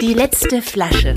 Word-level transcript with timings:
Die 0.00 0.14
letzte 0.14 0.60
Flasche. 0.62 1.14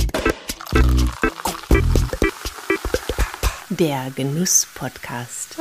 Der 3.70 4.12
Genuss-Podcast. 4.16 5.58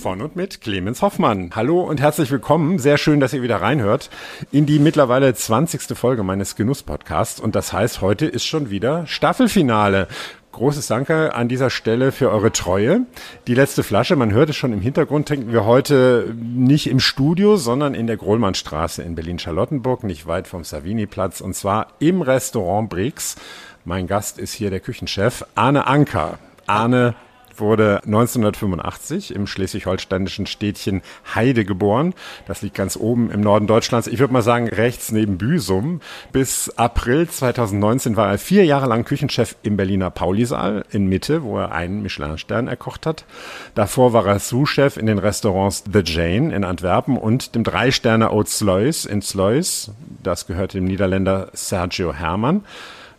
Von 0.00 0.22
und 0.22 0.36
mit 0.36 0.60
Clemens 0.60 1.02
Hoffmann. 1.02 1.50
Hallo 1.56 1.82
und 1.82 2.00
herzlich 2.00 2.30
willkommen. 2.30 2.78
Sehr 2.78 2.96
schön, 2.96 3.18
dass 3.18 3.32
ihr 3.32 3.42
wieder 3.42 3.60
reinhört 3.60 4.08
in 4.52 4.64
die 4.64 4.78
mittlerweile 4.78 5.34
20. 5.34 5.98
Folge 5.98 6.22
meines 6.22 6.54
Genuss-Podcasts. 6.54 7.40
Und 7.40 7.56
das 7.56 7.72
heißt, 7.72 8.00
heute 8.00 8.26
ist 8.26 8.46
schon 8.46 8.70
wieder 8.70 9.04
Staffelfinale. 9.08 10.06
Großes 10.58 10.88
Danke 10.88 11.36
an 11.36 11.46
dieser 11.46 11.70
Stelle 11.70 12.10
für 12.10 12.32
eure 12.32 12.50
Treue. 12.50 13.02
Die 13.46 13.54
letzte 13.54 13.84
Flasche, 13.84 14.16
man 14.16 14.32
hört 14.32 14.50
es 14.50 14.56
schon 14.56 14.72
im 14.72 14.80
Hintergrund, 14.80 15.28
trinken 15.28 15.52
wir 15.52 15.64
heute 15.64 16.34
nicht 16.36 16.88
im 16.88 16.98
Studio, 16.98 17.56
sondern 17.56 17.94
in 17.94 18.08
der 18.08 18.16
Grohlmannstraße 18.16 19.04
in 19.04 19.14
Berlin-Charlottenburg, 19.14 20.02
nicht 20.02 20.26
weit 20.26 20.48
vom 20.48 20.64
Savini-Platz, 20.64 21.40
und 21.40 21.54
zwar 21.54 21.92
im 22.00 22.22
Restaurant 22.22 22.90
Brix. 22.90 23.36
Mein 23.84 24.08
Gast 24.08 24.40
ist 24.40 24.52
hier 24.52 24.70
der 24.70 24.80
Küchenchef 24.80 25.44
Arne 25.54 25.86
Anker. 25.86 26.40
Arne 26.66 27.14
wurde 27.60 28.00
1985 28.04 29.34
im 29.34 29.46
schleswig-holsteinischen 29.46 30.46
Städtchen 30.46 31.02
Heide 31.34 31.64
geboren. 31.64 32.14
Das 32.46 32.62
liegt 32.62 32.74
ganz 32.74 32.96
oben 32.96 33.30
im 33.30 33.40
Norden 33.40 33.66
Deutschlands. 33.66 34.06
Ich 34.06 34.18
würde 34.18 34.32
mal 34.32 34.42
sagen, 34.42 34.68
rechts 34.68 35.12
neben 35.12 35.38
Büsum. 35.38 36.00
Bis 36.32 36.70
April 36.76 37.28
2019 37.28 38.16
war 38.16 38.30
er 38.30 38.38
vier 38.38 38.64
Jahre 38.64 38.86
lang 38.86 39.04
Küchenchef 39.04 39.56
im 39.62 39.76
Berliner 39.76 40.10
Paulisaal 40.10 40.84
in 40.90 41.06
Mitte, 41.06 41.42
wo 41.42 41.58
er 41.58 41.72
einen 41.72 42.02
Michelin-Stern 42.02 42.68
erkocht 42.68 43.06
hat. 43.06 43.24
Davor 43.74 44.12
war 44.12 44.26
er 44.26 44.38
Sous-Chef 44.38 44.96
in 44.96 45.06
den 45.06 45.18
Restaurants 45.18 45.84
The 45.92 46.02
Jane 46.04 46.54
in 46.54 46.64
Antwerpen 46.64 47.16
und 47.16 47.54
dem 47.54 47.64
Drei-Sterne 47.64 48.30
Haute 48.30 48.50
Sluis 48.50 49.04
in 49.04 49.22
Sluis. 49.22 49.90
Das 50.22 50.46
gehört 50.46 50.74
dem 50.74 50.84
Niederländer 50.84 51.48
Sergio 51.52 52.12
Hermann 52.12 52.62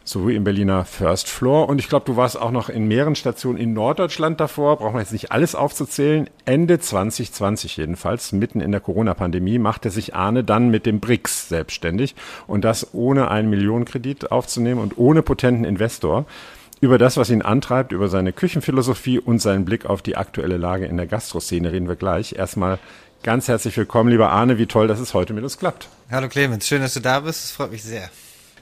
sowie 0.10 0.36
im 0.36 0.44
Berliner 0.44 0.86
First 0.86 1.30
Floor. 1.30 1.70
Und 1.70 1.80
ich 1.80 1.88
glaube, 1.88 2.06
du 2.06 2.16
warst 2.16 2.40
auch 2.40 2.50
noch 2.52 2.70
in 2.70 2.88
mehreren 2.88 3.16
Stationen 3.16 3.60
in 3.60 3.74
Norddeutschland 3.74 4.40
davor. 4.40 4.78
Brauchen 4.78 4.96
wir 4.96 5.02
jetzt 5.02 5.14
nicht 5.14 5.32
alles 5.32 5.54
aufzuzählen. 5.54 6.30
Ende 6.46 6.80
2020 6.80 7.78
jedenfalls, 7.78 8.32
mitten 8.32 8.60
in 8.60 8.72
der 8.72 8.82
Corona-Pandemie, 8.82 9.60
machte 9.60 9.92
sich 9.92 10.16
Arne 10.16 10.44
dann 10.44 10.70
mit 10.70 10.88
dem 10.88 11.00
BRICS 11.00 11.50
selbstständig. 11.50 12.16
Und 12.48 12.66
das 12.66 12.94
ohne 12.94 13.30
einen 13.30 13.52
Millionenkredit 13.52 14.32
aufzunehmen 14.32 14.82
und 14.82 14.98
ohne 14.98 15.22
potenten 15.22 15.64
Investor. 15.64 16.26
Über 16.82 16.98
das, 16.98 17.18
was 17.18 17.30
ihn 17.30 17.42
antreibt, 17.42 17.92
über 17.92 18.08
seine 18.08 18.34
Küchenphilosophie 18.34 19.20
und 19.20 19.40
seinen 19.40 19.66
Blick 19.66 19.86
auf 19.86 20.02
die 20.02 20.18
aktuelle 20.18 20.58
Lage 20.58 20.86
in 20.86 20.98
der 20.98 21.08
Gastroszene 21.08 21.72
reden 21.72 21.88
wir 21.88 21.98
gleich. 21.98 22.34
Erstmal 22.34 22.80
ganz 23.22 23.48
herzlich 23.48 23.78
willkommen, 23.78 24.10
lieber 24.10 24.32
Arne. 24.32 24.58
Wie 24.58 24.66
toll, 24.66 24.88
dass 24.88 25.00
es 25.00 25.14
heute 25.14 25.34
mit 25.34 25.44
uns 25.44 25.60
klappt. 25.60 25.90
Hallo 26.10 26.30
Clemens, 26.30 26.68
schön, 26.68 26.82
dass 26.82 26.94
du 26.94 27.02
da 27.02 27.20
bist. 27.20 27.44
Es 27.44 27.52
freut 27.52 27.72
mich 27.72 27.84
sehr. 27.84 28.10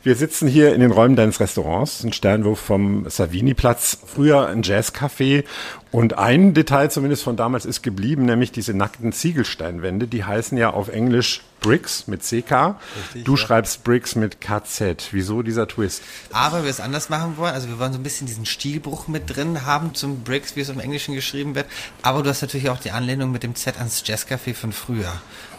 Wir 0.04 0.16
sitzen 0.16 0.48
hier 0.48 0.74
in 0.74 0.82
den 0.82 0.92
Räumen 0.92 1.16
deines 1.16 1.40
Restaurants, 1.40 2.04
ein 2.04 2.14
Sternwurf 2.14 2.60
vom 2.60 3.10
Savini-Platz, 3.10 4.00
früher 4.06 4.48
ein 4.48 4.64
Jazzcafé. 4.64 5.44
Und 5.92 6.18
ein 6.18 6.54
Detail 6.54 6.90
zumindest 6.90 7.24
von 7.24 7.36
damals 7.36 7.66
ist 7.66 7.82
geblieben, 7.82 8.26
nämlich 8.26 8.52
diese 8.52 8.74
nackten 8.74 9.12
Ziegelsteinwände, 9.12 10.08
die 10.08 10.24
heißen 10.24 10.58
ja 10.58 10.70
auf 10.70 10.90
Englisch 10.90 11.42
Bricks 11.60 12.08
mit 12.08 12.22
CK. 12.22 12.76
Richtig, 12.98 13.24
du 13.26 13.36
ja. 13.36 13.38
schreibst 13.38 13.84
Bricks 13.84 14.16
mit 14.16 14.42
KZ. 14.42 15.10
Wieso 15.12 15.42
dieser 15.42 15.68
Twist? 15.68 16.04
Aber 16.32 16.64
wir 16.64 16.70
es 16.70 16.80
anders 16.80 17.10
machen 17.10 17.38
wollen. 17.38 17.54
Also 17.54 17.68
wir 17.68 17.80
wollen 17.80 17.94
so 17.94 18.00
ein 18.00 18.04
bisschen 18.04 18.28
diesen 18.28 18.46
Stilbruch 18.46 19.08
mit 19.08 19.36
drin 19.36 19.66
haben 19.66 19.94
zum 19.94 20.24
Bricks, 20.24 20.56
wie 20.56 20.62
es 20.62 20.70
im 20.70 20.80
Englischen 20.80 21.16
geschrieben 21.16 21.56
wird. 21.56 21.66
Aber 22.04 22.24
du 22.24 22.30
hast 22.30 22.42
natürlich 22.42 22.70
auch 22.70 22.80
die 22.80 22.92
Anlehnung 22.92 23.32
mit 23.32 23.44
dem 23.44 23.56
Z 23.56 23.78
ans 23.78 24.04
Jazzcafé 24.06 24.54
von 24.54 24.72
früher. 24.72 25.14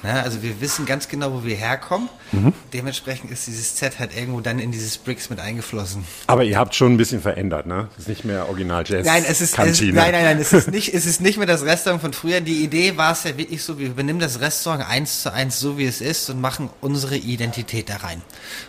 Ja, 0.04 0.22
also 0.22 0.42
wir 0.42 0.60
wissen 0.60 0.86
ganz 0.86 1.08
genau, 1.08 1.32
wo 1.32 1.44
wir 1.44 1.56
herkommen. 1.56 2.08
Mhm. 2.30 2.52
Dementsprechend 2.72 3.32
ist 3.32 3.48
dieses 3.48 3.74
Z 3.74 3.98
halt 3.98 4.16
irgendwo 4.16 4.40
dann 4.40 4.60
in 4.60 4.70
dieses 4.70 4.96
Bricks 4.96 5.28
mit 5.28 5.40
eingeflossen. 5.40 6.04
Aber 6.28 6.44
ihr 6.44 6.56
habt 6.56 6.76
schon 6.76 6.94
ein 6.94 6.96
bisschen 6.96 7.20
verändert, 7.20 7.66
ne? 7.66 7.88
Das 7.96 8.04
ist 8.04 8.08
nicht 8.08 8.24
mehr 8.24 8.48
Original 8.48 8.84
Jazz. 8.86 9.04
Nein, 9.04 9.24
es 9.26 9.40
ist, 9.40 9.58
es, 9.58 9.80
nein, 9.80 9.94
nein, 9.94 10.12
nein, 10.12 10.38
es 10.38 10.52
ist 10.52 10.68
nicht, 10.70 10.94
es 10.94 11.04
ist 11.04 11.20
nicht 11.20 11.36
mehr 11.36 11.48
das 11.48 11.64
Restaurant 11.64 12.00
von 12.00 12.12
früher. 12.12 12.40
Die 12.40 12.62
Idee 12.62 12.96
war 12.96 13.12
es 13.12 13.24
ja 13.24 13.36
wirklich 13.36 13.62
so, 13.62 13.78
wir 13.78 13.88
übernehmen 13.88 14.20
das 14.20 14.40
Restaurant 14.40 14.88
eins 14.88 15.22
zu 15.22 15.32
eins 15.32 15.58
so 15.58 15.78
wie 15.78 15.86
es 15.88 16.00
ist 16.00 16.30
und 16.30 16.40
machen 16.40 16.70
unsere 16.80 17.16
Identität 17.16 17.88
da 17.88 17.96
rein. 17.96 18.22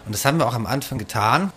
Und 0.06 0.14
das 0.14 0.26
haben 0.26 0.38
wir 0.38 0.48
auch 0.48 0.56
am 0.56 0.66
Anfang 0.66 0.98
getan 0.98 1.52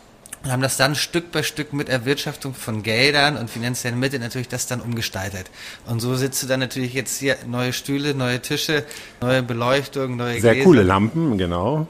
und 0.45 0.51
haben 0.51 0.63
das 0.63 0.77
dann 0.77 0.95
Stück 0.95 1.31
bei 1.31 1.43
Stück 1.43 1.73
mit 1.73 1.89
Erwirtschaftung 1.89 2.55
von 2.55 2.83
Geldern 2.83 3.37
und 3.37 3.49
finanziellen 3.49 3.99
Mitteln 3.99 4.23
natürlich 4.23 4.49
das 4.49 4.67
dann 4.67 4.81
umgestaltet. 4.81 5.51
Und 5.87 6.01
so 6.01 6.15
sitzt 6.17 6.43
du 6.43 6.47
dann 6.47 6.61
natürlich 6.61 6.95
jetzt 6.95 7.19
hier 7.19 7.37
neue 7.47 7.73
Stühle, 7.73 8.15
neue 8.15 8.41
Tische, 8.41 8.85
neue 9.21 9.43
Beleuchtung, 9.43 10.17
neue 10.17 10.41
Sehr 10.41 10.55
Gläser. 10.55 10.65
coole 10.65 10.83
Lampen, 10.83 11.39
genau. 11.39 11.87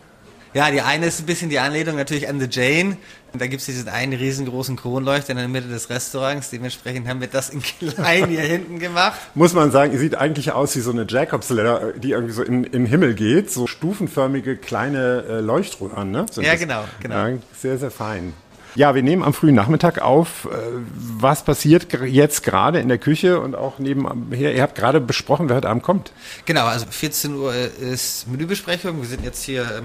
Ja, 0.54 0.70
die 0.70 0.82
eine 0.82 1.06
ist 1.06 1.20
ein 1.20 1.26
bisschen 1.26 1.48
die 1.48 1.58
Anlehnung 1.58 1.96
natürlich 1.96 2.28
an 2.28 2.38
The 2.38 2.46
Jane. 2.50 2.98
Und 3.32 3.40
da 3.40 3.46
gibt's 3.46 3.64
diesen 3.64 3.88
einen 3.88 4.12
riesengroßen 4.12 4.76
Kronleuchter 4.76 5.30
in 5.30 5.38
der 5.38 5.48
Mitte 5.48 5.68
des 5.68 5.88
Restaurants. 5.88 6.50
Dementsprechend 6.50 7.08
haben 7.08 7.20
wir 7.22 7.28
das 7.28 7.48
in 7.48 7.62
klein 7.62 8.28
hier 8.28 8.42
hinten 8.42 8.78
gemacht. 8.78 9.18
Muss 9.34 9.54
man 9.54 9.70
sagen, 9.70 9.92
ihr 9.92 9.98
sieht 9.98 10.14
eigentlich 10.14 10.52
aus 10.52 10.76
wie 10.76 10.80
so 10.80 10.90
eine 10.90 11.06
Jacobs 11.08 11.48
Ladder, 11.48 11.92
die 11.92 12.10
irgendwie 12.10 12.34
so 12.34 12.42
in, 12.42 12.64
in 12.64 12.72
den 12.72 12.86
Himmel 12.86 13.14
geht. 13.14 13.50
So 13.50 13.66
stufenförmige 13.66 14.56
kleine 14.56 15.24
äh, 15.26 15.40
Leuchtruhen 15.40 16.10
ne? 16.10 16.26
Sind 16.30 16.44
ja, 16.44 16.52
das? 16.52 16.60
genau, 16.60 16.84
genau. 17.00 17.26
Ja, 17.26 17.38
sehr, 17.58 17.78
sehr 17.78 17.90
fein. 17.90 18.34
Ja, 18.74 18.94
wir 18.94 19.02
nehmen 19.02 19.22
am 19.22 19.32
frühen 19.32 19.54
Nachmittag 19.54 20.02
auf. 20.02 20.46
Äh, 20.46 20.56
was 20.94 21.44
passiert 21.44 21.88
jetzt 22.04 22.42
gerade 22.42 22.80
in 22.80 22.88
der 22.88 22.98
Küche 22.98 23.40
und 23.40 23.54
auch 23.54 23.78
nebenher? 23.78 24.54
Ihr 24.54 24.62
habt 24.62 24.74
gerade 24.74 25.00
besprochen, 25.00 25.48
wer 25.48 25.56
heute 25.56 25.70
Abend 25.70 25.82
kommt. 25.82 26.12
Genau, 26.44 26.66
also 26.66 26.84
14 26.90 27.34
Uhr 27.34 27.54
ist 27.54 28.28
Menübesprechung. 28.28 29.00
Wir 29.00 29.08
sind 29.08 29.24
jetzt 29.24 29.42
hier 29.42 29.82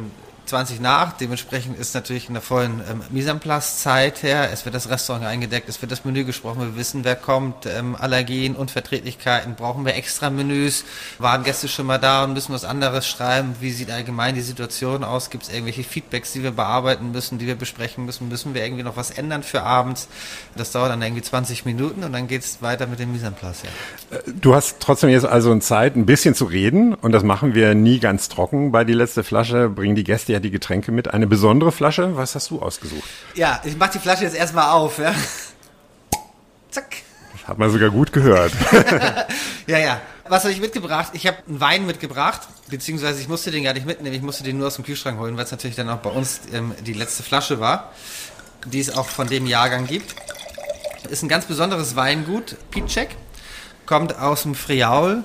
20 0.48 0.80
nach. 0.80 1.14
Dementsprechend 1.14 1.78
ist 1.78 1.94
natürlich 1.96 2.28
in 2.28 2.34
der 2.34 2.42
vollen 2.42 2.82
ähm, 2.90 3.02
Mise 3.10 3.32
en 3.32 3.40
place 3.40 3.80
Zeit 3.82 4.24
her. 4.24 4.50
Es 4.52 4.66
wird 4.66 4.76
das 4.76 4.90
Restaurant 4.90 5.26
eingedeckt, 5.26 5.70
es 5.70 5.82
wird 5.82 5.92
das 5.92 6.06
Menü 6.06 6.24
gesprochen. 6.24 6.62
Wir 6.62 6.76
wissen, 6.76 7.04
wer 7.04 7.16
kommt. 7.16 7.66
Ähm, 7.66 7.96
Allergien, 7.96 8.56
Unverträglichkeiten. 8.56 9.56
Brauchen 9.56 9.86
wir 9.86 9.96
extra 9.96 10.30
Menüs? 10.30 10.86
Waren 11.20 11.44
Gäste 11.44 11.68
schon 11.68 11.86
mal 11.86 11.98
da 11.98 12.24
und 12.24 12.34
müssen 12.34 12.54
was 12.54 12.66
anderes 12.66 13.08
schreiben? 13.08 13.56
Wie 13.60 13.72
sieht 13.72 13.92
allgemein 13.92 14.36
die 14.36 14.42
Situation 14.42 15.04
aus? 15.04 15.30
Gibt 15.30 15.44
es 15.44 15.50
irgendwelche 15.50 15.84
Feedbacks, 15.84 16.34
die 16.34 16.44
wir 16.44 16.52
bearbeiten 16.52 17.12
müssen, 17.12 17.38
die 17.40 17.48
wir 17.48 17.56
besprechen 17.56 18.06
müssen? 18.06 18.28
Müssen 18.30 18.54
wir 18.54 18.64
irgendwie 18.64 18.84
noch 18.84 18.98
was 18.98 19.12
ändern 19.12 19.44
für 19.44 19.64
abends? 19.64 20.08
Das 20.56 20.72
dauert 20.72 20.92
dann 20.92 21.02
irgendwie 21.02 21.24
20 21.24 21.66
Minuten 21.66 22.04
und 22.04 22.14
dann 22.14 22.28
geht 22.28 22.44
es 22.44 22.62
weiter 22.62 22.88
mit 22.88 23.00
dem 23.00 23.12
Mise 23.12 23.28
en. 23.28 23.36
Ja. 23.42 24.18
Äh, 24.18 24.22
du 24.40 24.56
hast 24.56 24.80
trotzdem 24.80 25.10
jetzt 25.10 25.26
also 25.26 25.58
Zeit, 25.60 25.96
ein 25.96 26.06
bisschen 26.06 26.36
zu 26.36 26.46
reden 26.46 26.94
und 26.94 27.12
das 27.12 27.24
machen 27.24 27.54
wir 27.54 27.76
nie 27.76 28.00
ganz 28.00 28.30
trocken 28.30 28.72
bei 28.72 28.84
die 28.84 28.94
letzte 28.94 29.24
Flasche. 29.24 29.70
Bringen 29.70 29.96
die 29.96 30.04
Gäste 30.04 30.34
ja 30.38 30.40
die 30.40 30.52
Getränke 30.52 30.92
mit. 30.92 31.14
Eine 31.14 31.28
besondere 31.28 31.72
Flasche. 31.72 32.16
Was 32.16 32.36
hast 32.36 32.50
du 32.52 32.62
ausgesucht? 32.62 33.10
Ja, 33.36 33.62
ich 33.66 33.78
mache 33.78 33.94
die 33.94 34.00
Flasche 34.00 34.24
jetzt 34.24 34.36
erstmal 34.36 34.70
auf. 34.70 35.00
Ja. 35.00 35.14
Zack. 36.70 36.98
Das 37.34 37.48
hat 37.48 37.58
man 37.58 37.72
sogar 37.72 37.90
gut 37.90 38.14
gehört. 38.14 38.54
ja, 39.68 39.80
ja. 39.80 40.02
Was 40.30 40.44
habe 40.44 40.52
ich 40.52 40.60
mitgebracht? 40.60 41.12
Ich 41.14 41.26
habe 41.26 41.38
einen 41.48 41.60
Wein 41.62 41.86
mitgebracht, 41.86 42.42
beziehungsweise 42.70 43.22
ich 43.22 43.30
musste 43.30 43.50
den 43.50 43.64
gar 43.64 43.74
nicht 43.74 43.86
mitnehmen, 43.86 44.14
ich 44.14 44.22
musste 44.22 44.44
den 44.44 44.58
nur 44.58 44.68
aus 44.68 44.76
dem 44.76 44.84
Kühlschrank 44.84 45.18
holen, 45.18 45.38
weil 45.38 45.46
es 45.46 45.52
natürlich 45.52 45.78
dann 45.78 45.90
auch 45.90 46.00
bei 46.00 46.10
uns 46.10 46.42
ähm, 46.52 46.74
die 46.86 46.92
letzte 46.92 47.24
Flasche 47.24 47.62
war, 47.62 47.94
die 48.66 48.82
es 48.82 48.94
auch 48.94 49.08
von 49.08 49.28
dem 49.28 49.46
Jahrgang 49.46 49.88
gibt. 49.88 50.16
Ist 51.10 51.24
ein 51.24 51.30
ganz 51.30 51.46
besonderes 51.46 51.96
Weingut, 51.96 52.58
Pitschek, 52.72 53.16
kommt 53.86 54.20
aus 54.20 54.44
dem 54.44 54.54
Friaul 54.54 55.24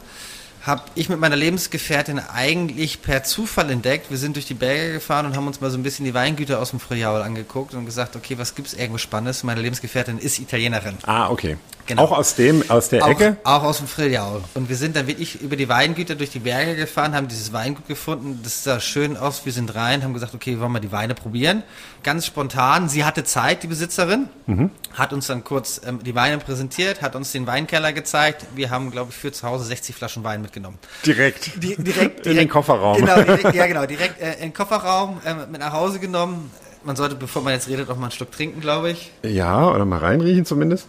habe 0.62 0.83
ich 0.95 1.09
mit 1.09 1.19
meiner 1.19 1.37
Lebensgefährtin 1.37 2.21
eigentlich 2.21 3.03
per 3.03 3.25
Zufall 3.25 3.71
entdeckt. 3.71 4.11
Wir 4.11 4.19
sind 4.19 4.37
durch 4.37 4.47
die 4.47 4.55
Berge 4.55 4.95
gefahren 4.95 5.27
und 5.27 5.37
haben 5.37 5.47
uns 5.47 5.61
mal 5.61 5.71
so 5.71 5.78
ein 5.78 5.83
bisschen 5.83 6.05
die 6.05 6.15
Weingüter 6.15 6.61
aus 6.61 6.71
dem 6.71 6.81
Friaul 6.81 7.23
angeguckt 7.23 7.75
und 7.75 7.84
gesagt, 7.84 8.15
okay, 8.15 8.39
was 8.39 8.55
gibt's 8.55 8.73
irgendwo 8.73 8.99
Spannendes? 8.99 9.43
Meine 9.43 9.61
Lebensgefährtin 9.61 10.19
ist 10.19 10.39
Italienerin. 10.39 10.99
Ah, 11.03 11.31
okay. 11.31 11.56
Genau. 11.87 12.03
Auch 12.03 12.12
aus 12.12 12.37
dem, 12.37 12.62
aus 12.69 12.88
der 12.88 13.04
auch, 13.04 13.09
Ecke? 13.09 13.37
Auch 13.44 13.65
aus 13.65 13.78
dem 13.78 13.88
Friaul. 13.88 14.43
Und 14.54 14.69
wir 14.69 14.76
sind 14.76 14.94
dann 14.94 15.06
wirklich 15.06 15.41
über 15.41 15.56
die 15.56 15.69
Weingüter 15.69 16.15
durch 16.15 16.31
die 16.31 16.38
Berge 16.38 16.76
gefahren, 16.76 17.15
haben 17.15 17.28
dieses 17.28 17.53
Weingut 17.53 17.88
gefunden. 17.88 18.40
Das 18.43 18.62
sah 18.62 18.79
schön 18.79 19.17
aus. 19.17 19.44
Wir 19.44 19.52
sind 19.52 19.75
rein, 19.75 20.05
haben 20.05 20.14
gesagt, 20.14 20.34
okay, 20.34 20.61
wollen 20.61 20.73
wir 20.73 20.81
die 20.81 20.93
Weine 20.93 21.14
probieren. 21.14 21.64
Ganz 22.05 22.26
spontan. 22.26 22.88
Sie 22.88 23.05
hatte 23.05 23.25
Zeit, 23.25 23.62
die 23.62 23.67
Besitzerin, 23.67 24.29
mhm. 24.46 24.70
hat 24.94 25.12
uns 25.12 25.26
dann 25.26 25.43
kurz 25.43 25.81
ähm, 25.84 26.00
die 26.05 26.14
Weine 26.14 26.38
präsentiert, 26.38 27.02
hat 27.02 27.17
uns 27.17 27.32
den 27.32 27.46
Weinkeller 27.46 27.93
gezeigt. 27.93 28.46
Wir 28.55 28.70
haben, 28.70 28.90
glaube 28.90 29.11
ich, 29.11 29.17
für 29.17 29.32
zu 29.32 29.46
Hause 29.46 29.64
60 29.64 29.94
Flaschen 29.94 30.23
Wein 30.23 30.40
mitgenommen. 30.40 30.79
Direkt. 31.05 31.62
Die, 31.62 31.75
direkt, 31.76 31.84
direkt, 31.84 32.26
in 32.26 32.37
den 32.37 32.49
Kofferraum. 32.49 32.99
Genau, 32.99 33.23
direkt, 33.23 33.55
ja 33.55 33.67
genau, 33.67 33.87
direkt 33.87 34.20
äh, 34.20 34.34
in 34.34 34.40
den 34.40 34.55
Kofferraum 34.55 35.20
äh, 35.25 35.34
mit 35.50 35.61
nach 35.61 35.73
Hause 35.73 35.99
genommen. 35.99 36.50
Man 36.84 36.96
sollte, 36.96 37.14
bevor 37.14 37.43
man 37.43 37.52
jetzt 37.52 37.69
redet, 37.69 37.90
auch 37.90 37.96
mal 37.96 38.05
einen 38.05 38.12
Schluck 38.12 38.32
trinken, 38.32 38.61
glaube 38.61 38.90
ich. 38.90 39.12
Ja, 39.23 39.69
oder 39.69 39.84
mal 39.84 39.99
reinriechen 39.99 40.44
zumindest. 40.44 40.87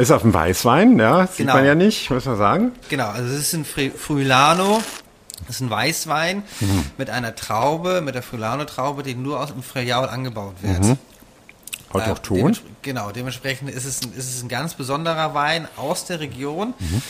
Ist 0.00 0.12
auf 0.12 0.22
dem 0.22 0.32
Weißwein, 0.32 0.98
ja, 0.98 1.26
sieht 1.26 1.36
genau. 1.38 1.54
man 1.54 1.66
ja 1.66 1.74
nicht, 1.74 2.08
muss 2.08 2.24
man 2.24 2.38
sagen. 2.38 2.72
Genau, 2.88 3.08
also 3.08 3.34
es 3.34 3.52
ist 3.52 3.52
ein 3.52 3.66
Friulano, 3.66 4.80
das 5.46 5.56
ist 5.56 5.60
ein 5.60 5.68
Weißwein 5.68 6.42
mhm. 6.60 6.86
mit 6.96 7.10
einer 7.10 7.34
Traube, 7.34 8.00
mit 8.00 8.14
der 8.14 8.22
Friulano-Traube, 8.22 9.02
die 9.02 9.14
nur 9.14 9.38
aus 9.38 9.52
dem 9.52 9.62
Friaul 9.62 10.08
angebaut 10.08 10.54
wird. 10.62 10.82
Mhm. 10.82 10.98
Autochton? 11.92 12.36
Äh, 12.36 12.40
dements 12.40 12.62
genau, 12.80 13.10
dementsprechend 13.10 13.68
ist 13.68 13.84
es, 13.84 14.00
ein, 14.02 14.14
ist 14.14 14.34
es 14.34 14.42
ein 14.42 14.48
ganz 14.48 14.72
besonderer 14.72 15.34
Wein 15.34 15.68
aus 15.76 16.06
der 16.06 16.20
Region. 16.20 16.72
Mhm. 16.78 17.02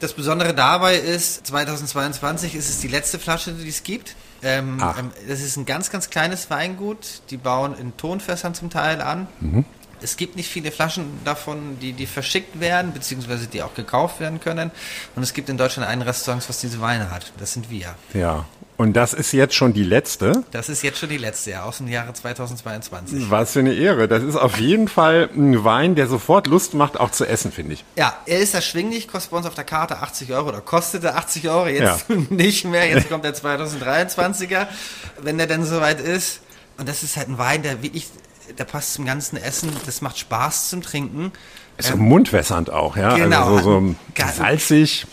Das 0.00 0.14
Besondere 0.14 0.54
dabei 0.54 0.96
ist, 0.96 1.46
2022 1.46 2.54
ist 2.54 2.70
es 2.70 2.80
die 2.80 2.88
letzte 2.88 3.18
Flasche, 3.18 3.52
die 3.52 3.68
es 3.68 3.82
gibt. 3.82 4.16
Ähm, 4.42 4.78
Ach. 4.80 4.98
ähm, 4.98 5.10
das 5.28 5.42
ist 5.42 5.58
ein 5.58 5.66
ganz, 5.66 5.90
ganz 5.90 6.08
kleines 6.08 6.48
Weingut. 6.48 7.20
Die 7.28 7.36
bauen 7.36 7.76
in 7.78 7.94
Tonfässern 7.98 8.54
zum 8.54 8.70
Teil 8.70 9.02
an. 9.02 9.26
Mhm. 9.40 9.66
Es 10.04 10.18
gibt 10.18 10.36
nicht 10.36 10.50
viele 10.50 10.70
Flaschen 10.70 11.06
davon, 11.24 11.78
die, 11.80 11.94
die 11.94 12.06
verschickt 12.06 12.60
werden, 12.60 12.92
beziehungsweise 12.92 13.46
die 13.46 13.62
auch 13.62 13.74
gekauft 13.74 14.20
werden 14.20 14.38
können. 14.38 14.70
Und 15.16 15.22
es 15.22 15.32
gibt 15.32 15.48
in 15.48 15.56
Deutschland 15.56 15.88
ein 15.88 16.02
Restaurant, 16.02 16.46
was 16.46 16.60
diese 16.60 16.80
Weine 16.82 17.10
hat. 17.10 17.32
Das 17.38 17.54
sind 17.54 17.70
wir. 17.70 17.94
Ja. 18.12 18.44
Und 18.76 18.94
das 18.94 19.14
ist 19.14 19.32
jetzt 19.32 19.54
schon 19.54 19.72
die 19.72 19.84
letzte. 19.84 20.44
Das 20.50 20.68
ist 20.68 20.82
jetzt 20.82 20.98
schon 20.98 21.08
die 21.08 21.16
letzte, 21.16 21.52
ja, 21.52 21.64
aus 21.64 21.78
dem 21.78 21.88
Jahre 21.88 22.12
2022. 22.12 23.30
Was 23.30 23.52
für 23.52 23.60
eine 23.60 23.72
Ehre. 23.72 24.08
Das 24.08 24.22
ist 24.22 24.36
auf 24.36 24.58
jeden 24.58 24.88
Fall 24.88 25.30
ein 25.34 25.64
Wein, 25.64 25.94
der 25.94 26.06
sofort 26.08 26.48
Lust 26.48 26.74
macht, 26.74 26.98
auch 26.98 27.10
zu 27.10 27.24
essen, 27.24 27.52
finde 27.52 27.74
ich. 27.74 27.84
Ja, 27.96 28.14
er 28.26 28.40
ist 28.40 28.52
erschwinglich, 28.52 29.08
kostet 29.08 29.30
bei 29.30 29.36
uns 29.38 29.46
auf 29.46 29.54
der 29.54 29.64
Karte 29.64 29.98
80 29.98 30.32
Euro 30.32 30.48
oder 30.48 30.60
kostete 30.60 31.14
80 31.14 31.48
Euro, 31.48 31.68
jetzt 31.68 32.10
nicht 32.30 32.64
mehr, 32.64 32.88
jetzt 32.88 33.08
kommt 33.08 33.24
der 33.24 33.34
2023er, 33.34 34.66
wenn 35.22 35.38
der 35.38 35.46
denn 35.46 35.64
soweit 35.64 36.00
ist. 36.00 36.40
Und 36.76 36.88
das 36.88 37.04
ist 37.04 37.16
halt 37.16 37.28
ein 37.28 37.38
Wein, 37.38 37.62
der 37.62 37.82
wirklich, 37.82 38.08
der 38.58 38.64
passt 38.64 38.94
zum 38.94 39.04
ganzen 39.04 39.36
Essen, 39.36 39.70
das 39.86 40.00
macht 40.00 40.18
Spaß 40.18 40.70
zum 40.70 40.82
Trinken. 40.82 41.32
Ist 41.76 41.88
so 41.88 41.96
mundwässernd 41.96 42.70
auch, 42.70 42.96
ja. 42.96 43.16
Genau. 43.16 43.56
Also 43.56 43.58
so, 43.58 43.80
so 44.16 44.26
salzig, 44.36 45.06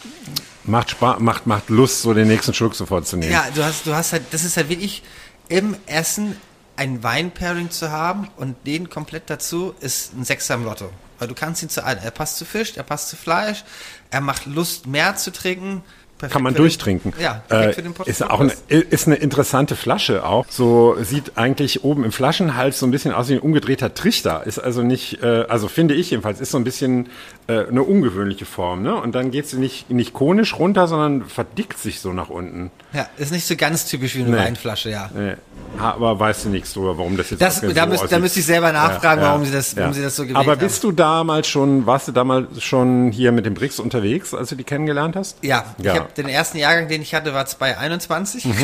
macht 0.64 0.92
Spaß, 0.92 1.20
macht, 1.20 1.48
macht 1.48 1.70
Lust, 1.70 2.02
so 2.02 2.14
den 2.14 2.28
nächsten 2.28 2.54
Schluck 2.54 2.76
sofort 2.76 3.08
zu 3.08 3.18
nehmen. 3.18 3.32
Ja, 3.32 3.46
du 3.54 3.64
hast, 3.64 3.86
du 3.86 3.96
hast 3.96 4.14
halt, 4.14 4.24
das 4.32 4.44
ist 4.44 4.58
halt 4.58 4.70
wirklich 4.70 5.04
im 5.50 5.76
Essen 5.86 6.36
ein 6.76 7.04
Wein-Pairing 7.04 7.70
zu 7.70 7.92
haben 7.92 8.30
und 8.38 8.56
den 8.66 8.90
komplett 8.90 9.30
dazu 9.30 9.76
ist 9.82 10.14
ein 10.14 10.24
Sechser 10.24 10.56
im 10.56 10.66
Lotto. 10.66 10.90
Weil 11.20 11.28
du 11.28 11.36
kannst 11.36 11.62
ihn 11.62 11.70
zu 11.70 11.84
allem. 11.84 12.00
Er 12.02 12.10
passt 12.10 12.38
zu 12.38 12.46
Fisch, 12.46 12.74
er 12.76 12.84
passt 12.84 13.10
zu 13.10 13.16
Fleisch, 13.16 13.64
er 14.10 14.22
macht 14.22 14.48
Lust, 14.48 14.88
mehr 14.88 15.16
zu 15.16 15.32
trinken. 15.32 15.84
Perfekt 16.22 16.34
Kann 16.34 16.44
man 16.44 16.54
den- 16.54 16.58
durchtrinken. 16.62 17.14
Ja, 17.20 17.42
äh, 17.50 17.74
für 17.74 17.82
den 17.82 17.94
Pod- 17.94 18.08
ist 18.08 18.24
auch 18.24 18.40
eine, 18.40 18.54
ist 18.70 19.08
eine 19.08 19.16
interessante 19.16 19.76
Flasche 19.76 20.24
auch. 20.24 20.46
So 20.50 20.96
sieht 21.02 21.32
eigentlich 21.36 21.84
oben 21.84 22.04
im 22.04 22.12
Flaschenhals 22.12 22.78
so 22.78 22.86
ein 22.86 22.92
bisschen 22.92 23.12
aus 23.12 23.28
wie 23.30 23.34
ein 23.34 23.40
umgedrehter 23.40 23.96
Trichter. 23.96 24.44
Ist 24.46 24.60
also 24.60 24.84
nicht, 24.84 25.24
äh, 25.24 25.46
also 25.50 25.68
finde 25.68 25.96
ich 25.96 26.12
jedenfalls, 26.12 26.40
ist 26.40 26.52
so 26.52 26.58
ein 26.60 26.64
bisschen 26.64 27.10
äh, 27.48 27.66
eine 27.68 27.82
ungewöhnliche 27.82 28.46
Form. 28.46 28.84
Ne? 28.84 28.94
Und 28.96 29.16
dann 29.16 29.32
geht 29.32 29.48
sie 29.48 29.58
nicht, 29.58 29.90
nicht 29.90 30.14
konisch 30.14 30.58
runter, 30.60 30.88
sondern 30.88 31.26
verdickt 31.26 31.80
sich 31.80 32.00
so 32.00 32.14
nach 32.14 32.30
unten. 32.30 32.70
Ja, 32.94 33.08
ist 33.18 33.32
nicht 33.32 33.48
so 33.48 33.56
ganz 33.56 33.86
typisch 33.88 34.16
wie 34.16 34.22
eine 34.22 34.30
Nee. 34.32 34.38
Weinflasche, 34.38 34.92
ja. 34.92 35.10
Äh, 35.18 35.38
aber 35.80 36.20
weißt 36.20 36.46
du 36.46 36.50
nichts 36.50 36.74
drüber, 36.74 36.98
warum 37.00 37.18
das 37.18 37.32
jetzt 37.32 37.42
Das, 37.42 37.62
da, 37.62 37.68
so 37.68 37.74
da 37.74 37.86
aussieht? 37.88 38.20
müsste 38.20 38.40
ich 38.42 38.46
selber 38.46 38.72
nachfragen, 38.72 39.22
Ja, 39.22 39.28
ja, 39.28 39.34
warum, 39.34 39.46
sie 39.46 39.52
das, 39.52 39.76
warum 39.76 39.90
ja. 39.90 39.94
sie 39.96 40.02
das 40.04 40.16
so 40.16 40.24
gewählt 40.24 40.38
Aber 40.38 40.52
haben. 40.52 40.60
bist 40.60 40.84
du 40.84 40.92
damals 40.92 41.48
schon, 41.48 41.86
warst 41.88 42.08
du 42.08 42.12
damals 42.12 42.62
schon 42.62 43.12
hier 43.12 43.32
mit 43.32 43.46
dem 43.46 43.54
Brix 43.56 43.80
unterwegs, 43.80 44.34
als 44.34 44.50
du 44.50 44.56
die 44.56 44.64
kennengelernt 44.64 45.16
hast? 45.16 45.38
Ja, 45.42 45.64
Ja. 45.82 46.08
Mhm. 46.18 46.24
den 46.24 46.30
ersten 46.30 46.58
Jahrgang, 46.58 46.88
den 46.88 47.02
ich 47.02 47.14
hatte, 47.14 47.34
war 47.34 47.46
2021. 47.46 48.46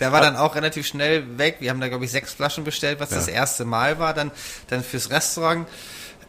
Der 0.00 0.10
war 0.10 0.20
dann 0.20 0.36
auch 0.36 0.56
relativ 0.56 0.88
schnell 0.88 1.38
weg. 1.38 1.58
Wir 1.60 1.70
haben 1.70 1.80
da, 1.80 1.86
glaube 1.88 2.04
ich, 2.04 2.10
sechs 2.10 2.32
Flaschen 2.32 2.64
bestellt, 2.64 2.98
was 2.98 3.10
das 3.10 3.28
erste 3.28 3.64
Mal 3.64 4.00
war. 4.00 4.12
Dann, 4.12 4.32
dann 4.68 4.82
fürs 4.82 5.10
Restaurant 5.10 5.68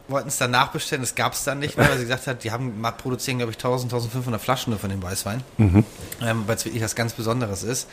wollten 0.08 0.28
es 0.28 0.38
dann 0.38 0.50
nachbestellen. 0.50 1.02
Das 1.02 1.14
gab 1.14 1.32
es 1.32 1.44
dann 1.44 1.58
nicht 1.58 1.76
mehr, 1.76 1.88
weil 1.88 1.96
sie 1.96 2.04
gesagt 2.04 2.26
hat, 2.26 2.44
die 2.44 2.52
haben 2.52 2.80
produzieren, 2.98 3.38
glaube 3.38 3.50
ich, 3.52 3.58
1000, 3.58 3.92
1500 3.92 4.40
Flaschen 4.40 4.70
nur 4.70 4.78
von 4.78 4.90
dem 4.90 5.02
Weißwein. 5.02 5.42
Mhm. 5.58 5.84
Ähm, 6.22 6.44
weil 6.46 6.56
es 6.56 6.64
wirklich 6.64 6.82
was 6.82 6.94
ganz 6.94 7.14
Besonderes 7.14 7.62
ist. 7.62 7.88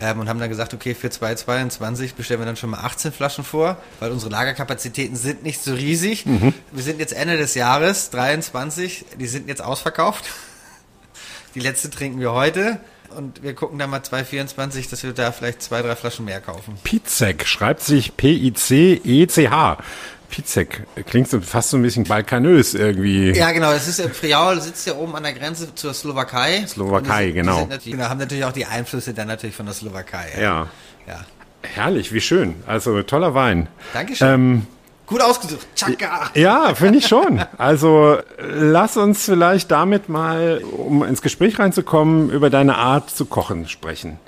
Ähm, 0.00 0.20
und 0.20 0.28
haben 0.28 0.40
dann 0.40 0.48
gesagt, 0.48 0.74
okay, 0.74 0.94
für 0.94 1.10
2022 1.10 2.14
bestellen 2.14 2.40
wir 2.40 2.46
dann 2.46 2.56
schon 2.56 2.70
mal 2.70 2.80
18 2.80 3.12
Flaschen 3.12 3.44
vor, 3.44 3.76
weil 4.00 4.10
unsere 4.10 4.30
Lagerkapazitäten 4.32 5.16
sind 5.16 5.42
nicht 5.42 5.62
so 5.62 5.74
riesig. 5.74 6.24
Mhm. 6.26 6.54
Wir 6.72 6.82
sind 6.82 7.00
jetzt 7.00 7.12
Ende 7.12 7.36
des 7.36 7.54
Jahres, 7.54 8.10
23, 8.10 9.04
die 9.18 9.26
sind 9.26 9.48
jetzt 9.48 9.62
ausverkauft. 9.62 10.24
Die 11.54 11.60
letzte 11.60 11.90
trinken 11.90 12.20
wir 12.20 12.32
heute. 12.32 12.78
Und 13.16 13.42
wir 13.42 13.54
gucken 13.54 13.78
dann 13.78 13.88
mal 13.88 14.02
2024, 14.02 14.88
dass 14.88 15.02
wir 15.02 15.12
da 15.12 15.32
vielleicht 15.32 15.62
zwei, 15.62 15.80
drei 15.80 15.96
Flaschen 15.96 16.26
mehr 16.26 16.40
kaufen. 16.42 16.74
Pizek 16.84 17.46
schreibt 17.46 17.80
sich 17.82 18.14
P-I-C-E-C-H. 18.18 19.78
Pizek 20.28 20.86
klingt 21.06 21.28
so 21.30 21.40
fast 21.40 21.70
so 21.70 21.78
ein 21.78 21.82
bisschen 21.82 22.04
balkanös 22.04 22.74
irgendwie. 22.74 23.30
Ja, 23.30 23.50
genau. 23.52 23.72
Das 23.72 23.88
ist, 23.88 23.98
äh, 23.98 24.10
Friaul 24.10 24.60
sitzt 24.60 24.86
ja 24.86 24.94
oben 24.94 25.16
an 25.16 25.22
der 25.22 25.32
Grenze 25.32 25.74
zur 25.74 25.94
Slowakei. 25.94 26.66
Slowakei, 26.66 27.26
sind- 27.26 27.34
genau. 27.34 27.66
Genau, 27.82 28.04
haben 28.04 28.18
natürlich 28.18 28.44
auch 28.44 28.52
die 28.52 28.66
Einflüsse 28.66 29.14
dann 29.14 29.28
natürlich 29.28 29.56
von 29.56 29.64
der 29.64 29.74
Slowakei. 29.74 30.28
Ja. 30.38 30.66
ja. 31.06 31.24
Herrlich, 31.62 32.12
wie 32.12 32.20
schön. 32.20 32.56
Also 32.66 33.02
toller 33.02 33.32
Wein. 33.34 33.68
Dankeschön. 33.94 34.28
Ähm, 34.34 34.66
Gut 35.08 35.22
ausgesucht. 35.22 35.66
Chaka. 35.74 36.30
ja, 36.34 36.74
finde 36.74 36.98
ich 36.98 37.06
schon. 37.06 37.42
Also 37.56 38.18
lass 38.38 38.96
uns 38.98 39.24
vielleicht 39.24 39.70
damit 39.70 40.08
mal, 40.10 40.62
um 40.62 41.02
ins 41.02 41.22
Gespräch 41.22 41.58
reinzukommen, 41.58 42.30
über 42.30 42.50
deine 42.50 42.76
Art 42.76 43.08
zu 43.08 43.24
kochen 43.24 43.68
sprechen. 43.68 44.18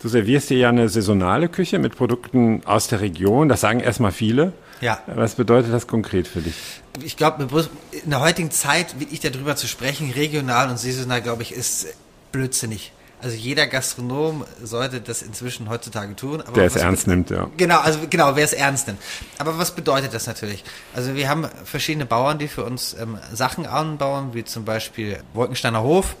Du 0.00 0.08
servierst 0.08 0.48
hier 0.48 0.58
ja 0.58 0.68
eine 0.68 0.88
saisonale 0.88 1.48
Küche 1.48 1.78
mit 1.78 1.96
Produkten 1.96 2.62
aus 2.66 2.88
der 2.88 3.00
Region. 3.00 3.48
Das 3.48 3.62
sagen 3.62 3.80
erstmal 3.80 4.12
viele. 4.12 4.52
Ja. 4.80 4.98
Was 5.06 5.34
bedeutet 5.34 5.72
das 5.72 5.86
konkret 5.86 6.26
für 6.26 6.40
dich? 6.40 6.54
Ich 7.02 7.16
glaube, 7.16 7.46
in 7.92 8.10
der 8.10 8.20
heutigen 8.20 8.50
Zeit, 8.50 8.98
wirklich 8.98 9.20
darüber 9.20 9.56
zu 9.56 9.66
sprechen, 9.66 10.10
regional 10.10 10.70
und 10.70 10.78
saisonal, 10.78 11.20
glaube 11.20 11.42
ich, 11.42 11.52
ist 11.52 11.88
blödsinnig. 12.32 12.92
Also 13.22 13.36
jeder 13.36 13.66
Gastronom 13.66 14.44
sollte 14.62 15.00
das 15.00 15.22
inzwischen 15.22 15.68
heutzutage 15.68 16.16
tun. 16.16 16.40
Aber 16.40 16.52
Der 16.52 16.64
es 16.64 16.76
ernst 16.76 17.06
nimmt, 17.06 17.30
ja. 17.30 17.48
Genau, 17.56 17.78
also 17.80 18.00
genau, 18.08 18.34
wer 18.36 18.44
es 18.44 18.52
ernst 18.52 18.86
nimmt. 18.86 19.00
Aber 19.38 19.58
was 19.58 19.74
bedeutet 19.74 20.14
das 20.14 20.26
natürlich? 20.26 20.64
Also 20.94 21.14
wir 21.14 21.28
haben 21.28 21.46
verschiedene 21.64 22.06
Bauern, 22.06 22.38
die 22.38 22.48
für 22.48 22.64
uns 22.64 22.94
ähm, 22.94 23.18
Sachen 23.32 23.66
anbauen, 23.66 24.30
wie 24.32 24.44
zum 24.44 24.64
Beispiel 24.64 25.18
Wolkensteiner 25.34 25.82
Hof, 25.82 26.16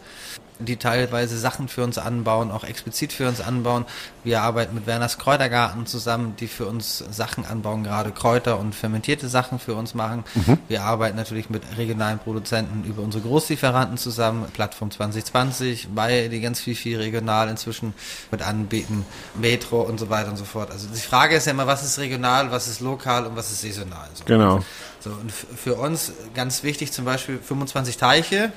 die 0.60 0.76
teilweise 0.76 1.38
Sachen 1.38 1.68
für 1.68 1.84
uns 1.84 1.98
anbauen, 1.98 2.50
auch 2.50 2.64
explizit 2.64 3.12
für 3.12 3.28
uns 3.28 3.40
anbauen. 3.40 3.84
Wir 4.24 4.42
arbeiten 4.42 4.74
mit 4.74 4.86
Werners 4.86 5.18
Kräutergarten 5.18 5.86
zusammen, 5.86 6.34
die 6.38 6.48
für 6.48 6.66
uns 6.66 7.04
Sachen 7.10 7.44
anbauen, 7.44 7.84
gerade 7.84 8.12
Kräuter 8.12 8.58
und 8.58 8.74
fermentierte 8.74 9.28
Sachen 9.28 9.58
für 9.58 9.74
uns 9.74 9.94
machen. 9.94 10.24
Wir 10.68 10.82
arbeiten 10.82 11.16
natürlich 11.16 11.50
mit 11.50 11.62
regionalen 11.76 12.18
Produzenten 12.18 12.84
über 12.84 13.02
unsere 13.02 13.22
Großlieferanten 13.22 13.98
zusammen, 13.98 14.46
Plattform 14.52 14.90
2020, 14.90 15.88
weil 15.94 16.28
die 16.28 16.40
ganz 16.40 16.60
viel, 16.60 16.74
viel 16.74 16.98
regional 16.98 17.48
inzwischen 17.48 17.94
mit 18.30 18.42
anbieten, 18.42 19.04
Metro 19.34 19.80
und 19.82 19.98
so 19.98 20.10
weiter 20.10 20.30
und 20.30 20.36
so 20.36 20.44
fort. 20.44 20.70
Also 20.70 20.88
die 20.88 21.00
Frage 21.00 21.36
ist 21.36 21.46
ja 21.46 21.52
immer, 21.52 21.66
was 21.66 21.84
ist 21.84 21.98
regional, 21.98 22.50
was 22.50 22.68
ist 22.68 22.80
lokal 22.80 23.26
und 23.26 23.36
was 23.36 23.50
ist 23.50 23.62
saisonal. 23.62 24.08
So. 24.14 24.24
Genau. 24.24 24.60
So, 25.00 25.10
und 25.10 25.32
für 25.32 25.74
uns 25.76 26.12
ganz 26.34 26.62
wichtig 26.62 26.92
zum 26.92 27.06
Beispiel 27.06 27.38
25 27.38 27.96
Teiche 27.96 28.52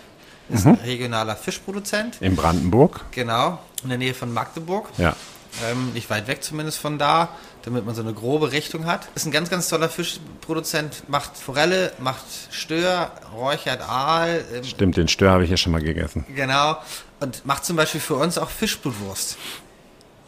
ist 0.49 0.65
ein 0.65 0.75
regionaler 0.75 1.35
Fischproduzent. 1.35 2.21
In 2.21 2.35
Brandenburg. 2.35 3.01
Genau, 3.11 3.59
in 3.83 3.89
der 3.89 3.97
Nähe 3.97 4.13
von 4.13 4.33
Magdeburg. 4.33 4.87
Ja. 4.97 5.15
Ähm, 5.69 5.93
nicht 5.93 6.09
weit 6.09 6.27
weg 6.27 6.43
zumindest 6.43 6.79
von 6.79 6.97
da, 6.97 7.29
damit 7.61 7.85
man 7.85 7.93
so 7.93 8.01
eine 8.01 8.13
grobe 8.13 8.51
Richtung 8.51 8.85
hat. 8.87 9.07
Ist 9.13 9.25
ein 9.27 9.31
ganz, 9.31 9.49
ganz 9.51 9.69
toller 9.69 9.87
Fischproduzent, 9.87 11.07
macht 11.09 11.37
Forelle, 11.37 11.91
macht 11.99 12.23
Stör, 12.49 13.11
räuchert 13.35 13.81
Aal, 13.87 14.43
ähm, 14.53 14.63
Stimmt, 14.63 14.97
den 14.97 15.07
Stör 15.07 15.31
habe 15.31 15.43
ich 15.43 15.51
ja 15.51 15.57
schon 15.57 15.71
mal 15.71 15.81
gegessen. 15.81 16.25
genau. 16.35 16.77
Und 17.19 17.45
macht 17.45 17.63
zum 17.63 17.75
Beispiel 17.77 18.01
für 18.01 18.15
uns 18.15 18.37
auch 18.37 18.49
Fischblutwurst. 18.49 19.37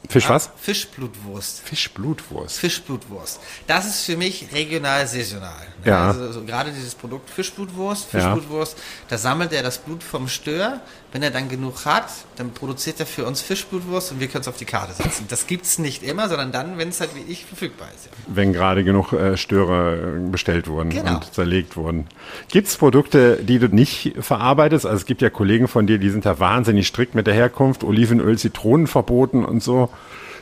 Fisch 0.10 0.30
was? 0.30 0.50
Fischblutwurst. 0.58 1.62
Fischblutwurst. 1.62 2.60
Fischblutwurst. 2.60 3.40
Das 3.68 3.86
ist 3.86 4.06
für 4.06 4.18
mich 4.18 4.48
regional 4.54 5.08
saisonal. 5.08 5.52
ne? 5.84 5.90
Ja. 5.92 6.08
Also 6.08 6.32
so 6.32 6.44
gerade 6.44 6.72
dieses 6.72 6.96
Produkt 6.96 7.30
Fischblutwurst, 7.30 8.14
Ja. 8.14 8.20
Fischblutwurst, 8.20 8.78
da 9.10 9.18
sammelt 9.18 9.52
er 9.54 9.64
das 9.64 9.78
Blut 9.80 10.04
vom 10.04 10.28
Stör. 10.28 10.82
Wenn 11.12 11.24
er 11.24 11.32
dann 11.32 11.48
genug 11.48 11.86
hat, 11.86 12.10
dann 12.36 12.52
produziert 12.52 13.00
er 13.00 13.06
für 13.06 13.26
uns 13.26 13.40
Fischblutwurst 13.42 14.12
und 14.12 14.20
wir 14.20 14.28
können 14.28 14.42
es 14.42 14.50
auf 14.50 14.58
die 14.58 14.66
Karte 14.66 14.94
setzen. 15.02 15.26
Das 15.30 15.48
gibt's 15.48 15.80
nicht 15.80 16.04
immer, 16.04 16.28
sondern 16.28 16.52
dann, 16.52 16.78
wenn 16.78 16.90
es 16.90 17.00
halt 17.00 17.12
wie 17.16 17.32
ich 17.32 17.46
verfügbar 17.46 17.88
ist. 17.96 18.08
Ja. 18.08 18.12
Wenn 18.28 18.52
gerade 18.52 18.84
genug 18.84 19.14
äh, 19.14 19.38
Störer 19.38 19.96
bestellt 20.30 20.68
wurden 20.68 20.90
Genau. 20.90 21.16
und 21.16 21.34
zerlegt 21.34 21.78
wurden. 21.78 22.08
Gibt 22.50 22.68
es 22.68 22.76
Produkte, 22.76 23.38
die 23.38 23.60
du 23.60 23.70
nicht 23.70 24.14
verarbeitest? 24.20 24.86
Also 24.86 24.98
es 24.98 25.06
gibt 25.06 25.22
ja 25.22 25.30
Kollegen 25.30 25.70
von 25.70 25.88
dir, 25.88 26.00
die 26.00 26.10
sind 26.10 26.26
da 26.26 26.38
wahnsinnig 26.40 26.88
strikt 26.88 27.16
mit 27.16 27.28
der 27.28 27.34
Herkunft, 27.34 27.86
Olivenöl, 27.86 28.38
Zitronen 28.38 28.88
verboten 28.88 29.46
und 29.46 29.64
so. 29.64 29.90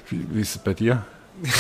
Wie, 0.10 0.26
wie 0.32 0.42
ist 0.42 0.56
es 0.56 0.62
bei 0.62 0.74
dir? 0.74 1.04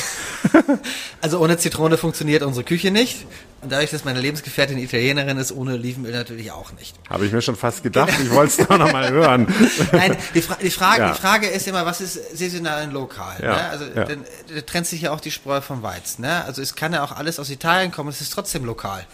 Also 1.21 1.39
ohne 1.39 1.57
Zitrone 1.57 1.97
funktioniert 1.97 2.43
unsere 2.43 2.65
Küche 2.65 2.91
nicht. 2.91 3.25
Und 3.61 3.71
dadurch, 3.71 3.91
dass 3.91 4.03
meine 4.03 4.19
Lebensgefährtin 4.19 4.77
Italienerin 4.77 5.37
ist, 5.37 5.53
ohne 5.53 5.75
Olivenöl 5.75 6.11
natürlich 6.11 6.51
auch 6.51 6.73
nicht. 6.73 6.95
Habe 7.09 7.25
ich 7.25 7.31
mir 7.31 7.41
schon 7.41 7.55
fast 7.55 7.81
gedacht. 7.81 8.11
Ich 8.21 8.29
wollte 8.29 8.61
es 8.61 8.67
doch 8.67 8.77
noch 8.77 8.91
mal 8.91 9.09
hören. 9.09 9.47
Nein, 9.93 10.17
die, 10.35 10.41
Fra 10.41 10.57
die, 10.61 10.69
Frage, 10.69 11.01
Ja. 11.01 11.13
die 11.13 11.17
Frage 11.19 11.47
ist 11.47 11.65
immer, 11.69 11.85
was 11.85 12.01
ist 12.01 12.37
saisonal 12.37 12.83
und 12.87 12.91
lokal? 12.91 13.37
Ja, 13.41 13.53
Ne? 13.55 13.69
Also 13.69 13.85
ja. 13.85 14.03
dann, 14.03 14.25
da 14.53 14.61
trennt 14.61 14.85
sich 14.87 15.01
ja 15.03 15.11
auch 15.11 15.21
die 15.21 15.31
Spreu 15.31 15.61
vom 15.61 15.81
Weizen. 15.81 16.23
Ne? 16.23 16.43
Also 16.43 16.61
es 16.61 16.75
kann 16.75 16.91
ja 16.91 17.03
auch 17.05 17.13
alles 17.13 17.39
aus 17.39 17.49
Italien 17.49 17.91
kommen, 17.93 18.09
es 18.09 18.19
ist 18.19 18.33
trotzdem 18.33 18.65
lokal, 18.65 19.05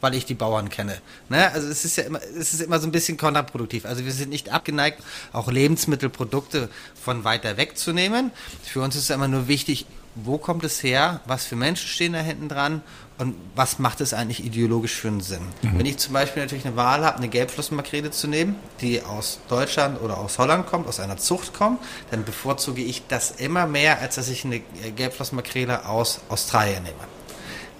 weil 0.00 0.14
ich 0.14 0.24
die 0.26 0.34
Bauern 0.34 0.68
kenne. 0.68 1.00
Ne? 1.28 1.50
Also 1.52 1.68
es 1.68 1.84
ist 1.84 1.96
ja 1.96 2.04
immer, 2.04 2.20
es 2.22 2.54
ist 2.54 2.60
immer 2.60 2.78
so 2.78 2.86
ein 2.86 2.92
bisschen 2.92 3.16
kontraproduktiv. 3.16 3.84
Also 3.84 4.04
wir 4.04 4.12
sind 4.12 4.30
nicht 4.30 4.50
abgeneigt, 4.50 5.02
auch 5.32 5.50
Lebensmittelprodukte 5.50 6.68
von 6.94 7.24
weiter 7.24 7.56
weg 7.56 7.76
zu 7.78 7.92
nehmen. 7.92 8.30
Für 8.62 8.80
uns 8.80 8.96
ist 8.96 9.04
es 9.04 9.10
immer 9.10 9.28
nur 9.28 9.48
wichtig, 9.48 9.86
wo 10.14 10.38
kommt 10.38 10.64
es 10.64 10.82
her, 10.82 11.20
was 11.26 11.44
für 11.44 11.56
Menschen 11.56 11.88
stehen 11.88 12.12
da 12.12 12.20
hinten 12.20 12.48
dran 12.48 12.82
und 13.18 13.34
was 13.54 13.78
macht 13.78 14.00
es 14.00 14.14
eigentlich 14.14 14.44
ideologisch 14.44 14.94
für 14.94 15.08
einen 15.08 15.20
Sinn. 15.20 15.40
Wenn 15.62 15.86
ich 15.86 15.98
zum 15.98 16.12
Beispiel 16.12 16.42
natürlich 16.42 16.66
eine 16.66 16.76
Wahl 16.76 17.04
habe, 17.04 17.18
eine 17.18 17.28
Gelbflossenmakrele 17.28 18.10
zu 18.10 18.28
nehmen, 18.28 18.56
die 18.80 19.02
aus 19.02 19.40
Deutschland 19.48 20.00
oder 20.00 20.18
aus 20.18 20.38
Holland 20.38 20.66
kommt, 20.66 20.86
aus 20.86 21.00
einer 21.00 21.16
Zucht 21.16 21.52
kommt, 21.52 21.80
dann 22.10 22.24
bevorzuge 22.24 22.82
ich 22.82 23.06
das 23.08 23.32
immer 23.32 23.66
mehr, 23.66 24.00
als 24.00 24.14
dass 24.16 24.28
ich 24.28 24.44
eine 24.44 24.60
Gelbflossenmakrele 24.60 25.86
aus 25.86 26.20
Australien 26.28 26.84
nehme. 26.84 26.96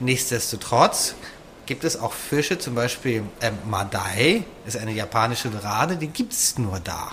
Nichtsdestotrotz 0.00 1.14
gibt 1.68 1.84
es 1.84 2.00
auch 2.00 2.12
Fische, 2.12 2.58
zum 2.58 2.75
Beispiel 2.75 3.22
ähm, 3.42 3.58
Madai, 3.70 4.42
ist 4.66 4.78
eine 4.78 4.90
japanische 4.92 5.50
Dorade, 5.50 5.96
die 5.96 6.08
gibt 6.08 6.32
es 6.32 6.58
nur 6.58 6.80
da. 6.80 7.12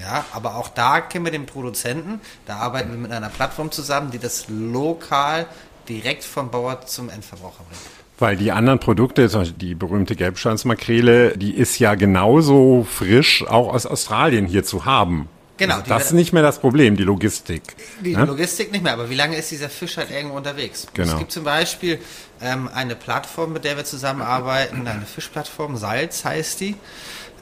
Ja, 0.00 0.24
aber 0.32 0.56
auch 0.56 0.68
da 0.68 1.00
kennen 1.00 1.24
wir 1.24 1.32
den 1.32 1.46
Produzenten, 1.46 2.20
da 2.46 2.56
arbeiten 2.58 2.92
wir 2.92 2.98
mit 2.98 3.12
einer 3.12 3.28
Plattform 3.28 3.70
zusammen, 3.70 4.10
die 4.10 4.18
das 4.18 4.46
lokal 4.48 5.46
direkt 5.88 6.24
vom 6.24 6.50
Bauer 6.50 6.86
zum 6.86 7.10
Endverbraucher 7.10 7.64
bringt. 7.68 7.80
Weil 8.18 8.36
die 8.36 8.52
anderen 8.52 8.78
Produkte, 8.78 9.28
zum 9.28 9.40
Beispiel 9.40 9.58
die 9.58 9.74
berühmte 9.74 10.14
Gelbschwanzmakrele, 10.14 11.36
die 11.36 11.52
ist 11.52 11.78
ja 11.80 11.96
genauso 11.96 12.86
frisch 12.88 13.44
auch 13.46 13.74
aus 13.74 13.84
Australien 13.84 14.46
hier 14.46 14.62
zu 14.62 14.84
haben. 14.84 15.28
Genau, 15.62 15.76
Also 15.76 15.88
das 15.88 16.06
ist 16.06 16.12
nicht 16.12 16.32
mehr 16.32 16.42
das 16.42 16.58
Problem, 16.58 16.96
die 16.96 17.04
Logistik. 17.04 17.62
Die 18.00 18.16
ne? 18.16 18.24
Logistik 18.24 18.72
nicht 18.72 18.82
mehr, 18.82 18.94
aber 18.94 19.08
wie 19.08 19.14
lange 19.14 19.36
ist 19.36 19.50
dieser 19.52 19.68
Fisch 19.68 19.96
halt 19.96 20.10
irgendwo 20.10 20.36
unterwegs? 20.36 20.88
Genau. 20.92 21.12
Es 21.12 21.18
gibt 21.18 21.30
zum 21.30 21.44
Beispiel 21.44 22.00
ähm, 22.40 22.68
eine 22.74 22.96
Plattform, 22.96 23.52
mit 23.52 23.64
der 23.64 23.76
wir 23.76 23.84
zusammenarbeiten, 23.84 24.86
eine 24.86 25.06
Fischplattform, 25.06 25.76
Salz 25.76 26.24
heißt 26.24 26.60
die. 26.60 26.74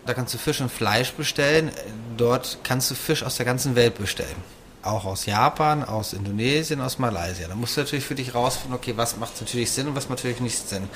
Da 0.04 0.12
kannst 0.12 0.34
du 0.34 0.38
Fisch 0.38 0.60
und 0.60 0.70
Fleisch 0.70 1.12
bestellen. 1.12 1.70
Dort 2.18 2.58
kannst 2.62 2.90
du 2.90 2.94
Fisch 2.94 3.22
aus 3.22 3.36
der 3.36 3.46
ganzen 3.46 3.74
Welt 3.74 3.96
bestellen. 3.96 4.36
Auch 4.82 5.04
aus 5.06 5.24
Japan, 5.24 5.82
aus 5.82 6.12
Indonesien, 6.12 6.80
aus 6.80 6.98
Malaysia. 6.98 7.48
Da 7.48 7.54
musst 7.54 7.76
du 7.76 7.82
natürlich 7.82 8.04
für 8.04 8.14
dich 8.14 8.34
rausfinden, 8.34 8.74
okay, 8.74 8.94
was 8.96 9.16
macht 9.16 9.40
natürlich 9.40 9.70
Sinn 9.70 9.88
und 9.88 9.94
was 9.94 10.08
macht 10.08 10.18
natürlich 10.18 10.40
nicht 10.40 10.68
Sinn. 10.68 10.88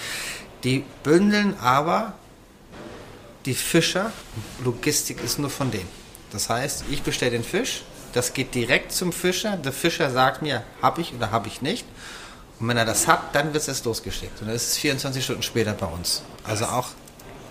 Die 0.63 0.85
bündeln 1.03 1.55
aber 1.59 2.15
die 3.47 3.55
Fischer, 3.55 4.13
Logistik 4.63 5.23
ist 5.23 5.39
nur 5.39 5.51
von 5.51 5.71
denen. 5.71 6.04
Das 6.35 6.51
heißt, 6.51 6.87
ich 6.91 7.03
bestelle 7.05 7.31
den 7.31 7.45
Fisch, 7.45 7.85
das 8.13 8.35
geht 8.35 8.57
direkt 8.57 8.91
zum 8.91 9.13
Fischer, 9.13 9.57
der 9.57 9.73
Fischer 9.73 10.11
sagt 10.11 10.43
mir, 10.43 10.65
habe 10.83 11.01
ich 11.01 11.15
oder 11.15 11.31
habe 11.31 11.47
ich 11.47 11.63
nicht. 11.63 11.87
Und 12.59 12.67
wenn 12.67 12.77
er 12.77 12.85
das 12.85 13.07
hat, 13.07 13.35
dann 13.37 13.55
wird 13.55 13.69
es 13.69 13.85
losgeschickt. 13.85 14.41
Und 14.41 14.49
dann 14.49 14.57
ist 14.57 14.67
es 14.67 14.77
24 14.79 15.23
Stunden 15.23 15.43
später 15.45 15.75
bei 15.75 15.87
uns. 15.87 16.23
Also 16.43 16.65
auch 16.65 16.89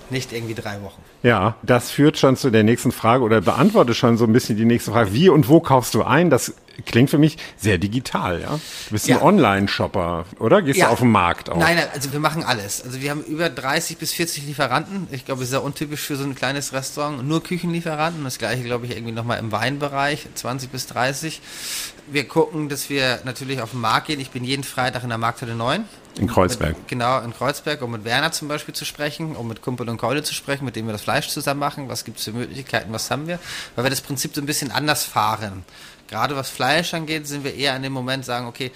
nicht 0.09 0.33
irgendwie 0.33 0.53
drei 0.53 0.81
Wochen. 0.81 1.01
Ja, 1.23 1.55
das 1.63 1.89
führt 1.89 2.17
schon 2.17 2.35
zu 2.35 2.49
der 2.49 2.63
nächsten 2.63 2.91
Frage 2.91 3.23
oder 3.23 3.39
beantwortet 3.39 3.95
schon 3.95 4.17
so 4.17 4.25
ein 4.25 4.33
bisschen 4.33 4.57
die 4.57 4.65
nächste 4.65 4.91
Frage. 4.91 5.13
Wie 5.13 5.29
und 5.29 5.47
wo 5.47 5.61
kaufst 5.61 5.93
du 5.93 6.03
ein? 6.03 6.29
Das 6.29 6.53
klingt 6.85 7.09
für 7.09 7.17
mich 7.17 7.37
sehr 7.55 7.77
digital, 7.77 8.41
ja? 8.41 8.59
Du 8.87 8.91
bist 8.91 9.07
Ja. 9.07 9.17
ein 9.17 9.21
Online-Shopper, 9.23 10.25
oder? 10.39 10.61
Gehst 10.61 10.79
Ja. 10.79 10.87
du 10.87 10.91
auf 10.91 10.99
den 10.99 11.11
Markt 11.11 11.49
auch? 11.49 11.55
Nein, 11.57 11.77
also 11.93 12.11
wir 12.11 12.19
machen 12.19 12.43
alles. 12.43 12.81
Also 12.83 12.99
wir 12.99 13.09
haben 13.09 13.23
über 13.23 13.49
30 13.49 13.97
bis 13.99 14.11
40 14.11 14.45
Lieferanten. 14.47 15.07
Ich 15.11 15.23
glaube, 15.23 15.39
das 15.39 15.45
ist 15.45 15.51
sehr 15.51 15.63
untypisch 15.63 16.01
für 16.01 16.17
so 16.17 16.25
ein 16.25 16.35
kleines 16.35 16.73
Restaurant. 16.73 17.25
Nur 17.25 17.41
Küchenlieferanten. 17.41 18.21
Das 18.25 18.37
gleiche, 18.37 18.63
glaube 18.63 18.85
ich, 18.87 18.91
irgendwie 18.91 19.13
nochmal 19.13 19.39
im 19.39 19.53
Weinbereich. 19.53 20.27
20 20.35 20.71
bis 20.71 20.87
30. 20.87 21.39
Wir 22.07 22.27
gucken, 22.27 22.69
dass 22.69 22.89
wir 22.89 23.21
natürlich 23.23 23.61
auf 23.61 23.71
den 23.71 23.81
Markt 23.81 24.07
gehen. 24.07 24.19
Ich 24.19 24.31
bin 24.31 24.43
jeden 24.43 24.63
Freitag 24.63 25.03
in 25.03 25.09
der 25.09 25.17
Markthalle 25.17 25.55
9. 25.55 25.85
In 26.19 26.27
Kreuzberg. 26.27 26.77
Mit, 26.77 26.87
genau, 26.87 27.21
in 27.21 27.33
Kreuzberg, 27.33 27.81
um 27.81 27.91
mit 27.91 28.03
Werner 28.03 28.31
zum 28.31 28.47
Beispiel 28.47 28.75
zu 28.75 28.85
sprechen, 28.85 29.35
um 29.35 29.47
mit 29.47 29.61
Kumpel 29.61 29.89
und 29.89 29.97
Keule 29.97 30.21
zu 30.21 30.33
sprechen, 30.33 30.65
mit 30.65 30.75
dem 30.75 30.85
wir 30.85 30.91
das 30.91 31.01
Fleisch 31.01 31.29
zusammen 31.29 31.59
machen. 31.59 31.89
Was 31.89 32.03
gibt 32.03 32.19
es 32.19 32.25
für 32.25 32.33
Möglichkeiten, 32.33 32.91
was 32.91 33.09
haben 33.09 33.27
wir? 33.27 33.39
Weil 33.75 33.85
wir 33.85 33.89
das 33.89 34.01
Prinzip 34.01 34.35
so 34.35 34.41
ein 34.41 34.45
bisschen 34.45 34.71
anders 34.71 35.05
fahren. 35.05 35.63
Gerade 36.07 36.35
was 36.35 36.49
Fleisch 36.49 36.93
angeht, 36.93 37.25
sind 37.27 37.43
wir 37.43 37.55
eher 37.55 37.73
an 37.73 37.81
dem 37.81 37.93
Moment 37.93 38.25
sagen, 38.25 38.47
okay, 38.47 38.71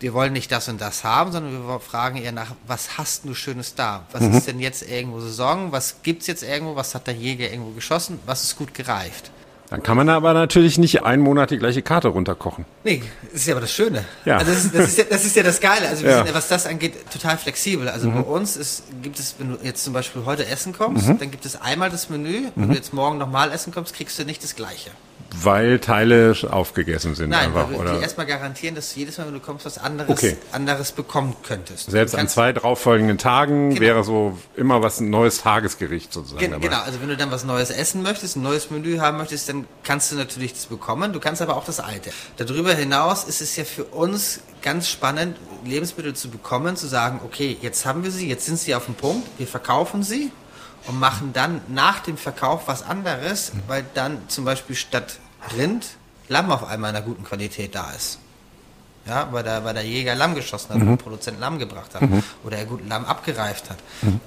wir 0.00 0.12
wollen 0.12 0.32
nicht 0.32 0.50
das 0.50 0.68
und 0.68 0.80
das 0.80 1.04
haben, 1.04 1.30
sondern 1.30 1.66
wir 1.66 1.80
fragen 1.80 2.16
eher 2.16 2.32
nach, 2.32 2.56
was 2.66 2.98
hast 2.98 3.24
du 3.24 3.34
Schönes 3.34 3.76
da? 3.76 4.04
Was 4.10 4.22
ist 4.24 4.48
denn 4.48 4.58
jetzt 4.58 4.82
irgendwo 4.82 5.20
Saison? 5.20 5.70
Was 5.70 6.02
gibt's 6.02 6.26
jetzt 6.26 6.42
irgendwo? 6.42 6.74
Was 6.74 6.96
hat 6.96 7.06
der 7.06 7.14
Jäger 7.14 7.50
irgendwo 7.50 7.70
geschossen? 7.70 8.18
Was 8.26 8.42
ist 8.42 8.56
gut 8.56 8.74
gereift? 8.74 9.30
Dann 9.72 9.82
kann 9.82 9.96
man 9.96 10.06
aber 10.10 10.34
natürlich 10.34 10.76
nicht 10.76 11.02
einen 11.02 11.22
Monat 11.22 11.50
die 11.50 11.56
gleiche 11.56 11.80
Karte 11.80 12.08
runterkochen. 12.08 12.66
Nee, 12.84 13.02
das 13.32 13.40
ist 13.40 13.46
ja 13.46 13.54
aber 13.54 13.62
das 13.62 13.72
Schöne. 13.72 14.04
Ja. 14.26 14.36
Also 14.36 14.52
das, 14.52 14.64
ist, 14.66 14.74
das, 14.74 14.88
ist 14.88 14.98
ja, 14.98 15.04
das 15.08 15.24
ist 15.24 15.34
ja 15.34 15.42
das 15.42 15.60
Geile. 15.62 15.88
Also 15.88 16.02
wir 16.02 16.10
Ja. 16.10 16.16
sind, 16.18 16.26
ja, 16.28 16.34
was 16.34 16.48
das 16.48 16.66
angeht, 16.66 16.92
total 17.10 17.38
flexibel. 17.38 17.88
Also 17.88 18.10
bei 18.10 18.20
uns 18.20 18.58
ist, 18.58 18.82
gibt 19.02 19.18
es, 19.18 19.36
wenn 19.38 19.52
du 19.52 19.58
jetzt 19.62 19.82
zum 19.82 19.94
Beispiel 19.94 20.26
heute 20.26 20.46
essen 20.46 20.74
kommst, 20.74 21.08
dann 21.08 21.30
gibt 21.30 21.46
es 21.46 21.58
einmal 21.58 21.88
das 21.88 22.10
Menü. 22.10 22.48
Wenn 22.54 22.68
du 22.68 22.74
jetzt 22.74 22.92
morgen 22.92 23.16
nochmal 23.16 23.50
essen 23.50 23.72
kommst, 23.72 23.94
kriegst 23.94 24.18
du 24.18 24.24
nicht 24.26 24.42
das 24.44 24.56
Gleiche. 24.56 24.90
Weil 25.34 25.78
Teile 25.78 26.34
aufgegessen 26.50 27.14
sind 27.14 27.30
Nein, 27.30 27.46
einfach, 27.46 27.64
weil 27.68 27.70
wir 27.70 27.80
oder? 27.80 27.96
die 27.96 28.02
erstmal 28.02 28.26
garantieren, 28.26 28.74
dass 28.74 28.92
du 28.92 29.00
jedes 29.00 29.16
Mal, 29.18 29.26
wenn 29.26 29.34
du 29.34 29.40
kommst, 29.40 29.64
was 29.64 29.78
anderes, 29.78 30.10
Okay. 30.10 30.36
anderes 30.52 30.92
bekommen 30.92 31.34
könntest. 31.42 31.90
Selbst 31.90 32.14
an 32.14 32.28
zwei 32.28 32.52
darauffolgenden 32.52 33.18
Tagen 33.18 33.70
Genau. 33.70 33.80
wäre 33.80 34.04
so 34.04 34.38
immer 34.56 34.82
was 34.82 35.00
ein 35.00 35.10
neues 35.10 35.40
Tagesgericht 35.40 36.12
sozusagen 36.12 36.40
Gen 36.40 36.50
dabei. 36.52 36.68
genau, 36.68 36.82
also 36.82 37.00
wenn 37.00 37.08
du 37.08 37.16
dann 37.16 37.30
was 37.30 37.44
Neues 37.44 37.70
essen 37.70 38.02
möchtest, 38.02 38.36
ein 38.36 38.42
neues 38.42 38.70
Menü 38.70 38.98
haben 38.98 39.16
möchtest, 39.16 39.48
dann 39.48 39.66
kannst 39.84 40.12
du 40.12 40.16
natürlich 40.16 40.52
das 40.52 40.66
bekommen. 40.66 41.12
Du 41.12 41.20
kannst 41.20 41.40
aber 41.40 41.56
auch 41.56 41.64
das 41.64 41.80
alte. 41.80 42.10
Darüber 42.36 42.74
hinaus 42.74 43.24
ist 43.24 43.40
es 43.40 43.56
ja 43.56 43.64
für 43.64 43.84
uns 43.84 44.40
ganz 44.60 44.88
spannend, 44.88 45.38
Lebensmittel 45.64 46.14
zu 46.14 46.28
bekommen, 46.28 46.76
zu 46.76 46.86
sagen, 46.86 47.20
okay, 47.24 47.56
jetzt 47.62 47.86
haben 47.86 48.04
wir 48.04 48.10
sie, 48.10 48.28
jetzt 48.28 48.44
sind 48.46 48.58
sie 48.58 48.74
auf 48.74 48.84
dem 48.84 48.94
Punkt, 48.94 49.26
wir 49.38 49.46
verkaufen 49.46 50.02
sie 50.02 50.30
und 50.86 50.98
machen 51.00 51.30
dann 51.32 51.60
nach 51.68 52.00
dem 52.00 52.16
Verkauf 52.16 52.62
was 52.66 52.82
anderes, 52.82 53.52
weil 53.68 53.84
dann 53.94 54.18
zum 54.28 54.44
Beispiel 54.44 54.74
statt 54.76 55.18
Rind 55.56 55.86
Lamm 56.28 56.50
auf 56.50 56.64
einmal 56.64 56.90
in 56.90 56.96
einer 56.96 57.04
guten 57.04 57.24
Qualität 57.24 57.74
da 57.74 57.90
ist. 57.90 58.18
Ja, 59.06 59.28
weil 59.32 59.42
der, 59.42 59.64
weil 59.64 59.74
der 59.74 59.82
Jäger 59.82 60.14
Lamm 60.14 60.36
geschossen 60.36 60.70
hat, 60.70 60.78
mhm. 60.78 60.90
der 60.90 60.96
Produzent 60.96 61.40
Lamm 61.40 61.58
gebracht 61.58 61.90
hat 61.94 62.02
oder 62.44 62.56
er 62.56 62.64
gut 62.66 62.88
Lamm 62.88 63.04
abgereift 63.04 63.68
hat, 63.68 63.78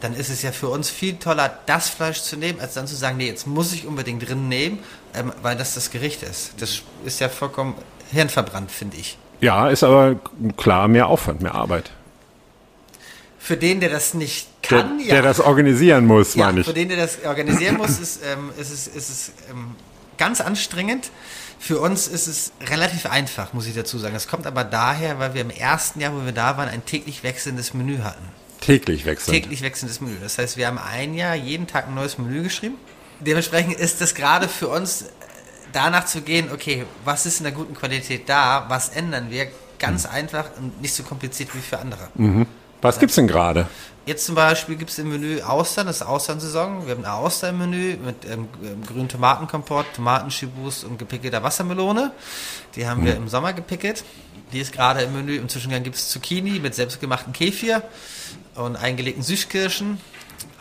dann 0.01 0.13
ist 0.13 0.29
es 0.29 0.41
ja 0.41 0.51
für 0.51 0.67
uns 0.67 0.89
viel 0.89 1.15
toller, 1.15 1.59
das 1.65 1.87
Fleisch 1.87 2.21
zu 2.21 2.35
nehmen, 2.35 2.59
als 2.59 2.73
dann 2.73 2.85
zu 2.85 2.95
sagen, 2.95 3.15
nee, 3.15 3.27
jetzt 3.27 3.47
muss 3.47 3.71
ich 3.71 3.87
unbedingt 3.87 4.27
drin 4.27 4.49
nehmen, 4.49 4.79
ähm, 5.13 5.31
weil 5.41 5.55
das 5.55 5.75
das 5.75 5.91
Gericht 5.91 6.23
ist. 6.23 6.53
Das 6.59 6.81
ist 7.05 7.21
ja 7.21 7.29
vollkommen 7.29 7.75
hirnverbrannt, 8.11 8.69
finde 8.69 8.97
ich. 8.97 9.17
Ja, 9.39 9.69
ist 9.69 9.83
aber 9.83 10.17
klar 10.57 10.89
mehr 10.89 11.07
Aufwand, 11.07 11.41
mehr 11.41 11.55
Arbeit. 11.55 11.91
Für 13.39 13.57
den, 13.57 13.79
der 13.79 13.89
das 13.89 14.13
nicht 14.13 14.47
Der, 14.69 14.79
kann, 14.79 14.99
ja. 14.99 15.13
der 15.13 15.21
das 15.21 15.39
organisieren 15.39 16.05
muss, 16.05 16.35
ja, 16.35 16.47
meine 16.47 16.61
ich. 16.61 16.67
für 16.67 16.73
den, 16.73 16.89
der 16.89 16.97
das 16.97 17.23
organisieren 17.23 17.77
muss, 17.77 17.99
ist, 17.99 18.21
ähm, 18.25 18.49
ist 18.59 18.71
es, 18.71 18.87
ist 18.87 19.09
es 19.09 19.31
ähm, 19.51 19.75
ganz 20.17 20.41
anstrengend. 20.41 21.11
Für 21.59 21.79
uns 21.79 22.07
ist 22.07 22.27
es 22.27 22.51
relativ 22.69 23.05
einfach, 23.05 23.53
muss 23.53 23.65
ich 23.65 23.75
dazu 23.75 23.97
sagen. 23.97 24.15
Es 24.15 24.27
kommt 24.27 24.45
aber 24.45 24.63
daher, 24.63 25.19
weil 25.19 25.33
wir 25.33 25.41
im 25.41 25.49
ersten 25.49 25.99
Jahr, 25.99 26.13
wo 26.13 26.25
wir 26.25 26.31
da 26.31 26.57
waren, 26.57 26.69
ein 26.69 26.85
täglich 26.85 27.23
wechselndes 27.23 27.73
Menü 27.73 27.99
hatten. 27.99 28.23
Täglich 28.61 29.05
wechseln. 29.05 29.33
Täglich 29.33 29.61
wechselndes 29.61 30.01
Menü. 30.01 30.15
Das 30.21 30.37
heißt, 30.37 30.57
wir 30.57 30.67
haben 30.67 30.77
ein 30.79 31.13
Jahr 31.13 31.35
jeden 31.35 31.67
Tag 31.67 31.87
ein 31.87 31.95
neues 31.95 32.17
Menü 32.17 32.43
geschrieben. 32.43 32.75
Dementsprechend 33.19 33.75
ist 33.75 34.01
das 34.01 34.13
gerade 34.15 34.49
für 34.49 34.67
uns 34.67 35.05
danach 35.71 36.05
zu 36.05 36.21
gehen, 36.21 36.51
okay, 36.51 36.85
was 37.03 37.25
ist 37.25 37.39
in 37.39 37.43
der 37.45 37.53
guten 37.53 37.73
Qualität 37.73 38.27
da, 38.27 38.65
was 38.67 38.89
ändern 38.89 39.29
wir, 39.29 39.47
ganz 39.79 40.05
einfach 40.05 40.45
und 40.57 40.81
nicht 40.81 40.93
so 40.93 41.03
kompliziert 41.03 41.53
wie 41.53 41.59
für 41.59 41.79
andere. 41.79 42.09
Was 42.81 42.99
gibt's 42.99 43.15
denn 43.15 43.27
gerade? 43.27 43.67
Jetzt 44.05 44.27
zum 44.27 44.35
Beispiel 44.35 44.75
gibt 44.75 44.91
es 44.91 44.99
im 44.99 45.09
Menü 45.09 45.41
Austern, 45.41 45.87
das 45.87 45.97
ist 45.97 46.01
Austernsaison. 46.03 46.85
Wir 46.85 46.93
haben 46.93 47.03
eine 47.03 47.13
Auster 47.15 47.49
im 47.49 47.57
Menü 47.57 47.97
mit 47.97 48.23
ähm, 48.25 48.47
ähm, 48.63 48.83
grünen 48.85 49.09
Tomatenkompott, 49.09 49.87
Tomatenschibus 49.95 50.83
und 50.83 50.99
gepickelter 50.99 51.41
Wassermelone. 51.41 52.11
Die 52.75 52.87
haben 52.87 53.03
wir 53.03 53.15
im 53.15 53.27
Sommer 53.29 53.53
gepickelt. 53.53 54.03
Die 54.53 54.59
ist 54.59 54.73
gerade 54.73 55.01
im 55.01 55.13
Menü. 55.13 55.37
Im 55.37 55.49
Zwischengang 55.49 55.81
gibt 55.81 55.95
es 55.95 56.09
Zucchini 56.09 56.59
mit 56.59 56.75
selbstgemachten 56.75 57.33
Kefir 57.33 57.81
und 58.53 58.75
eingelegten 58.75 59.23
Süßkirschen. 59.23 59.97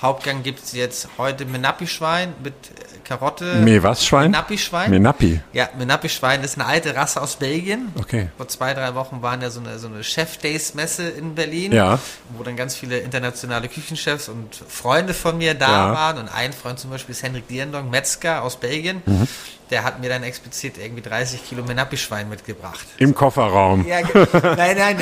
Hauptgang 0.03 0.43
gibt 0.43 0.63
es 0.65 0.73
jetzt 0.73 1.09
heute 1.19 1.45
Menapi-Schwein 1.47 2.35
mit 2.43 2.53
äh, 2.53 2.99
Karotte. 3.05 3.57
Me 3.57 3.83
was 3.83 4.05
Schwein? 4.05 4.31
Menapi-Schwein. 4.33 4.91
Menapi. 4.91 5.41
Ja, 5.53 5.69
Menapi-Schwein 5.79 6.43
ist 6.43 6.57
eine 6.59 6.67
alte 6.67 6.95
Rasse 6.95 7.23
aus 7.23 7.37
Belgien. 7.37 7.93
Okay. 7.99 8.29
Vor 8.37 8.49
zwei, 8.49 8.75
drei 8.75 8.95
Wochen 8.95 9.23
waren 9.23 9.41
ja 9.41 9.51
so 9.51 9.61
eine, 9.61 9.79
so 9.79 9.87
eine 9.87 10.03
Chef-Days-Messe 10.05 11.09
in 11.09 11.35
Berlin, 11.35 11.73
Ja. 11.73 11.99
wo 12.37 12.43
dann 12.43 12.57
ganz 12.57 12.75
viele 12.75 12.99
internationale 12.99 13.69
Küchenchefs 13.69 14.29
und 14.29 14.55
Freunde 14.69 15.15
von 15.15 15.39
mir 15.39 15.55
da 15.55 15.69
Ja. 15.89 15.93
waren. 15.95 16.19
Und 16.19 16.29
ein 16.29 16.53
Freund 16.53 16.79
zum 16.79 16.91
Beispiel 16.91 17.13
ist 17.15 17.23
Henrik 17.23 17.47
Dierendong, 17.49 17.89
Metzger 17.89 18.43
aus 18.43 18.57
Belgien. 18.57 19.03
Mhm. 19.07 19.29
Der 19.71 19.83
hat 19.83 19.99
mir 20.01 20.11
dann 20.11 20.23
explizit 20.23 20.77
irgendwie 20.77 21.01
30 21.03 21.43
Kilo 21.49 21.65
Menapi-Schwein 21.65 22.29
mitgebracht. 22.29 22.85
Im 22.99 23.15
Kofferraum. 23.15 23.87
Ja, 23.87 24.01
nein, 24.57 24.77
nein. 24.77 24.99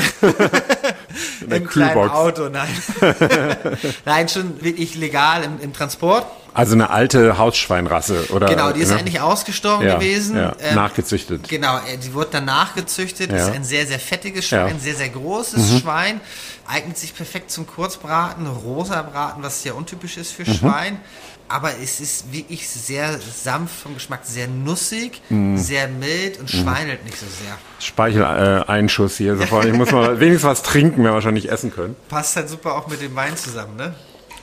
der 1.41 1.57
Im 1.59 1.67
kleinen 1.67 1.93
Kühlbox. 1.93 2.11
Auto, 2.15 2.49
nein. 2.49 2.69
nein, 4.05 4.29
schon 4.29 4.63
wirklich 4.63 4.92
legal 4.95 5.43
im, 5.45 5.61
im 5.61 5.73
Transport. 5.73 6.27
Also 6.55 6.75
eine 6.75 6.91
alte 6.91 7.39
Hausschweinrasse, 7.39 8.27
oder? 8.31 8.47
Genau, 8.47 8.73
die 8.73 8.81
ist 8.81 8.91
ne? 8.91 8.99
eigentlich 8.99 9.21
ausgestorben 9.21 9.87
ja, 9.87 9.95
gewesen. 9.95 10.37
Ja, 10.37 10.55
Ähm, 10.61 10.75
nachgezüchtet. 10.75 11.49
Genau, 11.49 11.79
äh, 11.79 11.97
die 11.97 12.13
wurde 12.13 12.29
dann 12.33 12.45
nachgezüchtet. 12.45 13.31
Ja. 13.33 13.39
Ist 13.39 13.55
ein 13.55 13.65
sehr, 13.65 13.87
sehr 13.87 13.99
fettiges 13.99 14.49
Schwein. 14.49 14.75
Mhm. 14.77 14.81
sehr, 14.81 14.95
sehr 14.95 15.09
großes 15.09 15.81
Schwein. 15.81 16.21
Eignet 16.69 16.99
sich 16.99 17.15
perfekt 17.15 17.51
zum 17.51 17.67
Kurzbraten, 17.67 18.47
rosa 18.47 19.01
Braten, 19.03 19.43
was 19.43 19.63
sehr 19.63 19.75
untypisch 19.75 20.17
ist 20.19 20.39
Mhm. 20.39 20.45
für 20.45 20.55
Schwein. 20.55 21.01
aber 21.49 21.71
es 21.83 22.01
ist 22.01 22.33
wirklich 22.33 22.67
sehr 22.67 23.19
sanft 23.19 23.75
vom 23.83 23.93
Geschmack, 23.93 24.21
sehr 24.25 24.47
nussig, 24.49 25.21
Mhm. 25.29 25.59
sehr 25.59 25.87
mild 25.87 26.39
und 26.41 26.51
schweinelt 26.51 27.05
nicht 27.05 27.19
so 27.19 27.27
sehr. 27.27 27.59
Speicheleinschuss 27.79 29.17
hier 29.19 29.37
sofort. 29.39 29.67
Ich 29.67 29.75
muss 29.75 29.91
mal 29.91 30.19
wenigstens 30.21 30.49
was 30.49 30.63
trinken, 30.63 31.05
wenn 31.05 31.13
wir 31.13 31.21
schon 31.21 31.35
nicht 31.35 31.51
essen 31.51 31.71
können. 31.75 31.95
Passt 32.09 32.37
halt 32.37 32.49
super 32.49 32.75
auch 32.75 32.89
mit 32.89 33.03
dem 33.03 33.15
Wein 33.17 33.37
zusammen, 33.37 33.77
ne? 33.77 33.95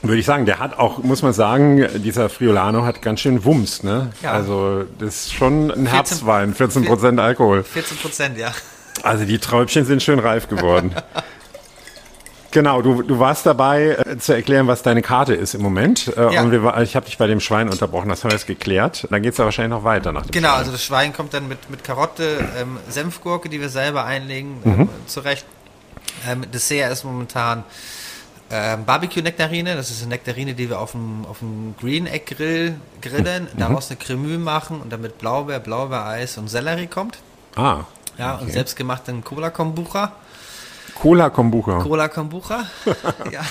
Würde 0.02 0.18
ich 0.20 0.26
sagen, 0.26 0.46
der 0.46 0.60
hat 0.60 0.80
auch, 0.80 1.00
muss 1.00 1.22
man 1.24 1.34
sagen, 1.34 1.86
dieser 2.02 2.30
Friolano 2.30 2.86
hat 2.86 3.02
ganz 3.02 3.20
schön 3.20 3.44
Wumms, 3.44 3.84
ne? 3.84 4.12
Ja. 4.22 4.32
Also 4.32 4.86
das 4.98 5.26
ist 5.26 5.34
schon 5.34 5.72
ein 5.72 5.86
Herbstwein, 5.88 6.54
14 6.54 6.86
Prozent 6.86 7.20
Alkohol. 7.20 7.64
14 7.64 7.98
Prozent, 7.98 8.38
ja. 8.38 8.52
Also 9.04 9.26
die 9.26 9.40
Träubchen 9.40 9.84
sind 9.86 10.02
schön 10.02 10.20
reif 10.20 10.48
geworden. 10.48 10.94
Genau, 12.52 12.82
du, 12.82 13.04
du 13.04 13.20
warst 13.20 13.46
dabei 13.46 13.90
äh, 14.08 14.18
zu 14.18 14.34
erklären, 14.34 14.66
was 14.66 14.82
deine 14.82 15.04
Karte 15.04 15.36
ist 15.36 15.54
im 15.54 15.62
Moment. 15.62 16.12
Äh, 16.18 16.34
Ja. 16.34 16.42
Und 16.42 16.52
wir, 16.52 16.78
ich 16.82 16.96
habe 16.96 17.06
dich 17.06 17.20
bei 17.20 17.28
dem 17.28 17.40
Schwein 17.40 17.70
unterbrochen, 17.70 18.10
das 18.10 18.24
haben 18.24 18.32
wir 18.32 18.38
jetzt 18.38 18.48
geklärt. 18.48 19.06
Dann 19.12 19.22
geht's 19.22 19.38
ja 19.38 19.46
wahrscheinlich 19.46 19.70
noch 19.78 19.84
weiter 19.84 20.12
nach 20.12 20.24
dem 20.24 20.32
Genau, 20.32 20.48
Schwein. 20.48 20.58
also 20.58 20.72
das 20.72 20.84
Schwein 20.84 21.14
kommt 21.14 21.36
dann 21.36 21.48
mit, 21.48 21.70
mit 21.70 21.84
Karotte, 21.84 22.40
ähm, 22.60 22.78
Senfgurke, 22.90 23.50
die 23.50 23.62
wir 23.62 23.70
selber 23.70 24.06
einlegen, 24.06 24.58
Mhm. 24.64 24.72
ähm, 24.82 24.90
zurecht. 25.06 25.46
Ähm, 26.28 26.50
Dessert 26.52 26.92
ist 26.92 27.04
momentan 27.04 27.64
ähm, 28.52 28.86
Barbecue-Nektarine. 28.86 29.76
Das 29.76 29.90
ist 29.92 30.02
eine 30.02 30.10
Nektarine, 30.10 30.54
die 30.54 30.70
wir 30.70 30.80
auf 30.80 30.92
dem, 30.92 31.26
auf 31.30 31.40
dem 31.40 31.76
Green 31.80 32.08
Egg 32.08 32.26
Grill 32.36 32.76
grillen, 33.02 33.44
Mhm. 33.54 33.60
daraus 33.60 33.90
eine 33.90 33.98
Cremue 33.98 34.38
machen 34.38 34.82
und 34.82 34.92
damit 34.92 35.18
Blaubeer, 35.20 35.60
Blaubeereis 35.60 36.38
und 36.38 36.48
Sellerie 36.50 36.88
kommt. 36.88 37.20
Ah, 37.56 37.82
Ja, 38.18 38.36
und 38.36 38.52
selbstgemachten 38.52 39.24
Cola 39.24 39.50
Kombucha. 39.50 40.14
Cola 40.96 41.30
Kombucha. 41.30 41.80
Cola 41.80 42.08
Kombucha. 42.10 42.66
ja. 43.32 43.42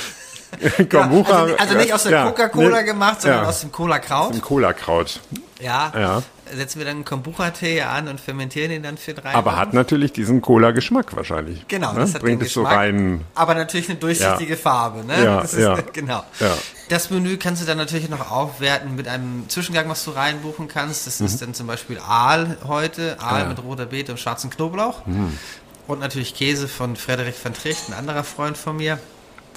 Kombucha. 0.90 1.31
Ja, 1.31 1.43
also, 1.43 1.57
also 1.59 1.75
nicht 1.76 1.93
aus 1.93 2.02
der 2.05 2.12
ja, 2.12 2.26
Coca-Cola 2.26 2.78
nee, 2.81 2.85
gemacht, 2.85 3.23
sondern 3.23 3.45
aus 3.47 3.61
dem 3.61 3.71
Cola-Kraut. 3.73 4.35
Ein 4.35 4.40
Cola-Kraut. 4.40 5.21
Ja. 5.61 5.93
Ja. 5.95 6.23
Setzen 6.55 6.78
wir 6.78 6.87
dann 6.87 6.97
einen 6.97 7.05
Kombucha-Tee 7.05 7.83
an 7.83 8.09
und 8.09 8.21
fermentieren 8.21 8.71
ihn 8.71 8.83
dann 8.83 8.97
für 8.99 9.14
drei 9.14 9.35
Aber 9.35 9.52
Wochen. 9.52 9.57
hat 9.61 9.75
natürlich 9.75 10.12
diesen 10.12 10.40
Cola-Geschmack 10.40 11.14
wahrscheinlich. 11.17 11.67
Genau, 11.69 11.93
ne? 11.93 12.00
das 12.00 12.14
hat 12.14 12.23
Bringt 12.23 12.40
den 12.43 12.47
es 12.47 12.52
so 12.52 12.62
Geschmack, 12.62 12.78
rein. 12.78 13.21
Aber 13.35 13.55
natürlich 13.55 13.88
eine 13.88 13.99
durchsichtige 13.99 14.57
Farbe, 14.57 15.05
ne? 15.05 15.25
Ja, 15.25 15.40
das 15.43 15.55
ist, 15.55 15.61
ja. 15.62 15.76
Genau. 15.93 16.23
Ja. 16.40 16.50
Das 16.88 17.11
Menü 17.11 17.37
kannst 17.37 17.62
du 17.62 17.67
dann 17.67 17.76
natürlich 17.78 18.09
noch 18.09 18.31
aufwerten 18.31 18.97
mit 18.97 19.09
einem 19.09 19.45
Zwischengang, 19.49 19.88
was 19.88 20.05
du 20.05 20.12
reinbuchen 20.12 20.69
kannst. 20.69 21.07
Das 21.07 21.21
ist 21.21 21.43
dann 21.43 21.52
zum 21.55 21.67
Beispiel 21.67 21.99
Aal 21.99 22.57
heute, 22.67 23.17
Aal 23.21 23.26
Mhm. 23.28 23.28
Ah, 23.28 23.38
ja. 23.38 23.45
Mhm. 23.45 23.50
mit 23.50 23.62
roter 23.64 23.87
Beete 23.87 24.12
und 24.12 24.19
schwarzen 24.19 24.50
Knoblauch. 24.50 25.02
Und 25.87 26.00
natürlich 26.00 26.35
Käse 26.35 26.69
von 26.69 26.97
Frederik 26.97 27.35
van 27.43 27.55
Tricht, 27.55 27.88
ein 27.88 27.95
anderer 27.95 28.25
Freund 28.25 28.57
von 28.57 28.76
mir. 28.76 28.99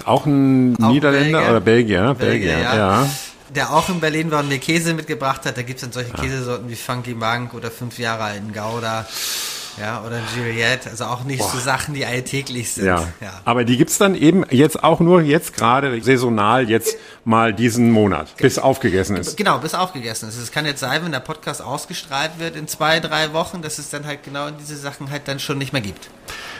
Auch 0.05 0.25
ein 0.25 0.75
Auch 0.81 0.89
Niederländer 0.89 1.39
Belgier. 1.39 1.50
oder 1.51 1.60
Belgier, 1.62 2.01
ne? 2.01 2.15
Belgier, 2.15 2.60
ja. 2.60 3.07
Der 3.53 3.74
auch 3.74 3.89
in 3.89 4.00
Berlin 4.00 4.31
war 4.31 4.39
und 4.39 4.50
mir 4.50 4.60
Käse 4.60 4.93
mitgebracht 4.93 5.46
hat. 5.46 5.58
Da 5.58 5.62
gibt 5.62 5.77
es 5.77 5.81
dann 5.81 5.91
solche 5.91 6.12
Käsesorten 6.13 6.70
wie 6.70 6.75
Funky 6.75 7.13
Monk 7.13 7.53
oder 7.53 7.70
fünf 7.70 8.00
Jahre 8.00 8.24
alten 8.24 8.53
Gouda. 8.53 9.05
Ja, 9.79 10.03
oder 10.05 10.20
Juliette. 10.36 10.89
Also 10.89 11.05
auch 11.05 11.24
nicht 11.24 11.41
so 11.43 11.58
Sachen, 11.58 11.93
die 11.93 12.05
alltäglich 12.05 12.72
sind. 12.74 12.86
Ja. 12.86 13.08
ja. 13.22 13.41
aber 13.46 13.63
die 13.63 13.77
gibt's 13.77 13.98
dann 13.98 14.15
eben 14.15 14.46
jetzt 14.50 14.84
auch 14.84 15.00
nur 15.00 15.22
jetzt 15.22 15.55
gerade 15.55 16.01
saisonal 16.01 16.70
jetzt 16.70 16.98
mal 17.24 17.53
diesen 17.53 17.91
Monat, 17.91 18.36
bis 18.38 18.60
aufgegessen 18.60 19.15
ist. 19.15 19.38
Genau, 19.38 19.60
bis 19.60 19.74
aufgegessen 19.74 20.27
ist. 20.29 20.38
Es 20.38 20.51
kann 20.51 20.65
jetzt 20.65 20.81
sein, 20.81 21.03
wenn 21.03 21.12
der 21.12 21.20
Podcast 21.20 21.62
ausgestrahlt 21.62 22.31
wird 22.38 22.55
in 22.55 22.67
zwei, 22.67 23.00
drei 23.00 23.34
Wochen, 23.34 23.62
dass 23.62 23.79
es 23.79 23.89
dann 23.89 24.05
halt 24.05 24.24
genau 24.24 24.50
diese 24.51 24.75
Sachen 24.75 25.10
halt 25.10 25.27
dann 25.27 25.39
schon 25.39 25.58
nicht 25.58 25.74
mehr 25.74 25.81
gibt. 25.81 26.10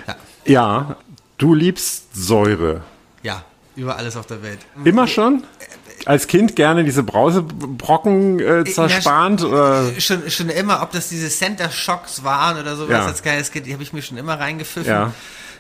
Ja, 0.08 0.16
Ja, 0.46 0.96
du 1.38 1.54
liebst 1.54 2.16
Säure. 2.16 2.82
ja 3.24 3.44
über 3.76 3.96
alles 3.98 4.18
auf 4.18 4.26
der 4.26 4.44
Welt. 4.44 4.60
Immer 4.84 5.08
schon? 5.08 5.44
Als 6.06 6.28
Kind 6.28 6.56
gerne 6.56 6.84
diese 6.84 7.04
Brausebrocken 7.04 8.40
äh, 8.40 8.64
zerspannt? 8.66 9.44
Oder? 9.44 9.84
Schon, 10.00 10.30
schon 10.32 10.50
immer, 10.50 10.82
ob 10.82 10.92
das 10.92 11.10
diese 11.10 11.30
Center 11.30 11.70
Shocks 11.70 12.24
waren 12.24 12.60
oder 12.60 12.76
sowas 12.76 12.92
Ja. 12.92 13.06
als 13.06 13.22
kleines 13.22 13.52
Kind, 13.52 13.68
die 13.68 13.74
habe 13.74 13.84
ich 13.84 13.94
mir 13.94 14.02
schon 14.02 14.18
immer 14.18 14.40
reingepfiffen. 14.40 14.90
Ja. 14.92 15.14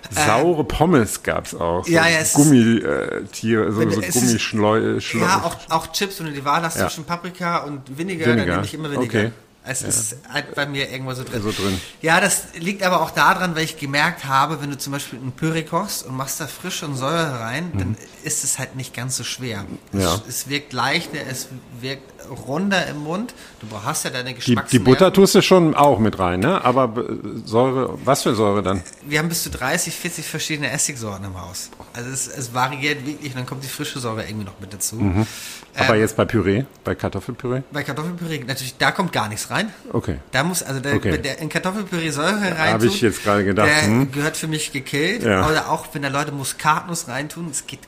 Saure 0.09 0.63
Pommes 0.63 1.21
gab's 1.21 1.53
auch. 1.53 1.85
So 1.85 1.91
ja, 1.91 2.07
ja, 2.07 2.17
es 2.21 2.33
Gummitiere, 2.33 3.71
so, 3.71 3.79
Wenn- 3.79 3.91
so 3.91 4.01
es 4.01 4.07
ist- 4.07 4.13
Gummischleu. 4.25 4.99
Schleu- 4.99 5.19
Ja, 5.21 5.43
auch, 5.45 5.55
auch 5.69 5.91
Chips, 5.91 6.19
wenn 6.19 6.25
du 6.27 6.33
die 6.33 6.43
Wahl 6.43 6.63
hast 6.63 6.77
Ja. 6.77 6.87
zwischen 6.87 7.03
Paprika 7.03 7.59
und 7.59 7.81
Vinegar, 7.97 8.27
Vinegar, 8.29 8.45
dann 8.47 8.55
nehme 8.55 8.65
ich 8.65 8.73
immer 8.73 8.91
Vinegar. 8.91 9.21
okay. 9.25 9.31
Es 9.63 9.83
ist 9.83 10.15
halt 10.27 10.55
bei 10.55 10.65
mir 10.65 10.89
irgendwo 10.89 11.13
so 11.13 11.23
drin. 11.23 11.41
So 11.43 11.51
drin. 11.51 11.79
Ja, 12.01 12.19
das 12.19 12.45
liegt 12.55 12.81
aber 12.81 13.01
auch 13.01 13.11
daran, 13.11 13.55
weil 13.55 13.63
ich 13.63 13.77
gemerkt 13.77 14.25
habe, 14.25 14.59
wenn 14.59 14.71
du 14.71 14.77
zum 14.77 14.93
Beispiel 14.93 15.19
ein 15.19 15.33
Püree 15.33 15.63
kochst 15.63 16.03
und 16.05 16.15
machst 16.17 16.41
da 16.41 16.47
Frische 16.47 16.87
und 16.87 16.95
Säure 16.95 17.39
rein, 17.39 17.71
dann 17.77 17.95
ist 18.23 18.43
es 18.43 18.57
halt 18.57 18.75
nicht 18.75 18.95
ganz 18.95 19.17
so 19.17 19.23
schwer. 19.23 19.65
Mhm. 19.91 20.01
Ja. 20.01 20.15
Es, 20.15 20.21
es 20.27 20.49
wirkt 20.49 20.73
leichter, 20.73 21.19
es 21.29 21.49
wirkt 21.79 22.11
runder 22.47 22.87
im 22.87 22.99
Mund. 23.03 23.33
Du 23.59 23.67
hast 23.83 24.03
ja 24.05 24.09
deine 24.09 24.29
Die, 24.29 24.35
Geschmacks 24.35 24.71
die 24.71 24.79
Butter 24.79 25.11
tust 25.13 25.35
du 25.35 25.41
schon 25.41 25.75
auch 25.75 25.99
mit 25.99 26.19
rein, 26.19 26.39
ne? 26.39 26.63
Aber 26.63 26.93
äh, 27.01 27.13
Säure, 27.45 27.97
was 28.05 28.23
für 28.23 28.35
Säure 28.35 28.63
dann? 28.63 28.81
Wir 29.05 29.19
haben 29.19 29.29
bis 29.29 29.43
zu 29.43 29.49
30, 29.49 29.93
40 29.95 30.25
verschiedene 30.25 30.71
Essigsorten 30.71 31.25
im 31.25 31.39
Haus. 31.39 31.69
Also 31.93 32.09
es, 32.09 32.27
es 32.27 32.53
variiert 32.53 33.05
wirklich 33.05 33.31
und 33.31 33.37
dann 33.37 33.45
kommt 33.45 33.63
die 33.63 33.67
frische 33.69 33.99
Säure 33.99 34.23
irgendwie 34.25 34.45
noch 34.45 34.59
mit 34.59 34.73
dazu. 34.73 34.95
Mhm. 34.95 35.27
Aber 35.75 35.95
Ähm, 35.95 36.01
jetzt 36.01 36.15
bei 36.17 36.25
Püree, 36.25 36.65
bei 36.83 36.95
Kartoffelpüree? 36.95 37.61
Bei 37.71 37.83
Kartoffelpüree, 37.83 38.39
natürlich, 38.45 38.77
da 38.77 38.91
kommt 38.91 39.13
gar 39.13 39.29
nichts 39.29 39.49
rein. 39.49 39.71
Okay. 39.93 40.17
Da 40.31 40.43
muss, 40.43 40.63
also 40.63 40.79
der, 40.79 40.95
Okay. 40.95 41.17
der 41.17 41.39
in 41.39 41.49
Kartoffelpüree 41.49 42.09
Säure 42.11 42.41
rein 42.57 42.73
Habe 42.73 42.85
ich 42.87 43.01
jetzt 43.01 43.23
gerade 43.23 43.45
gedacht, 43.45 43.67
Der 43.69 43.83
hm. 43.87 44.11
gehört 44.11 44.35
für 44.37 44.47
mich 44.47 44.71
gekillt. 44.71 45.23
Ja. 45.23 45.47
Oder 45.49 45.69
auch, 45.69 45.87
wenn 45.93 46.01
da 46.01 46.09
Leute 46.09 46.31
Muskatnuss 46.31 47.07
reintun, 47.07 47.47
es 47.49 47.67
geht, 47.67 47.79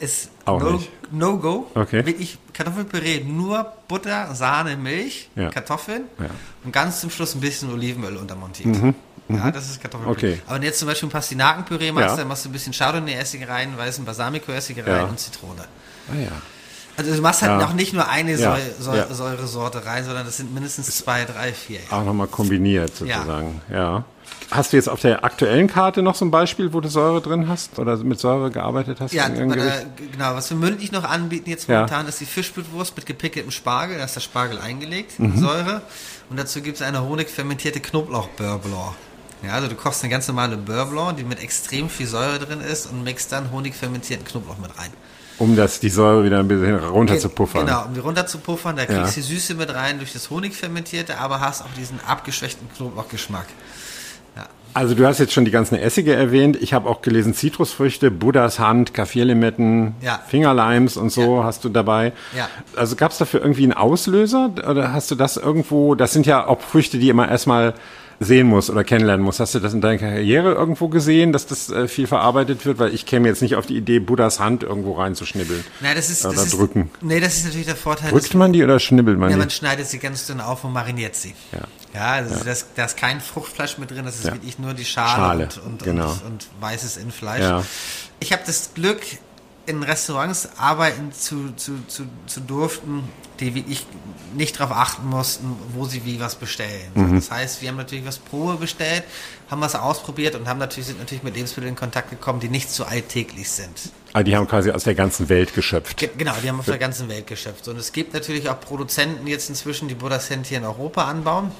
ist 0.00 0.30
Auch 0.44 0.60
no, 0.60 0.70
nicht. 0.72 0.90
no 1.12 1.36
go. 1.38 1.70
Okay. 1.74 2.04
Wirklich 2.04 2.38
Kartoffelpüree, 2.52 3.22
nur 3.24 3.72
Butter, 3.88 4.34
Sahne, 4.34 4.76
Milch, 4.76 5.28
Ja. 5.36 5.50
Kartoffeln 5.50 6.04
Ja. 6.18 6.24
Mhm. 6.24 6.30
und 6.64 6.72
ganz 6.72 7.00
zum 7.00 7.10
Schluss 7.10 7.34
ein 7.34 7.40
bisschen 7.40 7.72
Olivenöl 7.72 8.16
untermontiert. 8.16 8.76
Ja, 9.28 9.50
das 9.52 9.70
ist 9.70 9.80
Kartoffelpüree. 9.80 10.32
Okay. 10.34 10.42
Aber 10.46 10.54
wenn 10.56 10.62
du 10.62 10.66
jetzt 10.66 10.78
zum 10.80 10.88
Beispiel 10.88 11.08
ein 11.08 11.12
Pastinakenpüree 11.12 11.92
machst, 11.92 12.10
Ja. 12.10 12.16
dann 12.16 12.28
machst 12.28 12.44
du 12.44 12.48
ein 12.48 12.52
bisschen 12.52 12.72
Chardonnay-Essig 12.72 13.46
rein, 13.48 13.76
weißen 13.78 14.04
Balsamico-Essig 14.04 14.78
rein 14.78 14.86
Ja. 14.86 15.04
und 15.04 15.20
Zitrone. 15.20 15.62
Ah 16.10 16.16
ja. 16.18 16.32
Also 16.96 17.14
du 17.14 17.20
machst 17.22 17.40
halt 17.42 17.60
Ja. 17.60 17.66
auch 17.66 17.72
nicht 17.72 17.92
nur 17.92 18.08
eine 18.08 18.32
Ja. 18.32 18.36
Säure, 18.38 18.60
Säure, 18.80 18.96
Ja. 19.08 19.14
Säuresorte 19.14 19.86
rein, 19.86 20.04
sondern 20.04 20.26
das 20.26 20.36
sind 20.38 20.52
mindestens 20.52 20.94
zwei, 20.96 21.24
drei, 21.24 21.52
vier. 21.52 21.78
Auch 21.90 22.04
nochmal 22.04 22.26
kombiniert 22.26 22.96
sozusagen, 22.96 23.60
ja. 23.72 24.04
Hast 24.50 24.72
du 24.72 24.76
jetzt 24.76 24.88
auf 24.88 25.00
der 25.00 25.24
aktuellen 25.24 25.68
Karte 25.68 26.02
noch 26.02 26.14
so 26.16 26.24
ein 26.24 26.30
Beispiel, 26.30 26.72
wo 26.72 26.80
du 26.80 26.88
Säure 26.88 27.20
drin 27.20 27.48
hast 27.48 27.78
oder 27.78 27.96
mit 27.98 28.18
Säure 28.18 28.50
gearbeitet 28.50 29.00
hast? 29.00 29.12
Ja, 29.12 29.28
bei 29.28 29.44
der, 29.46 29.84
genau. 30.12 30.34
Was 30.34 30.50
wir 30.50 30.56
mündlich 30.56 30.90
noch 30.92 31.04
anbieten 31.04 31.50
jetzt 31.50 31.68
Ja. 31.68 31.76
momentan 31.76 32.08
ist 32.08 32.20
die 32.20 32.26
Fischblutwurst 32.26 32.96
mit 32.96 33.06
gepickeltem 33.06 33.50
Spargel. 33.52 33.98
Da 33.98 34.04
ist 34.04 34.16
der 34.16 34.20
Spargel 34.20 34.58
eingelegt, 34.58 35.18
Mhm. 35.18 35.38
Säure. 35.38 35.82
Und 36.30 36.38
dazu 36.38 36.62
gibt 36.62 36.76
es 36.76 36.82
eine 36.82 37.02
honigfermentierte 37.06 37.80
Knoblauch-Beurre. 37.80 38.94
Ja, 39.44 39.52
also 39.52 39.68
du 39.68 39.74
kochst 39.74 40.02
eine 40.02 40.10
ganz 40.10 40.26
normale 40.28 40.56
Beurre 40.56 40.86
Blanc, 40.90 41.16
die 41.16 41.24
mit 41.24 41.40
extrem 41.42 41.88
viel 41.88 42.06
Säure 42.06 42.38
drin 42.38 42.60
ist 42.60 42.86
und 42.86 43.02
mixt 43.04 43.32
dann 43.32 43.50
honigfermentierten 43.52 44.26
Knoblauch 44.26 44.58
mit 44.58 44.70
rein. 44.78 44.90
Um 45.38 45.56
das, 45.56 45.80
die 45.80 45.88
Säure 45.88 46.22
wieder 46.24 46.38
ein 46.40 46.48
bisschen 46.48 46.76
runter 46.78 47.18
zu 47.18 47.30
puffern. 47.30 47.64
Genau, 47.64 47.86
um 47.86 47.94
die 47.94 48.00
runter 48.00 48.26
zu 48.26 48.36
puffern. 48.38 48.76
Da 48.76 48.84
kriegst 48.84 49.16
du 49.16 49.20
Ja. 49.20 49.26
die 49.26 49.34
Süße 49.34 49.54
mit 49.54 49.72
rein 49.74 49.96
durch 49.98 50.12
das 50.12 50.28
Honigfermentierte, 50.28 51.16
aber 51.18 51.40
hast 51.40 51.62
auch 51.62 51.72
diesen 51.78 51.98
abgeschwächten 52.06 52.68
Knoblauchgeschmack. 52.76 53.46
Ja. 54.74 54.80
Also 54.80 54.94
du 54.94 55.06
hast 55.06 55.18
jetzt 55.18 55.32
schon 55.32 55.44
die 55.44 55.50
ganzen 55.50 55.76
Essige 55.76 56.14
erwähnt. 56.14 56.56
Ich 56.60 56.72
habe 56.72 56.88
auch 56.88 57.02
gelesen 57.02 57.34
Zitrusfrüchte, 57.34 58.10
Buddhas 58.10 58.58
Hand, 58.58 58.94
Kaffeelimetten, 58.94 59.94
Ja. 60.00 60.20
Fingerleims 60.28 60.96
und 60.96 61.10
so 61.10 61.44
hast 61.44 61.64
du 61.64 61.68
dabei. 61.68 62.12
Ja. 62.36 62.48
Also 62.76 62.96
gab 62.96 63.10
es 63.12 63.18
dafür 63.18 63.40
irgendwie 63.40 63.64
einen 63.64 63.72
Auslöser 63.72 64.50
oder 64.68 64.92
hast 64.92 65.10
du 65.10 65.14
das 65.14 65.36
irgendwo, 65.36 65.94
das 65.94 66.12
sind 66.12 66.26
ja 66.26 66.46
auch 66.46 66.60
Früchte, 66.60 66.98
die 66.98 67.08
immer 67.08 67.28
erstmal 67.28 67.74
sehen 68.22 68.46
muss 68.46 68.68
oder 68.68 68.84
kennenlernen 68.84 69.24
muss. 69.24 69.40
Hast 69.40 69.54
du 69.54 69.60
das 69.60 69.72
in 69.72 69.80
deiner 69.80 69.98
Karriere 69.98 70.52
irgendwo 70.52 70.88
gesehen, 70.88 71.32
dass 71.32 71.46
das 71.46 71.70
äh, 71.70 71.88
viel 71.88 72.06
verarbeitet 72.06 72.66
wird? 72.66 72.78
Weil 72.78 72.94
ich 72.94 73.06
käme 73.06 73.26
jetzt 73.26 73.40
nicht 73.40 73.56
auf 73.56 73.64
die 73.66 73.76
Idee, 73.76 73.98
Buddhas 73.98 74.38
Hand 74.38 74.62
irgendwo 74.62 74.92
reinzuschnibbeln. 74.92 75.64
Nein, 75.80 75.96
das 75.96 76.10
ist, 76.10 76.24
Oder 76.26 76.34
das 76.34 76.44
ist, 76.46 76.54
drücken. 76.58 76.90
Nee, 77.00 77.18
das 77.18 77.36
ist 77.38 77.46
natürlich 77.46 77.66
der 77.66 77.76
Vorteil. 77.76 78.10
Drückt 78.10 78.34
man 78.34 78.52
die 78.52 78.62
oder 78.62 78.78
schnibbelt 78.78 79.18
man 79.18 79.30
Ja, 79.30 79.36
die? 79.36 79.40
man 79.40 79.50
schneidet 79.50 79.86
sie 79.86 79.98
ganz 79.98 80.26
dünn 80.26 80.40
auf 80.40 80.64
und 80.64 80.72
mariniert 80.72 81.16
sie. 81.16 81.34
Ja. 81.52 81.60
Ja, 81.94 82.06
also 82.12 82.44
Das, 82.44 82.66
da 82.76 82.84
ist 82.84 82.96
kein 82.96 83.20
Fruchtfleisch 83.20 83.78
mit 83.78 83.90
drin, 83.90 84.04
das 84.04 84.16
ist 84.18 84.26
Ja. 84.26 84.32
wirklich 84.34 84.58
nur 84.58 84.74
die 84.74 84.84
Schale, 84.84 85.10
Schale, 85.16 85.48
und, 85.64 85.72
und, 85.72 85.82
genau. 85.82 86.10
und, 86.10 86.24
und 86.26 86.46
weißes 86.60 86.98
Innenfleisch. 86.98 87.40
Ja. 87.42 87.64
Ich 88.20 88.32
habe 88.32 88.42
das 88.46 88.74
Glück, 88.74 89.00
in 89.70 89.82
Restaurants 89.82 90.48
arbeiten 90.58 91.12
zu, 91.12 91.52
zu, 91.56 91.72
zu, 91.86 92.04
zu 92.26 92.40
durften, 92.40 93.04
die 93.40 93.54
wirklich 93.54 93.86
nicht 94.34 94.60
darauf 94.60 94.76
achten 94.76 95.08
mussten, 95.08 95.56
wo 95.72 95.86
sie 95.86 96.04
wie 96.04 96.20
was 96.20 96.34
bestellen. 96.34 96.90
Mhm. 96.94 97.14
Das 97.14 97.30
heißt, 97.30 97.62
wir 97.62 97.68
haben 97.70 97.76
natürlich 97.76 98.04
was 98.06 98.18
Probe 98.18 98.56
bestellt, 98.56 99.04
haben 99.50 99.60
was 99.62 99.74
ausprobiert 99.74 100.34
und 100.34 100.46
haben 100.48 100.58
natürlich, 100.58 100.88
sind 100.88 100.98
natürlich 100.98 101.22
mit 101.22 101.34
Lebensmitteln 101.34 101.70
in 101.72 101.76
Kontakt 101.78 102.10
gekommen, 102.10 102.40
die 102.40 102.48
nicht 102.48 102.70
so 102.70 102.84
alltäglich 102.84 103.48
sind. 103.50 103.70
Ah, 104.12 104.22
die 104.22 104.36
haben 104.36 104.46
quasi 104.46 104.70
aus 104.70 104.84
der 104.84 104.94
ganzen 104.94 105.28
Welt 105.28 105.54
geschöpft. 105.54 105.96
Ge- 105.96 106.10
Genau, 106.18 106.34
die 106.42 106.48
haben 106.48 106.58
auf 106.58 106.66
der 106.66 106.78
ganzen 106.78 107.08
Welt 107.08 107.26
geschöpft. 107.26 107.66
Und 107.68 107.78
es 107.78 107.92
gibt 107.92 108.12
natürlich 108.12 108.48
auch 108.50 108.60
Produzenten 108.60 109.26
jetzt 109.26 109.48
inzwischen, 109.48 109.88
die 109.88 109.94
Buddha-Cent 109.94 110.46
hier 110.46 110.58
in 110.58 110.64
Europa 110.64 111.04
anbauen, 111.04 111.50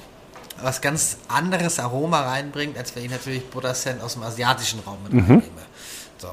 was 0.61 0.81
ganz 0.81 1.17
anderes 1.29 1.79
Aroma 1.79 2.21
reinbringt, 2.21 2.77
als 2.77 2.95
wenn 2.95 3.05
ich 3.05 3.09
natürlich 3.11 3.43
Buddha-Cent 3.49 4.01
aus 4.03 4.13
dem 4.13 4.23
asiatischen 4.23 4.79
Raum 4.81 4.97
mit 5.03 5.13
Mhm. 5.13 5.41
So. 6.19 6.27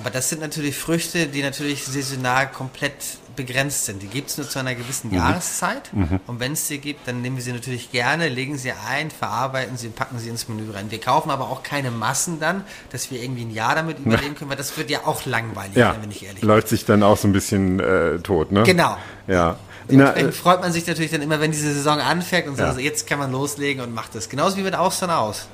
Aber 0.00 0.10
das 0.10 0.30
sind 0.30 0.40
natürlich 0.40 0.76
Früchte, 0.76 1.26
die 1.26 1.42
natürlich 1.42 1.84
saisonal 1.84 2.50
komplett 2.50 2.94
begrenzt 3.36 3.84
sind. 3.84 4.02
Die 4.02 4.06
gibt 4.06 4.30
es 4.30 4.38
nur 4.38 4.48
zu 4.48 4.58
einer 4.58 4.74
gewissen 4.74 5.12
Jahreszeit. 5.14 5.90
Und 6.26 6.40
wenn 6.40 6.52
es 6.52 6.68
sie 6.68 6.78
gibt, 6.78 7.06
dann 7.06 7.20
nehmen 7.20 7.36
wir 7.36 7.42
sie 7.42 7.52
natürlich 7.52 7.92
gerne, 7.92 8.28
legen 8.28 8.56
sie 8.56 8.72
ein, 8.88 9.10
verarbeiten 9.10 9.76
sie 9.76 9.88
und 9.88 9.96
packen 9.96 10.18
sie 10.18 10.28
ins 10.30 10.48
Menü 10.48 10.70
rein. 10.72 10.90
Wir 10.90 11.00
kaufen 11.00 11.30
aber 11.30 11.50
auch 11.50 11.62
keine 11.62 11.90
Massen 11.90 12.40
dann, 12.40 12.64
dass 12.92 13.10
wir 13.10 13.22
irgendwie 13.22 13.42
ein 13.44 13.50
Jahr 13.50 13.74
damit 13.74 13.98
überleben 13.98 14.34
können, 14.34 14.50
weil 14.50 14.56
das 14.56 14.76
wird 14.78 14.88
ja 14.90 15.00
auch 15.04 15.26
langweilig, 15.26 15.76
Ja, 15.76 15.94
wenn 16.00 16.10
ich 16.10 16.24
ehrlich 16.24 16.42
läuft 16.42 16.68
sich 16.68 16.84
dann 16.86 17.02
auch 17.02 17.16
so 17.18 17.28
ein 17.28 17.32
bisschen 17.32 17.78
äh, 17.78 18.18
tot, 18.20 18.52
ne? 18.52 18.62
Genau. 18.62 18.96
Ja. 19.26 19.58
Na, 19.88 20.14
äh, 20.16 20.32
freut 20.32 20.60
man 20.60 20.72
sich 20.72 20.86
natürlich 20.86 21.10
dann 21.10 21.20
immer, 21.22 21.40
wenn 21.40 21.50
diese 21.52 21.72
Saison 21.74 21.98
anfängt 22.00 22.46
und 22.48 22.58
Ja. 22.58 22.66
sagt, 22.66 22.74
so, 22.76 22.80
jetzt 22.80 23.06
kann 23.06 23.18
man 23.18 23.32
loslegen 23.32 23.82
und 23.82 23.92
macht 23.94 24.14
das. 24.14 24.28
Genauso 24.28 24.56
wie 24.56 24.62
mit 24.62 24.74
Austern 24.74 25.10
aus. 25.10 25.46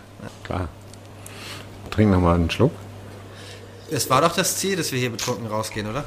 klar. 0.45 0.69
Trink 1.91 2.11
noch 2.11 2.21
mal 2.21 2.35
einen 2.35 2.51
Schluck. 2.51 2.73
Es 3.90 4.11
war 4.11 4.20
doch 4.20 4.35
das 4.35 4.57
Ziel, 4.57 4.77
dass 4.77 4.92
wir 4.92 4.99
hier 4.99 5.11
betrunken 5.11 5.46
rausgehen, 5.46 5.88
oder? 5.88 6.05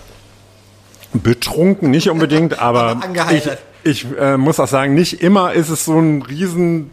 Betrunken 1.13 1.89
nicht 1.89 2.09
unbedingt, 2.09 2.59
aber 2.59 3.01
Aber 3.01 3.31
ich, 3.31 3.49
ich 3.83 4.05
äh, 4.17 4.37
muss 4.37 4.59
auch 4.59 4.67
sagen, 4.67 4.93
nicht 4.93 5.21
immer 5.21 5.53
ist 5.53 5.69
es 5.69 5.85
so 5.85 5.97
ein 5.99 6.21
riesen 6.21 6.91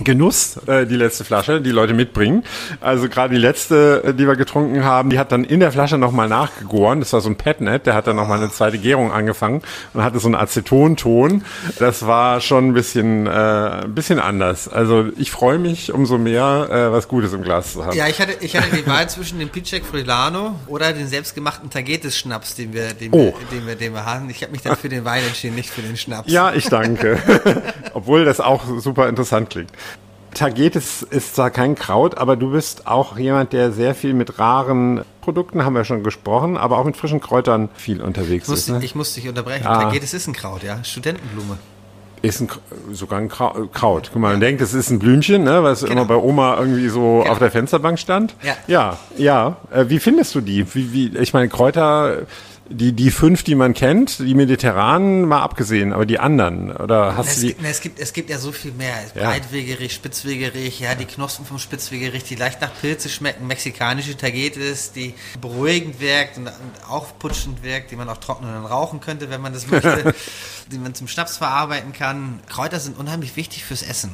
Genuss, 0.00 0.56
äh, 0.66 0.86
die 0.86 0.96
letzte 0.96 1.24
Flasche, 1.24 1.60
die 1.60 1.70
Leute 1.70 1.92
mitbringen. 1.94 2.44
Also 2.80 3.08
gerade 3.08 3.34
die 3.34 3.40
letzte, 3.40 4.02
äh, 4.04 4.14
die 4.14 4.26
wir 4.26 4.36
getrunken 4.36 4.84
haben, 4.84 5.10
die 5.10 5.18
hat 5.18 5.32
dann 5.32 5.44
in 5.44 5.60
der 5.60 5.70
Flasche 5.70 5.98
nochmal 5.98 6.28
nachgegoren. 6.28 7.00
Das 7.00 7.12
war 7.12 7.20
so 7.20 7.28
ein 7.28 7.36
Petnet, 7.36 7.86
der 7.86 7.94
hat 7.94 8.06
dann 8.06 8.16
nochmal 8.16 8.38
eine 8.38 8.50
zweite 8.50 8.78
Gärung 8.78 9.12
angefangen 9.12 9.62
und 9.92 10.02
hatte 10.02 10.18
so 10.18 10.28
einen 10.28 10.34
Acetonton. 10.34 11.44
Das 11.78 12.06
war 12.06 12.40
schon 12.40 12.68
ein 12.68 12.72
bisschen, 12.74 13.26
äh, 13.26 13.30
ein 13.30 13.94
bisschen 13.94 14.18
anders. 14.18 14.66
Also 14.66 15.08
ich 15.16 15.30
freue 15.30 15.58
mich 15.58 15.92
umso 15.92 16.18
mehr, 16.18 16.68
äh, 16.70 16.92
was 16.92 17.06
Gutes 17.08 17.32
im 17.34 17.42
Glas 17.42 17.74
zu 17.74 17.84
haben. 17.84 17.96
Ja, 17.96 18.08
ich 18.08 18.20
hatte, 18.20 18.32
ich 18.40 18.56
hatte 18.56 18.74
die 18.74 18.86
Wahl 18.86 19.08
zwischen 19.08 19.38
dem 19.38 19.50
Picek 19.50 19.84
Frilano 19.84 20.58
oder 20.66 20.92
den 20.92 21.06
selbstgemachten 21.06 21.68
Tagetes-Schnaps, 21.70 22.54
den 22.54 22.72
wir, 22.72 22.94
den, 22.94 23.12
Oh. 23.12 23.34
wir, 23.38 23.58
den 23.58 23.66
wir, 23.66 23.74
den 23.76 23.92
wir 23.92 24.06
haben. 24.06 24.30
Ich 24.30 24.42
habe 24.42 24.52
mich 24.52 24.62
dann 24.62 24.76
für 24.76 24.88
den 24.88 25.04
Wein 25.04 25.22
entschieden, 25.24 25.54
nicht 25.54 25.70
für 25.70 25.82
den 25.82 25.96
Schnaps. 25.96 26.32
Ja, 26.32 26.52
ich 26.54 26.64
danke. 26.68 27.18
Obwohl 27.94 28.24
das 28.24 28.40
auch 28.40 28.62
super 28.78 29.08
interessant 29.08 29.50
klingt. 29.50 29.70
Tagetes 30.34 31.02
ist 31.02 31.34
zwar 31.36 31.50
kein 31.50 31.74
Kraut, 31.74 32.16
aber 32.18 32.36
du 32.36 32.52
bist 32.52 32.86
auch 32.86 33.18
jemand, 33.18 33.52
der 33.52 33.72
sehr 33.72 33.94
viel 33.94 34.14
mit 34.14 34.38
raren 34.38 35.02
Produkten, 35.20 35.64
haben 35.64 35.74
wir 35.74 35.84
schon 35.84 36.02
gesprochen, 36.02 36.56
aber 36.56 36.78
auch 36.78 36.84
mit 36.84 36.96
frischen 36.96 37.20
Kräutern 37.20 37.68
viel 37.74 38.00
unterwegs 38.02 38.44
Ich 38.44 38.50
muss, 38.50 38.58
ist. 38.60 38.68
Ne? 38.70 38.80
ich 38.82 38.94
muss 38.94 39.14
dich 39.14 39.28
unterbrechen. 39.28 39.66
Ah. 39.66 39.82
Tagetes 39.84 40.14
ist 40.14 40.26
ein 40.26 40.32
Kraut, 40.32 40.62
ja. 40.62 40.82
Studentenblume. 40.82 41.58
Ist 42.22 42.40
ein, 42.40 42.48
sogar 42.92 43.18
ein 43.18 43.28
Krau- 43.28 43.66
Kraut. 43.72 44.10
Guck 44.12 44.22
mal, 44.22 44.30
man 44.30 44.40
denkt, 44.40 44.60
es 44.62 44.74
ist 44.74 44.90
ein 44.90 45.00
Blümchen, 45.00 45.42
ne, 45.42 45.62
was 45.64 45.80
Genau. 45.80 45.92
immer 45.92 46.04
bei 46.04 46.14
Oma 46.14 46.56
irgendwie 46.56 46.88
so 46.88 47.18
Genau. 47.20 47.32
auf 47.32 47.38
der 47.40 47.50
Fensterbank 47.50 47.98
stand. 47.98 48.34
Ja. 48.42 48.54
ja. 48.68 48.96
ja. 49.18 49.56
Äh, 49.72 49.86
wie 49.88 49.98
findest 49.98 50.34
du 50.36 50.40
die? 50.40 50.72
Wie, 50.74 50.92
wie, 50.92 51.18
ich 51.18 51.32
meine, 51.34 51.48
Kräuter, 51.48 52.18
die, 52.68 52.92
die 52.92 53.10
fünf, 53.10 53.42
die 53.42 53.54
man 53.54 53.74
kennt, 53.74 54.18
die 54.18 54.34
mediterranen, 54.34 55.26
mal 55.26 55.40
abgesehen, 55.42 55.92
aber 55.92 56.06
die 56.06 56.18
anderen, 56.18 56.70
oder 56.70 57.16
hast 57.16 57.28
Es 57.28 57.34
du 57.36 57.40
die? 57.40 57.46
gibt, 57.48 57.62
ne, 57.62 57.68
es, 57.68 57.80
gibt, 57.80 57.98
es 57.98 58.12
gibt 58.12 58.30
ja 58.30 58.38
so 58.38 58.52
viel 58.52 58.72
mehr. 58.72 58.94
Ja. 59.14 59.30
Breitwegerich, 59.30 59.92
Spitzwegerich, 59.92 60.80
ja, 60.80 60.94
die 60.94 61.04
Knospen 61.04 61.44
vom 61.44 61.58
Spitzwegerich, 61.58 62.24
die 62.24 62.36
leicht 62.36 62.60
nach 62.60 62.70
Pilze 62.80 63.08
schmecken, 63.08 63.46
mexikanische 63.46 64.16
Tagetes, 64.16 64.92
die 64.92 65.14
beruhigend 65.40 66.00
wirkt 66.00 66.38
und, 66.38 66.46
und 66.46 66.88
aufputschend 66.88 67.62
wirkt, 67.62 67.90
die 67.90 67.96
man 67.96 68.08
auch 68.08 68.18
trocknen 68.18 68.56
und 68.56 68.64
rauchen 68.66 69.00
könnte, 69.00 69.28
wenn 69.30 69.40
man 69.40 69.52
das 69.52 69.66
möchte, 69.66 70.14
die 70.72 70.78
man 70.78 70.94
zum 70.94 71.08
Schnaps 71.08 71.36
verarbeiten 71.36 71.92
kann. 71.92 72.40
Kräuter 72.48 72.80
sind 72.80 72.98
unheimlich 72.98 73.36
wichtig 73.36 73.64
fürs 73.64 73.82
Essen. 73.82 74.10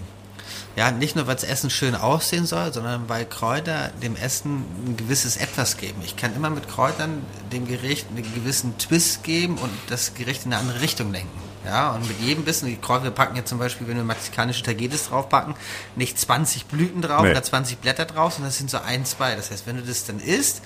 Ja, 0.79 0.93
nicht 0.93 1.17
nur, 1.17 1.27
weil 1.27 1.35
das 1.35 1.43
Essen 1.43 1.71
schön 1.71 1.97
aussehen 1.97 2.47
soll, 2.47 2.73
sondern 2.73 3.09
weil 3.09 3.27
Kräuter 3.27 3.89
dem 4.01 4.15
Essen 4.15 4.65
ein 4.87 4.97
gewisses 4.97 5.37
Etwas 5.37 5.77
geben. 5.77 6.01
Ich 6.05 6.17
kann 6.17 6.37
immer 6.37 6.51
mit 6.51 6.69
Kräutern 6.69 7.21
dem 7.51 7.67
Gericht 7.67 8.07
einen 8.09 8.23
gewissen 8.33 8.79
Twist 8.79 9.25
geben 9.25 9.59
und 9.59 9.71
das 9.89 10.15
Gericht 10.15 10.47
in 10.47 10.53
eine 10.53 10.63
andere 10.63 10.81
Richtung 10.81 11.11
lenken. 11.11 11.37
Ja, 11.65 11.91
und 11.91 12.07
mit 12.07 12.21
jedem 12.21 12.45
Bissen, 12.45 12.67
die 12.67 12.77
Kräuter 12.77 13.03
wir 13.03 13.11
packen 13.11 13.35
jetzt 13.35 13.49
zum 13.49 13.59
Beispiel, 13.59 13.89
wenn 13.89 13.97
wir 13.97 14.05
mexikanische 14.05 14.63
Tagetes 14.63 15.09
draufpacken, 15.09 15.55
nicht 15.97 16.17
20 16.17 16.67
Blüten 16.67 17.03
drauf 17.03 17.25
Nee. 17.25 17.33
oder 17.33 17.43
20 17.43 17.79
Blätter 17.79 18.05
drauf, 18.05 18.35
sondern 18.35 18.51
das 18.51 18.59
sind 18.59 18.71
so 18.71 18.79
ein, 18.79 19.05
zwei. 19.05 19.35
Das 19.35 19.51
heißt, 19.51 19.67
wenn 19.67 19.79
du 19.79 19.83
das 19.83 20.05
dann 20.05 20.21
isst, 20.21 20.63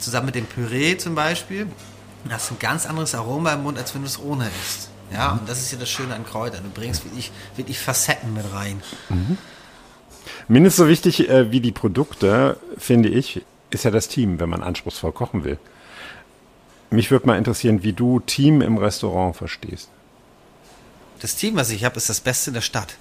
zusammen 0.00 0.26
mit 0.26 0.34
dem 0.34 0.46
Püree 0.46 0.96
zum 0.98 1.14
Beispiel, 1.14 1.68
hast 2.28 2.50
du 2.50 2.54
ein 2.54 2.58
ganz 2.58 2.86
anderes 2.86 3.14
Aroma 3.14 3.52
im 3.52 3.62
Mund, 3.62 3.78
als 3.78 3.94
wenn 3.94 4.02
du 4.02 4.08
es 4.08 4.18
ohne 4.18 4.50
isst. 4.64 4.88
Ja, 5.14 5.32
und 5.32 5.48
das 5.48 5.60
ist 5.60 5.72
ja 5.72 5.78
das 5.78 5.88
Schöne 5.88 6.14
an 6.14 6.26
Kräutern. 6.26 6.64
Du 6.64 6.70
bringst 6.70 7.04
wirklich, 7.04 7.30
wirklich 7.56 7.78
Facetten 7.78 8.34
mit 8.34 8.44
rein. 8.52 8.82
Mindestens 10.48 10.84
so 10.84 10.88
wichtig 10.88 11.28
äh, 11.28 11.50
wie 11.52 11.60
die 11.60 11.72
Produkte, 11.72 12.58
finde 12.76 13.08
ich, 13.08 13.42
ist 13.70 13.84
ja 13.84 13.90
das 13.90 14.08
Team, 14.08 14.40
wenn 14.40 14.48
man 14.48 14.62
anspruchsvoll 14.62 15.12
kochen 15.12 15.44
will. 15.44 15.58
Mich 16.90 17.10
würde 17.10 17.26
mal 17.26 17.38
interessieren, 17.38 17.82
wie 17.82 17.92
du 17.92 18.20
Team 18.20 18.60
im 18.60 18.76
Restaurant 18.76 19.36
verstehst. 19.36 19.88
das 21.20 21.36
Team, 21.36 21.56
was 21.56 21.70
ich 21.70 21.84
habe, 21.84 21.96
ist 21.96 22.08
das 22.08 22.20
Beste 22.20 22.50
in 22.50 22.54
der 22.54 22.60
Stadt. 22.60 22.96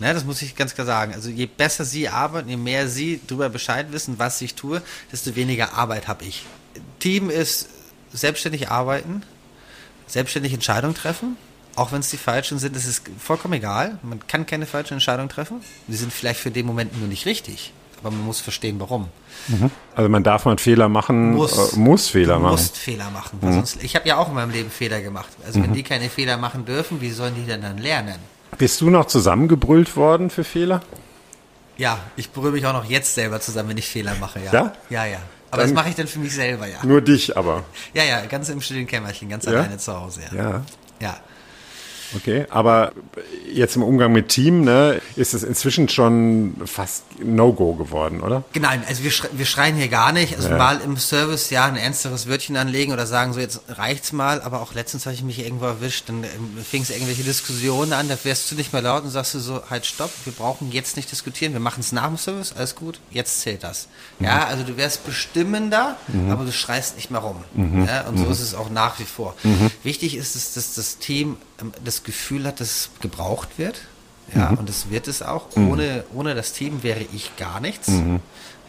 Ne, 0.00 0.14
das 0.14 0.24
muss 0.24 0.40
ich 0.40 0.56
ganz 0.56 0.74
klar 0.74 0.86
sagen. 0.86 1.12
Also 1.12 1.28
je 1.28 1.44
besser 1.44 1.84
sie 1.84 2.08
arbeiten, 2.08 2.48
je 2.48 2.56
mehr 2.56 2.88
sie 2.88 3.20
darüber 3.26 3.50
Bescheid 3.50 3.92
wissen, 3.92 4.18
was 4.18 4.40
ich 4.40 4.54
tue, 4.54 4.80
desto 5.12 5.36
weniger 5.36 5.74
Arbeit 5.74 6.08
habe 6.08 6.24
ich. 6.24 6.46
Team 7.00 7.28
ist 7.28 7.68
selbstständig 8.12 8.70
arbeiten, 8.70 9.22
selbstständig 10.06 10.54
Entscheidungen 10.54 10.94
treffen, 10.94 11.36
auch 11.76 11.92
wenn 11.92 12.00
es 12.00 12.10
die 12.10 12.16
falschen 12.16 12.58
sind, 12.58 12.74
das 12.76 12.84
ist 12.86 13.02
vollkommen 13.18 13.54
egal. 13.54 13.98
Man 14.02 14.26
kann 14.26 14.46
keine 14.46 14.66
falschen 14.66 14.94
Entscheidungen 14.94 15.28
treffen. 15.28 15.60
Die 15.86 15.96
sind 15.96 16.12
vielleicht 16.12 16.40
für 16.40 16.50
den 16.50 16.66
Moment 16.66 16.98
nur 16.98 17.08
nicht 17.08 17.26
richtig, 17.26 17.72
aber 18.00 18.10
man 18.10 18.24
muss 18.24 18.40
verstehen, 18.40 18.78
warum. 18.80 19.08
Also 19.96 20.08
man 20.08 20.22
darf 20.22 20.44
mal 20.44 20.58
Fehler 20.58 20.88
machen, 20.88 21.32
Muss. 21.32 21.72
äh, 21.74 21.78
muss 21.78 22.08
Fehler 22.08 22.38
machen. 22.38 22.52
musst 22.52 22.76
Fehler 22.76 23.10
machen. 23.10 23.38
Weil 23.40 23.52
sonst, 23.54 23.82
ich 23.82 23.96
habe 23.96 24.06
ja 24.08 24.16
auch 24.18 24.28
in 24.28 24.34
meinem 24.34 24.50
Leben 24.50 24.70
Fehler 24.70 25.00
gemacht. 25.00 25.28
Also 25.46 25.62
wenn 25.62 25.72
die 25.72 25.82
keine 25.82 26.10
Fehler 26.10 26.36
machen 26.36 26.64
dürfen, 26.66 27.00
wie 27.00 27.10
sollen 27.10 27.34
die 27.34 27.44
denn 27.46 27.62
dann 27.62 27.78
lernen? 27.78 28.16
Bist 28.58 28.80
du 28.80 28.90
noch 28.90 29.06
zusammengebrüllt 29.06 29.96
worden 29.96 30.28
für 30.28 30.44
Fehler? 30.44 30.82
Ja, 31.78 31.98
ich 32.16 32.30
berühre 32.30 32.52
mich 32.52 32.66
auch 32.66 32.74
noch 32.74 32.84
jetzt 32.84 33.14
selber 33.14 33.40
zusammen, 33.40 33.70
wenn 33.70 33.78
ich 33.78 33.88
Fehler 33.88 34.14
mache, 34.20 34.40
ja. 34.40 34.52
Ja? 34.52 34.72
Ja, 34.90 35.04
ja. 35.06 35.18
Aber 35.50 35.62
Dann- 35.62 35.70
das 35.70 35.74
mache 35.74 35.88
ich 35.88 35.94
dann 35.94 36.06
für 36.06 36.18
mich 36.18 36.34
selber, 36.34 36.66
ja. 36.66 36.84
Nur 36.84 37.00
dich 37.00 37.36
aber. 37.36 37.64
Ja, 37.94 38.04
ja, 38.04 38.24
ganz 38.26 38.48
im 38.50 38.60
stillen 38.60 38.86
Kämmerchen, 38.86 39.30
ganz 39.30 39.46
Ja? 39.46 39.52
alleine 39.52 39.78
zu 39.78 39.98
Hause, 39.98 40.20
ja. 40.30 40.36
Ja. 40.42 40.62
Ja. 41.00 41.16
Okay, 42.16 42.46
aber 42.50 42.92
jetzt 43.52 43.76
im 43.76 43.82
Umgang 43.82 44.12
mit 44.12 44.28
Team, 44.28 44.62
ne, 44.64 45.00
ist 45.16 45.34
es 45.34 45.42
inzwischen 45.42 45.88
schon 45.88 46.54
fast 46.64 47.04
No-Go 47.22 47.74
geworden, 47.74 48.20
oder? 48.20 48.42
Genau, 48.52 48.68
also 48.88 49.02
wir, 49.04 49.10
schre 49.10 49.28
wir 49.32 49.46
schreien 49.46 49.76
hier 49.76 49.88
gar 49.88 50.12
nicht. 50.12 50.36
Also 50.36 50.48
Ja. 50.50 50.56
mal 50.56 50.80
im 50.80 50.96
Service 50.96 51.50
ja 51.50 51.64
ein 51.66 51.76
ernsteres 51.76 52.28
Wörtchen 52.28 52.56
anlegen 52.56 52.92
oder 52.92 53.06
sagen 53.06 53.32
so, 53.32 53.40
jetzt 53.40 53.60
reicht's 53.68 54.12
mal. 54.12 54.40
Aber 54.42 54.60
auch 54.62 54.74
letztens 54.74 55.06
habe 55.06 55.14
ich 55.14 55.22
mich 55.22 55.38
irgendwo 55.38 55.66
erwischt, 55.66 56.08
dann 56.08 56.24
ähm, 56.24 56.58
fing 56.68 56.82
es 56.82 56.90
irgendwelche 56.90 57.22
Diskussionen 57.22 57.92
an, 57.92 58.08
da 58.08 58.16
wärst 58.22 58.50
du 58.50 58.54
nicht 58.56 58.72
mehr 58.72 58.82
laut 58.82 59.04
und 59.04 59.10
sagst 59.10 59.34
du 59.34 59.38
so, 59.38 59.62
halt 59.70 59.86
stopp, 59.86 60.10
wir 60.24 60.32
brauchen 60.32 60.72
jetzt 60.72 60.96
nicht 60.96 61.10
diskutieren, 61.10 61.52
wir 61.52 61.60
machen 61.60 61.80
es 61.80 61.92
nach 61.92 62.08
dem 62.08 62.16
Service, 62.16 62.52
alles 62.56 62.74
gut, 62.74 62.98
jetzt 63.10 63.40
zählt 63.40 63.62
das. 63.62 63.88
Ja, 64.18 64.46
also 64.46 64.64
du 64.64 64.76
wärst 64.76 65.04
bestimmender, 65.06 65.96
aber 66.30 66.44
du 66.44 66.52
schreist 66.52 66.96
nicht 66.96 67.10
mehr 67.10 67.20
rum. 67.20 67.36
Ja, 67.86 68.02
und 68.08 68.18
so 68.18 68.26
ist 68.26 68.40
es 68.40 68.54
auch 68.54 68.70
nach 68.70 68.98
wie 68.98 69.04
vor. 69.04 69.34
Wichtig 69.82 70.16
ist 70.16 70.34
es, 70.36 70.54
dass 70.54 70.74
das 70.74 70.98
Team 70.98 71.36
das 71.84 72.02
Gefühl 72.04 72.46
hat, 72.46 72.60
dass 72.60 72.68
es 72.68 72.90
gebraucht 73.00 73.58
wird. 73.58 73.80
Ja, 74.34 74.50
und 74.50 74.70
es 74.70 74.90
wird 74.90 75.08
es 75.08 75.22
auch. 75.22 75.56
Ohne, 75.56 76.04
ohne 76.14 76.36
das 76.36 76.52
Team 76.52 76.84
wäre 76.84 77.00
ich 77.12 77.36
gar 77.36 77.60
nichts. 77.60 77.90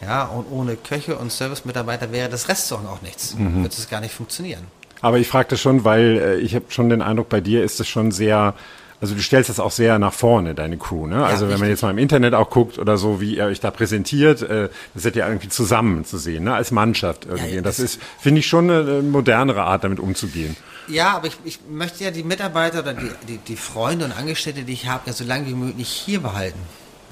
Ja, 0.01 0.23
und 0.25 0.47
ohne 0.49 0.75
Köche 0.75 1.17
und 1.17 1.31
Servicemitarbeiter 1.31 2.11
wäre 2.11 2.29
das 2.29 2.49
Restaurant 2.49 2.89
auch 2.89 3.01
nichts. 3.03 3.35
Wird 3.37 3.71
es 3.71 3.87
gar 3.87 4.01
nicht 4.01 4.13
funktionieren. 4.13 4.65
Aber 5.01 5.17
ich 5.17 5.27
fragte 5.27 5.57
schon, 5.57 5.83
weil 5.83 6.17
äh, 6.17 6.35
ich 6.37 6.55
habe 6.55 6.65
schon 6.69 6.89
den 6.89 7.01
Eindruck, 7.01 7.29
bei 7.29 7.41
dir 7.41 7.63
ist 7.63 7.79
es 7.79 7.87
schon 7.87 8.11
sehr, 8.11 8.53
also 9.01 9.15
du 9.15 9.21
stellst 9.21 9.49
das 9.49 9.59
auch 9.59 9.71
sehr 9.71 9.97
nach 9.99 10.13
vorne, 10.13 10.53
deine 10.55 10.77
Crew, 10.77 11.07
ne? 11.07 11.25
Also 11.25 11.49
wenn 11.49 11.59
man 11.59 11.67
jetzt 11.69 11.81
mal 11.81 11.89
im 11.89 11.97
Internet 11.97 12.33
auch 12.35 12.49
guckt 12.49 12.77
oder 12.79 12.97
so, 12.97 13.19
wie 13.19 13.35
ihr 13.35 13.45
euch 13.45 13.59
da 13.59 13.71
präsentiert, 13.71 14.41
äh, 14.43 14.69
das 14.93 15.03
seid 15.03 15.15
ja 15.15 15.27
irgendwie 15.27 15.49
zusammen 15.49 16.05
zu 16.05 16.17
sehen, 16.17 16.43
ne? 16.43 16.53
Als 16.53 16.71
Mannschaft 16.71 17.25
irgendwie. 17.25 17.51
ja, 17.53 17.57
Und 17.57 17.65
das 17.65 17.77
das- 17.77 17.95
ist, 17.95 18.01
finde 18.19 18.39
ich, 18.39 18.47
schon 18.47 18.69
eine, 18.69 18.79
eine 18.81 19.01
modernere 19.01 19.63
Art, 19.63 19.83
damit 19.83 19.99
umzugehen. 19.99 20.55
Ja, 20.87 21.15
aber 21.15 21.27
ich, 21.27 21.37
ich 21.45 21.59
möchte 21.69 22.03
ja 22.03 22.11
die 22.11 22.23
Mitarbeiter 22.23 22.79
oder 22.79 22.93
die, 22.93 23.09
die, 23.27 23.37
die 23.37 23.55
Freunde 23.55 24.05
und 24.05 24.11
Angestellte, 24.11 24.63
die 24.63 24.73
ich 24.73 24.87
habe, 24.87 25.03
ja 25.07 25.13
so 25.13 25.23
lange 25.23 25.47
wie 25.47 25.53
möglich 25.53 25.87
hier 25.89 26.19
behalten. 26.21 26.59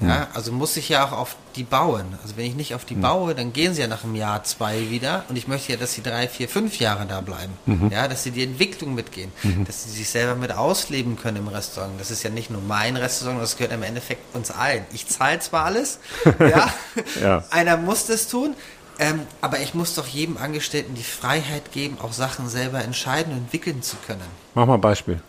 Ja, 0.00 0.28
also 0.34 0.50
muss 0.52 0.76
ich 0.76 0.88
ja 0.88 1.04
auch 1.04 1.12
auf 1.12 1.36
die 1.56 1.62
bauen. 1.64 2.18
Also 2.22 2.36
wenn 2.36 2.46
ich 2.46 2.54
nicht 2.54 2.74
auf 2.74 2.84
die 2.84 2.94
baue, 2.94 3.34
dann 3.34 3.52
gehen 3.52 3.74
sie 3.74 3.82
ja 3.82 3.86
nach 3.86 4.02
einem 4.04 4.14
Jahr, 4.14 4.42
zwei 4.44 4.88
wieder. 4.90 5.24
Und 5.28 5.36
ich 5.36 5.46
möchte 5.46 5.72
ja, 5.72 5.78
dass 5.78 5.92
sie 5.92 6.02
drei, 6.02 6.26
vier, 6.28 6.48
fünf 6.48 6.78
Jahre 6.78 7.04
da 7.06 7.20
bleiben. 7.20 7.52
Ja, 7.90 8.08
dass 8.08 8.22
sie 8.22 8.30
die 8.30 8.42
Entwicklung 8.44 8.94
mitgehen. 8.94 9.30
Dass 9.66 9.84
sie 9.84 9.90
sich 9.90 10.08
selber 10.08 10.34
mit 10.36 10.52
ausleben 10.52 11.16
können 11.16 11.36
im 11.38 11.48
Restaurant. 11.48 12.00
Das 12.00 12.10
ist 12.10 12.22
ja 12.22 12.30
nicht 12.30 12.50
nur 12.50 12.62
mein 12.62 12.96
Restaurant, 12.96 13.42
das 13.42 13.56
gehört 13.56 13.72
im 13.74 13.82
Endeffekt 13.82 14.34
uns 14.34 14.50
allen. 14.50 14.84
Ich 14.92 15.06
zahle 15.06 15.38
zwar 15.40 15.66
alles, 15.66 15.98
ja, 16.38 16.72
Ja. 17.20 17.44
einer 17.50 17.76
muss 17.76 18.06
das 18.06 18.26
tun, 18.28 18.54
ähm, 18.98 19.20
aber 19.40 19.60
ich 19.60 19.74
muss 19.74 19.94
doch 19.94 20.06
jedem 20.06 20.36
Angestellten 20.36 20.94
die 20.94 21.02
Freiheit 21.04 21.72
geben, 21.72 21.98
auch 22.02 22.12
Sachen 22.12 22.48
selber 22.48 22.82
entscheiden 22.82 23.32
und 23.32 23.38
entwickeln 23.38 23.82
zu 23.82 23.96
können. 24.06 24.20
Mach 24.54 24.66
mal 24.66 24.74
ein 24.74 24.80
Beispiel. 24.80 25.20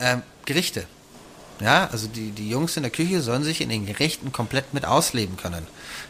Ähm, 0.00 0.22
Gerichte. 0.46 0.84
Ja, 1.60 1.88
also 1.92 2.06
die, 2.08 2.30
die 2.30 2.48
Jungs 2.48 2.76
in 2.78 2.82
der 2.84 2.90
Küche 2.90 3.20
sollen 3.20 3.44
sich 3.44 3.60
in 3.60 3.68
den 3.68 3.84
Gerichten 3.84 4.32
komplett 4.32 4.72
mit 4.72 4.86
ausleben 4.86 5.36
können. 5.36 5.66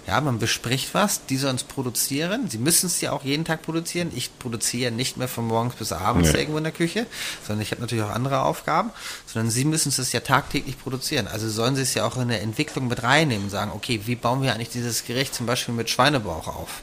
Ja, 0.07 0.21
man 0.21 0.39
bespricht 0.39 0.95
was, 0.95 1.27
die 1.27 1.37
sollen 1.37 1.57
es 1.57 1.65
produzieren. 1.65 2.49
Sie 2.49 2.59
müssen 2.59 2.87
es 2.87 3.01
ja 3.01 3.11
auch 3.11 3.25
jeden 3.25 3.45
Tag 3.45 3.63
produzieren. 3.63 4.13
Ich 4.15 4.39
produziere 4.39 4.93
nicht 4.93 5.17
mehr 5.17 5.27
von 5.29 5.47
morgens 5.47 5.75
bis 5.75 5.93
abends 5.93 6.33
Nee. 6.33 6.39
irgendwo 6.39 6.59
in 6.59 6.65
der 6.65 6.73
Küche, 6.73 7.07
sondern 7.47 7.63
ich 7.63 7.73
habe 7.73 7.81
natürlich 7.81 8.05
auch 8.05 8.11
andere 8.15 8.43
Aufgaben, 8.43 8.91
sondern 9.27 9.51
sie 9.51 9.65
müssen 9.65 9.89
es 9.89 10.13
ja 10.13 10.21
tagtäglich 10.21 10.79
produzieren. 10.79 11.27
Also 11.27 11.49
sollen 11.51 11.75
sie 11.75 11.83
es 11.83 11.95
ja 11.95 12.07
auch 12.07 12.17
in 12.17 12.29
der 12.29 12.43
Entwicklung 12.43 12.87
mit 12.87 13.03
reinnehmen 13.03 13.45
und 13.45 13.51
sagen, 13.51 13.73
okay, 13.75 14.01
wie 14.07 14.15
bauen 14.15 14.43
wir 14.43 14.55
eigentlich 14.55 14.71
dieses 14.71 15.05
Gericht 15.05 15.35
zum 15.35 15.47
Beispiel 15.47 15.75
mit 15.75 15.91
Schweinebauch 15.91 16.47
auf? 16.47 16.83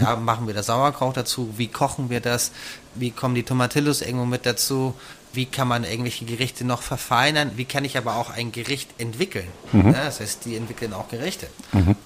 Ja, 0.00 0.16
machen 0.16 0.46
wir 0.46 0.52
da 0.52 0.62
Sauerkraut 0.62 1.16
dazu? 1.16 1.54
Wie 1.56 1.68
kochen 1.68 2.10
wir 2.10 2.20
das? 2.20 2.50
Wie 2.94 3.10
kommen 3.10 3.34
die 3.34 3.42
Tomatillos 3.42 4.02
irgendwo 4.02 4.26
mit 4.26 4.44
dazu? 4.44 4.92
Wie 5.32 5.46
kann 5.46 5.68
man 5.68 5.84
irgendwelche 5.84 6.24
Gerichte 6.24 6.64
noch 6.64 6.82
verfeinern? 6.82 7.52
Wie 7.56 7.64
kann 7.64 7.84
ich 7.84 7.96
aber 7.98 8.16
auch 8.16 8.30
ein 8.30 8.50
Gericht 8.50 8.88
entwickeln? 8.98 9.48
Ja, 9.72 9.92
das 9.92 10.20
heißt, 10.20 10.44
die 10.44 10.56
entwickeln 10.56 10.92
auch 10.92 11.08
Gerichte. 11.08 11.48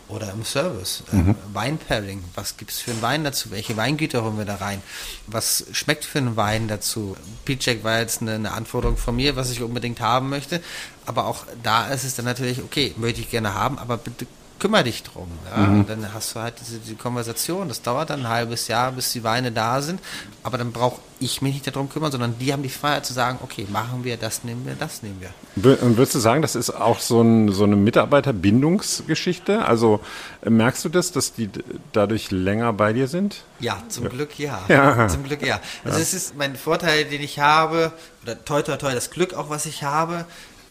Oder 0.09 0.33
im 0.33 0.45
Service. 0.45 1.05
Ähm, 1.13 1.37
Weinpairing. 1.53 2.25
Was 2.35 2.57
gibt 2.57 2.73
es 2.73 2.81
für 2.81 2.91
einen 2.91 3.03
Wein 3.03 3.25
dazu? 3.25 3.51
Welche 3.51 3.77
Weingüter 3.77 4.25
holen 4.25 4.39
wir 4.39 4.45
da 4.45 4.57
rein? 4.57 4.83
Was 5.27 5.65
schmeckt 5.73 6.05
für 6.05 6.19
einen 6.19 6.37
Wein 6.37 6.69
dazu? 6.69 7.17
Peach 7.45 7.83
war 7.83 8.01
jetzt 8.01 8.23
eine, 8.23 8.35
eine 8.35 8.53
Anforderung 8.53 8.97
von 8.97 9.17
mir, 9.17 9.37
was 9.37 9.51
ich 9.51 9.63
unbedingt 9.63 10.01
haben 10.01 10.29
möchte. 10.29 10.61
Aber 11.07 11.27
auch 11.27 11.47
da 11.63 11.89
ist 11.89 12.05
es 12.05 12.15
dann 12.15 12.25
natürlich, 12.25 12.63
okay, 12.63 12.95
möchte 12.97 13.21
ich 13.21 13.31
gerne 13.31 13.55
haben, 13.55 13.79
aber 13.79 13.97
bitte 13.97 14.27
kümmere 14.63 14.85
dich 14.85 15.03
drum. 15.03 15.27
Ja? 15.51 15.65
Und 15.65 15.89
dann 15.89 16.15
hast 16.15 16.37
du 16.37 16.41
halt 16.41 16.55
diese 16.61 16.79
die 16.79 16.95
Konversation. 16.95 17.67
Das 17.67 17.83
dauert 17.83 18.11
dann 18.11 18.21
ein 18.21 18.29
halbes 18.29 18.69
Jahr, 18.69 18.93
bis 18.93 19.11
die 19.11 19.25
Weine 19.25 19.51
da 19.51 19.83
sind. 19.83 20.01
Aber 20.45 20.57
dann 20.57 20.71
brauche 20.71 21.01
ich 21.19 21.43
mich 21.43 21.55
nicht 21.55 21.67
darum 21.67 21.89
kümmern, 21.89 22.13
sondern 22.13 22.39
die 22.39 22.53
haben 22.53 22.63
die 22.63 22.69
Freiheit 22.69 23.05
zu 23.05 23.13
sagen, 23.13 23.39
okay, 23.43 23.67
machen 23.71 24.05
wir, 24.05 24.17
das 24.17 24.45
nehmen 24.45 24.65
wir, 24.65 24.75
das 24.75 25.03
nehmen 25.03 25.21
wir. 25.21 25.83
Und 25.83 25.97
würdest 25.97 26.15
du 26.15 26.21
sagen, 26.21 26.43
das 26.43 26.55
ist 26.55 26.71
auch 26.71 27.01
so, 27.01 27.23
ein, 27.23 27.51
so 27.51 27.65
eine 27.65 27.75
Mitarbeiterbindungsgeschichte? 27.75 29.65
Also 29.65 30.01
äh, 30.43 30.51
merkst 30.51 30.85
du 30.85 30.89
das, 30.89 31.11
dass 31.11 31.33
die 31.33 31.51
dadurch 31.93 32.31
länger 32.31 32.73
bei 32.73 32.93
dir 32.93 33.09
sind? 33.09 33.43
Ja, 33.59 33.83
zum 33.89 34.09
Glück 34.09 34.39
ja. 34.39 34.61
Ja. 34.69 35.09
Zum 35.09 35.25
Glück 35.25 35.45
ja. 35.45 35.61
Also 35.85 35.99
es 35.99 36.15
ist 36.15 36.37
mein 36.37 36.55
Vorteil, 36.55 37.05
den 37.05 37.21
ich 37.21 37.41
habe, 37.41 37.93
oder 38.23 38.45
toi 38.45 38.63
toi 38.63 38.77
toi, 38.77 38.95
das 38.95 39.11
Glück 39.11 39.35
auch, 39.35 39.51
was 39.51 39.67
ich 39.67 39.83
habe. 39.83 40.25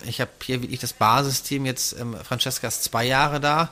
Ich 0.08 0.22
habe 0.22 0.32
hier 0.44 0.62
wirklich 0.62 0.80
das 0.80 0.94
Basisteam 0.94 1.66
jetzt, 1.66 1.98
ähm, 2.00 2.16
Francesca 2.24 2.68
ist 2.68 2.84
zwei 2.84 3.06
Jahre 3.06 3.40
da, 3.40 3.70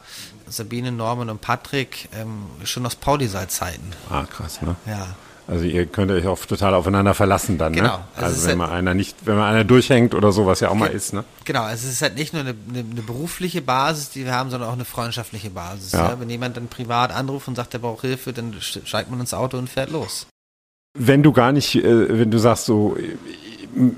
Sabine, 0.47 0.91
Norman 0.91 1.29
und 1.29 1.41
Patrick 1.41 2.09
ähm, 2.19 2.43
schon 2.63 2.85
aus 2.85 2.95
Pauli-Zeiten. 2.95 3.91
Ah, 4.09 4.25
krass, 4.25 4.61
ne? 4.61 4.75
Ja. 4.85 5.07
Also 5.47 5.65
ihr 5.65 5.87
könnt 5.87 6.11
euch 6.11 6.27
auch 6.27 6.45
total 6.45 6.75
aufeinander 6.75 7.15
verlassen 7.15 7.57
dann, 7.57 7.73
Genau. 7.73 7.97
ne? 7.97 8.03
Also 8.15 8.25
Also, 8.27 8.41
wenn 8.43 8.47
halt- 8.49 8.57
mal 8.59 8.69
einer 8.71 8.93
nicht, 8.93 9.15
wenn 9.25 9.35
mal 9.35 9.49
einer 9.51 9.63
durchhängt 9.63 10.13
oder 10.13 10.31
so, 10.31 10.45
was 10.45 10.59
ja 10.59 10.69
auch 10.69 10.75
mal 10.75 10.91
ist, 10.91 11.11
ne? 11.11 11.23
Genau, 11.45 11.63
also 11.63 11.87
es 11.87 11.93
ist 11.93 12.01
halt 12.03 12.13
nicht 12.15 12.33
nur 12.33 12.43
eine, 12.43 12.53
eine, 12.69 12.79
eine 12.81 13.01
berufliche 13.01 13.63
Basis, 13.63 14.11
die 14.11 14.25
wir 14.25 14.33
haben, 14.35 14.51
sondern 14.51 14.69
auch 14.69 14.73
eine 14.73 14.85
freundschaftliche 14.85 15.49
Basis. 15.49 15.93
Ja. 15.93 16.09
Ja. 16.09 16.19
Wenn 16.19 16.29
jemand 16.29 16.55
dann 16.55 16.67
privat 16.67 17.11
anruft 17.11 17.47
und 17.47 17.55
sagt, 17.55 17.73
er 17.73 17.79
braucht 17.79 18.01
Hilfe, 18.01 18.31
dann 18.31 18.53
st- 18.59 18.85
steigt 18.85 19.09
man 19.09 19.19
ins 19.19 19.33
Auto 19.33 19.57
und 19.57 19.67
fährt 19.71 19.89
los. 19.89 20.27
Wenn 20.97 21.23
du 21.23 21.31
gar 21.31 21.51
nicht, 21.51 21.73
äh, 21.75 22.19
wenn 22.19 22.29
du 22.29 22.37
sagst 22.37 22.65
so, 22.65 22.95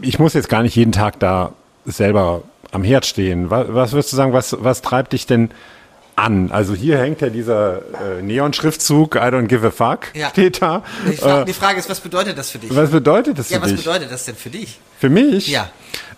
ich 0.02 0.20
muss 0.20 0.34
jetzt 0.34 0.48
gar 0.50 0.64
nicht 0.64 0.76
jeden 0.76 0.92
Tag 0.94 1.20
da 1.20 1.54
selber 1.86 2.44
am 2.72 2.84
Herd 2.84 3.06
stehen, 3.06 3.50
was, 3.50 3.68
was 3.70 3.92
würdest 3.94 4.12
du 4.14 4.16
sagen, 4.18 4.34
was, 4.34 4.56
was 4.60 4.82
treibt 4.82 5.14
dich 5.14 5.26
denn 5.26 5.52
an? 6.16 6.52
Also 6.52 6.74
hier 6.74 6.98
hängt 7.00 7.22
ja 7.22 7.30
dieser 7.30 7.82
äh, 8.18 8.22
Neon-Schriftzug, 8.22 9.16
I 9.16 9.20
don't 9.20 9.48
give 9.48 9.66
a 9.66 9.72
fuck, 9.72 10.14
Ja. 10.16 10.30
steht 10.30 10.62
da. 10.62 10.84
Die 11.10 11.18
Frage, 11.18 11.42
Äh, 11.42 11.46
die 11.46 11.54
Frage 11.54 11.80
ist, 11.80 11.90
was 11.90 12.00
bedeutet 12.00 12.38
das 12.38 12.52
für 12.52 12.60
dich? 12.60 12.74
was 12.76 12.92
bedeutet 12.92 13.40
das 13.40 13.50
ja, 13.50 13.58
für 13.58 13.64
was 13.64 13.72
dich? 13.72 13.80
bedeutet 13.84 14.12
das 14.12 14.26
denn 14.26 14.36
für 14.36 14.50
dich? 14.50 14.80
Für 15.00 15.10
mich? 15.10 15.48
Ja. 15.48 15.70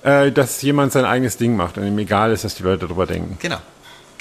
Äh, 0.04 0.32
dass 0.32 0.62
jemand 0.62 0.92
sein 0.92 1.06
eigenes 1.06 1.38
Ding 1.38 1.56
macht 1.56 1.78
und 1.78 1.88
ihm 1.88 1.98
egal 1.98 2.32
ist, 2.32 2.44
was 2.44 2.56
die 2.56 2.64
Leute 2.64 2.86
darüber 2.88 3.06
denken. 3.06 3.38
Genau. 3.42 3.58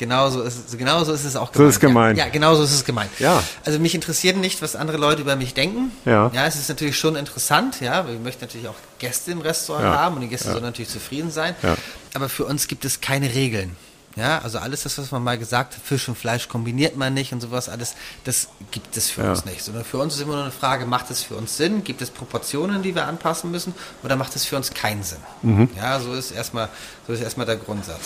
Genauso 0.03 0.43
ist, 0.43 0.69
es- 0.69 0.77
genauso 0.77 1.12
ist 1.12 1.25
es 1.25 1.37
auch 1.37 1.47
So 1.49 1.53
gemeint. 1.61 1.71
ist 1.75 1.81
gemeint. 1.81 2.19
Ja, 2.19 2.25
ja 2.25 2.31
genau 2.33 2.57
so 2.57 2.65
ist 2.65 2.73
es 2.73 2.85
gemeint. 2.85 3.11
Ja. 3.21 3.41
Also 3.65 3.79
mich 3.79 3.95
interessiert 3.95 4.37
nicht, 4.37 4.61
was 4.61 4.75
andere 4.75 4.97
Leute 4.97 5.23
über 5.23 5.37
mich 5.37 5.55
denken. 5.55 5.93
Ja. 6.05 6.29
Ja, 6.35 6.45
es 6.45 6.57
ist 6.57 6.69
natürlich 6.69 6.99
schon 6.99 7.15
interessant, 7.15 7.81
ja. 7.81 8.05
Wir 8.09 8.19
möchten 8.19 8.45
natürlich 8.45 8.67
auch 8.67 8.75
Gäste 8.99 9.31
im 9.31 9.41
Restaurant 9.41 9.85
Ja. 9.85 9.95
haben 10.01 10.17
und 10.17 10.23
die 10.23 10.29
Gäste 10.29 10.51
sollen 10.51 10.65
natürlich 10.65 10.91
zufrieden 10.91 11.31
sein. 11.31 11.55
Ja. 11.62 11.77
Aber 12.15 12.29
für 12.29 12.45
uns 12.47 12.67
gibt 12.67 12.85
es 12.85 13.01
keine 13.01 13.33
Regeln. 13.33 13.77
Ja, 14.17 14.41
also 14.41 14.59
alles 14.59 14.83
das, 14.83 14.99
was 14.99 15.11
man 15.12 15.23
mal 15.23 15.38
gesagt 15.38 15.75
hat, 15.77 15.83
Fisch 15.83 16.07
und 16.09 16.19
Fleisch 16.19 16.49
kombiniert 16.49 16.97
man 16.97 17.15
nicht 17.15 17.33
und 17.33 17.41
sowas, 17.41 17.69
alles, 17.71 17.95
das 18.25 18.49
gibt 18.73 18.95
es 18.97 19.09
für 19.09 19.23
Ja. 19.23 19.31
uns 19.31 19.45
nicht. 19.45 19.62
Sondern 19.62 19.85
für 19.85 19.99
uns 19.99 20.17
ist 20.17 20.21
immer 20.21 20.35
nur 20.35 20.43
eine 20.43 20.53
Frage, 20.53 20.85
macht 20.85 21.11
es 21.12 21.23
für 21.23 21.35
uns 21.37 21.57
Sinn? 21.57 21.83
Gibt 21.85 22.03
es 22.03 22.11
Proportionen, 22.11 22.83
die 22.83 22.95
wir 22.95 23.07
anpassen 23.07 23.53
müssen? 23.53 23.73
Oder 24.03 24.17
macht 24.17 24.35
es 24.35 24.45
für 24.45 24.57
uns 24.57 24.75
keinen 24.75 25.03
Sinn? 25.05 25.19
Mhm. 25.43 25.71
Ja, 25.77 26.01
so 26.01 26.12
ist 26.12 26.33
erstmal, 26.33 26.69
so 27.07 27.12
ist 27.15 27.23
erstmal 27.23 27.47
der 27.47 27.57
Grundsatz. 27.57 28.01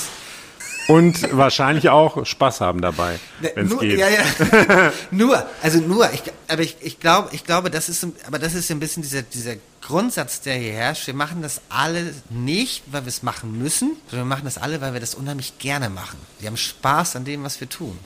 Und 0.88 1.36
wahrscheinlich 1.36 1.88
auch 1.88 2.24
Spaß 2.24 2.60
haben 2.60 2.80
dabei, 2.80 3.18
Ne, 3.40 3.50
wenn 3.54 3.66
es 3.66 3.78
geht. 3.78 3.98
Ja, 3.98 4.08
ja. 4.08 4.92
nur, 5.10 5.44
also 5.62 5.80
nur, 5.80 6.12
ich, 6.12 6.22
aber 6.48 6.62
ich, 6.62 6.76
ich 6.80 7.00
glaube, 7.00 7.30
ich 7.32 7.44
glaube, 7.44 7.70
das 7.70 7.88
ist, 7.88 8.06
aber 8.26 8.38
das 8.38 8.54
ist 8.54 8.70
ein 8.70 8.78
bisschen 8.78 9.02
dieser, 9.02 9.22
dieser 9.22 9.54
Grundsatz, 9.86 10.40
der 10.40 10.56
hier 10.56 10.72
herrscht. 10.72 11.06
Wir 11.06 11.14
machen 11.14 11.42
das 11.42 11.60
alle 11.68 12.12
nicht, 12.28 12.82
weil 12.90 13.04
wir 13.04 13.08
es 13.08 13.22
machen 13.22 13.56
müssen, 13.56 13.96
sondern 14.10 14.28
wir 14.28 14.34
machen 14.34 14.44
das 14.44 14.58
alle, 14.58 14.80
weil 14.80 14.92
wir 14.92 15.00
das 15.00 15.14
unheimlich 15.14 15.58
gerne 15.58 15.90
machen. 15.90 16.18
Wir 16.40 16.48
haben 16.48 16.56
Spaß 16.56 17.14
an 17.16 17.24
dem, 17.24 17.44
was 17.44 17.60
wir 17.60 17.68
tun. 17.68 17.96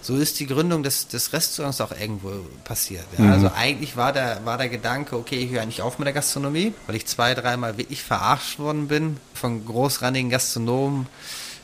So 0.00 0.16
ist 0.16 0.40
die 0.40 0.46
Gründung 0.46 0.82
des, 0.82 1.08
des 1.08 1.34
Restaurants 1.34 1.82
auch 1.82 1.92
irgendwo 1.92 2.30
passiert. 2.64 3.04
Ja? 3.18 3.30
Also 3.30 3.50
eigentlich 3.54 3.96
war 3.96 4.12
der, 4.12 4.44
war 4.46 4.56
der 4.56 4.70
Gedanke, 4.70 5.16
okay, 5.16 5.36
ich 5.36 5.50
höre 5.50 5.62
eigentlich 5.62 5.82
auf 5.82 5.98
mit 5.98 6.06
der 6.06 6.14
Gastronomie, 6.14 6.72
weil 6.86 6.96
ich 6.96 7.06
zwei, 7.06 7.34
dreimal 7.34 7.76
wirklich 7.76 8.02
verarscht 8.02 8.58
worden 8.58 8.88
bin 8.88 9.18
von 9.34 9.66
großrandigen 9.66 10.30
Gastronomen 10.30 11.06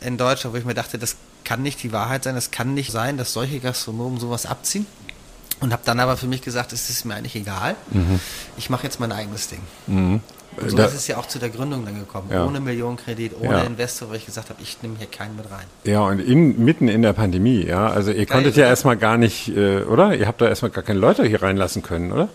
in 0.03 0.19
Deutschland, 0.19 0.55
wo 0.55 0.59
ich 0.59 0.65
mir 0.65 0.75
dachte, 0.75 0.99
das 0.99 1.17
kann 1.45 1.63
nicht 1.63 1.83
die 1.83 1.93
Wahrheit 1.93 2.25
sein, 2.25 2.35
das 2.35 2.51
kann 2.51 2.75
nicht 2.75 2.93
sein, 2.93 3.17
dass 3.19 3.33
solche 3.33 3.59
Gastronomen 3.61 4.19
sowas 4.21 4.47
abziehen. 4.47 4.87
Und 5.61 5.73
habe 5.73 5.83
dann 5.85 6.01
aber 6.01 6.17
für 6.17 6.27
mich 6.27 6.43
gesagt, 6.43 6.73
es 6.73 6.91
ist 6.91 7.05
mir 7.05 7.15
eigentlich 7.15 7.37
egal. 7.37 7.77
Ich 8.57 8.69
mache 8.69 8.83
jetzt 8.83 8.99
mein 8.99 9.13
eigenes 9.13 9.47
Ding. 9.49 9.61
Und 9.87 10.21
so 10.71 10.77
Da- 10.77 10.87
ist 10.87 10.95
es 10.95 11.07
ja 11.07 11.17
auch 11.19 11.27
zu 11.27 11.39
der 11.39 11.51
Gründung 11.51 11.85
dann 11.85 11.95
gekommen. 11.99 12.29
Ja. 12.33 12.45
Ohne 12.45 12.59
Millionenkredit, 12.61 13.35
ohne 13.41 13.53
Ja. 13.59 13.61
Investor, 13.63 14.11
wo 14.11 14.15
ich 14.15 14.27
gesagt 14.27 14.51
habe, 14.51 14.61
ich 14.61 14.83
nehme 14.83 14.97
hier 14.99 15.07
keinen 15.07 15.37
mit 15.37 15.49
rein. 15.51 15.65
Ja, 15.85 16.01
und 16.01 16.19
in, 16.19 16.63
mitten 16.65 16.89
in 16.89 17.03
der 17.03 17.13
Pandemie, 17.13 17.65
ja. 17.65 17.87
Also 17.89 18.11
ihr 18.11 18.27
konntet 18.27 18.51
ist 18.53 18.57
ja 18.57 18.65
es. 18.65 18.71
erstmal 18.71 18.97
gar 18.97 19.17
nicht, 19.17 19.49
äh, 19.57 19.83
oder? 19.85 20.17
Ihr 20.17 20.27
habt 20.27 20.41
da 20.41 20.49
erstmal 20.49 20.73
gar 20.73 20.83
keine 20.83 20.99
Leute 20.99 21.25
hier 21.25 21.41
reinlassen 21.43 21.83
können, 21.83 22.11
oder? 22.13 22.29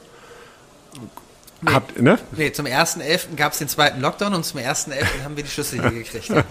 Habt, 1.65 1.99
ne? 1.99 2.19
Nee, 2.35 2.51
zum 2.53 2.65
1.11. 2.65 3.35
gab 3.35 3.51
es 3.53 3.59
den 3.59 3.67
zweiten 3.67 3.99
Lockdown 3.99 4.33
und 4.35 4.45
zum 4.45 4.59
1.11. 4.59 5.23
haben 5.23 5.35
wir 5.35 5.43
die 5.43 5.49
Schlüssel 5.49 5.81
hier 5.81 5.91
gekriegt. 5.91 6.31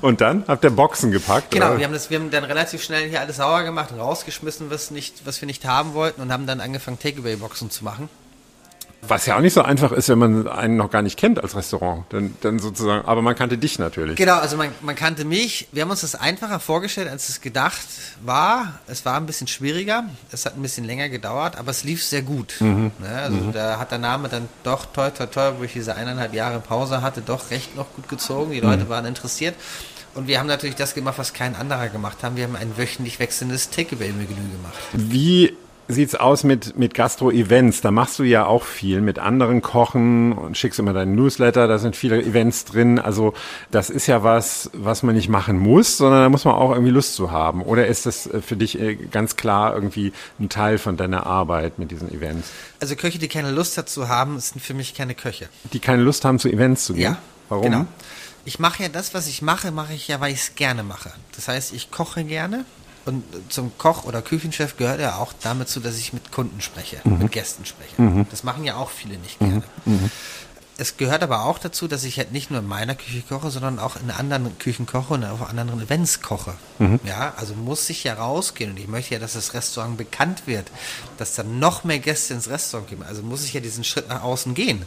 Und 0.00 0.20
dann 0.20 0.44
habt 0.46 0.64
ihr 0.64 0.70
Boxen 0.70 1.10
gepackt, 1.10 1.50
Genau, 1.50 1.70
oder? 1.70 1.78
wir 1.78 1.84
haben, 1.84 1.92
das, 1.92 2.10
wir 2.10 2.18
haben 2.18 2.30
dann 2.30 2.44
relativ 2.44 2.82
schnell 2.82 3.08
hier 3.08 3.20
alles 3.20 3.36
sauer 3.36 3.62
gemacht, 3.62 3.90
rausgeschmissen, 3.96 4.70
was, 4.70 4.90
nicht, 4.90 5.26
was 5.26 5.40
wir 5.40 5.46
nicht 5.46 5.64
haben 5.64 5.94
wollten 5.94 6.20
und 6.20 6.32
haben 6.32 6.46
dann 6.46 6.60
angefangen, 6.60 6.98
Takeaway-Boxen 6.98 7.70
zu 7.70 7.84
machen. 7.84 8.08
Was 9.02 9.24
ja 9.26 9.36
auch 9.36 9.40
nicht 9.40 9.54
so 9.54 9.62
einfach 9.62 9.92
ist, 9.92 10.08
wenn 10.10 10.18
man 10.18 10.46
einen 10.46 10.76
noch 10.76 10.90
gar 10.90 11.00
nicht 11.00 11.18
kennt 11.18 11.42
als 11.42 11.56
Restaurant. 11.56 12.04
Dann, 12.10 12.34
dann 12.42 12.58
sozusagen, 12.58 13.06
aber 13.06 13.22
man 13.22 13.34
kannte 13.34 13.56
dich 13.56 13.78
natürlich. 13.78 14.16
Genau, 14.16 14.36
also 14.38 14.56
man, 14.58 14.68
man 14.82 14.94
kannte 14.94 15.24
mich. 15.24 15.68
Wir 15.72 15.82
haben 15.82 15.90
uns 15.90 16.02
das 16.02 16.14
einfacher 16.14 16.60
vorgestellt, 16.60 17.08
als 17.08 17.28
es 17.30 17.40
gedacht 17.40 17.86
war. 18.22 18.78
Es 18.86 19.04
war 19.06 19.16
ein 19.16 19.24
bisschen 19.26 19.46
schwieriger. 19.46 20.04
Es 20.30 20.44
hat 20.44 20.54
ein 20.56 20.62
bisschen 20.62 20.84
länger 20.84 21.08
gedauert, 21.08 21.56
aber 21.58 21.70
es 21.70 21.82
lief 21.82 22.04
sehr 22.04 22.22
gut. 22.22 22.54
Mhm. 22.60 22.90
Ne, 22.98 23.08
also 23.22 23.50
da 23.52 23.78
hat 23.78 23.90
der 23.90 23.98
Name 23.98 24.28
dann 24.28 24.48
doch 24.64 24.84
toi 24.86 25.08
toi 25.10 25.26
toi, 25.26 25.52
wo 25.58 25.64
ich 25.64 25.72
diese 25.72 25.94
eineinhalb 25.96 26.34
Jahre 26.34 26.60
Pause 26.60 27.00
hatte, 27.00 27.22
doch 27.22 27.50
recht 27.50 27.74
noch 27.76 27.86
gut 27.96 28.08
gezogen. 28.08 28.50
Die 28.52 28.60
Mhm. 28.60 28.66
Leute 28.68 28.88
waren 28.90 29.06
interessiert. 29.06 29.54
Und 30.12 30.26
wir 30.26 30.40
haben 30.40 30.48
natürlich 30.48 30.74
das 30.74 30.92
gemacht, 30.94 31.18
was 31.18 31.32
kein 31.32 31.54
anderer 31.54 31.88
gemacht 31.88 32.18
haben. 32.22 32.36
Wir 32.36 32.42
haben 32.44 32.56
ein 32.56 32.76
wöchentlich 32.76 33.20
wechselndes 33.20 33.70
Takeaway-Menü 33.70 34.26
gemacht. 34.26 34.74
Wie 34.92 35.56
sieht's 35.90 36.14
aus 36.14 36.44
mit, 36.44 36.78
mit 36.78 36.94
Gastro-Events? 36.94 37.80
Da 37.80 37.90
machst 37.90 38.18
du 38.18 38.22
ja 38.22 38.46
auch 38.46 38.64
viel 38.64 39.00
mit 39.00 39.18
anderen 39.18 39.62
Kochen 39.62 40.32
und 40.32 40.56
schickst 40.56 40.78
immer 40.78 40.92
deinen 40.92 41.14
Newsletter, 41.14 41.68
da 41.68 41.78
sind 41.78 41.96
viele 41.96 42.22
Events 42.22 42.64
drin. 42.64 42.98
Also 42.98 43.34
das 43.70 43.90
ist 43.90 44.06
ja 44.06 44.22
was, 44.22 44.70
was 44.72 45.02
man 45.02 45.14
nicht 45.14 45.28
machen 45.28 45.58
muss, 45.58 45.96
sondern 45.96 46.22
da 46.22 46.28
muss 46.28 46.44
man 46.44 46.54
auch 46.54 46.70
irgendwie 46.70 46.90
Lust 46.90 47.14
zu 47.14 47.30
haben. 47.30 47.62
Oder 47.62 47.86
ist 47.86 48.06
das 48.06 48.26
äh, 48.26 48.40
für 48.40 48.56
dich 48.56 48.80
äh, 48.80 48.94
ganz 48.94 49.36
klar 49.36 49.74
irgendwie 49.74 50.12
ein 50.38 50.48
Teil 50.48 50.78
von 50.78 50.96
deiner 50.96 51.26
Arbeit 51.26 51.78
mit 51.78 51.90
diesen 51.90 52.12
Events? 52.12 52.50
Also 52.80 52.96
Köche, 52.96 53.18
die 53.18 53.28
keine 53.28 53.50
Lust 53.50 53.76
dazu 53.76 54.08
haben, 54.08 54.38
sind 54.40 54.62
für 54.62 54.74
mich 54.74 54.94
keine 54.94 55.14
Köche. 55.14 55.48
Die 55.72 55.80
keine 55.80 56.02
Lust 56.02 56.24
haben, 56.24 56.38
zu 56.38 56.48
Events 56.48 56.84
zu 56.84 56.94
gehen? 56.94 57.02
Ja. 57.02 57.18
Warum? 57.48 57.64
Genau. 57.64 57.86
Ich 58.44 58.58
mache 58.58 58.84
ja 58.84 58.88
das, 58.88 59.12
was 59.12 59.26
ich 59.26 59.42
mache, 59.42 59.70
mache 59.70 59.92
ich 59.92 60.08
ja, 60.08 60.20
weil 60.20 60.32
ich 60.32 60.40
es 60.40 60.54
gerne 60.54 60.82
mache. 60.82 61.12
Das 61.36 61.48
heißt, 61.48 61.74
ich 61.74 61.90
koche 61.90 62.24
gerne 62.24 62.64
und 63.06 63.24
zum 63.48 63.76
Koch 63.78 64.04
oder 64.04 64.22
Küchenchef 64.22 64.76
gehört 64.76 65.00
ja 65.00 65.16
auch 65.16 65.32
damit 65.42 65.68
zu, 65.68 65.80
dass 65.80 65.96
ich 65.96 66.12
mit 66.12 66.32
Kunden 66.32 66.60
spreche, 66.60 67.00
Mhm. 67.04 67.18
mit 67.18 67.32
Gästen 67.32 67.64
spreche. 67.64 68.26
Das 68.30 68.42
machen 68.44 68.64
ja 68.64 68.76
auch 68.76 68.90
viele 68.90 69.16
nicht 69.18 69.38
gerne. 69.38 69.62
Es 70.78 70.96
gehört 70.96 71.22
aber 71.22 71.44
auch 71.44 71.58
dazu, 71.58 71.88
dass 71.88 72.04
ich 72.04 72.16
halt 72.16 72.32
nicht 72.32 72.50
nur 72.50 72.60
in 72.60 72.66
meiner 72.66 72.94
Küche 72.94 73.20
koche, 73.28 73.50
sondern 73.50 73.78
auch 73.78 73.96
in 73.96 74.10
anderen 74.10 74.56
Küchen 74.58 74.86
koche 74.86 75.12
und 75.12 75.24
auf 75.24 75.46
anderen 75.46 75.78
Events 75.82 76.22
koche. 76.22 76.54
Mhm. 76.78 77.00
Ja, 77.04 77.34
also 77.36 77.54
muss 77.54 77.90
ich 77.90 78.02
ja 78.04 78.14
rausgehen 78.14 78.70
und 78.70 78.78
ich 78.78 78.88
möchte 78.88 79.12
ja, 79.12 79.20
dass 79.20 79.34
das 79.34 79.52
Restaurant 79.52 79.98
bekannt 79.98 80.46
wird, 80.46 80.70
dass 81.18 81.34
dann 81.34 81.58
noch 81.58 81.84
mehr 81.84 81.98
Gäste 81.98 82.32
ins 82.32 82.48
Restaurant 82.48 82.88
kommen. 82.88 83.02
Also 83.02 83.22
muss 83.22 83.44
ich 83.44 83.52
ja 83.52 83.60
diesen 83.60 83.84
Schritt 83.84 84.08
nach 84.08 84.22
außen 84.22 84.54
gehen. 84.54 84.82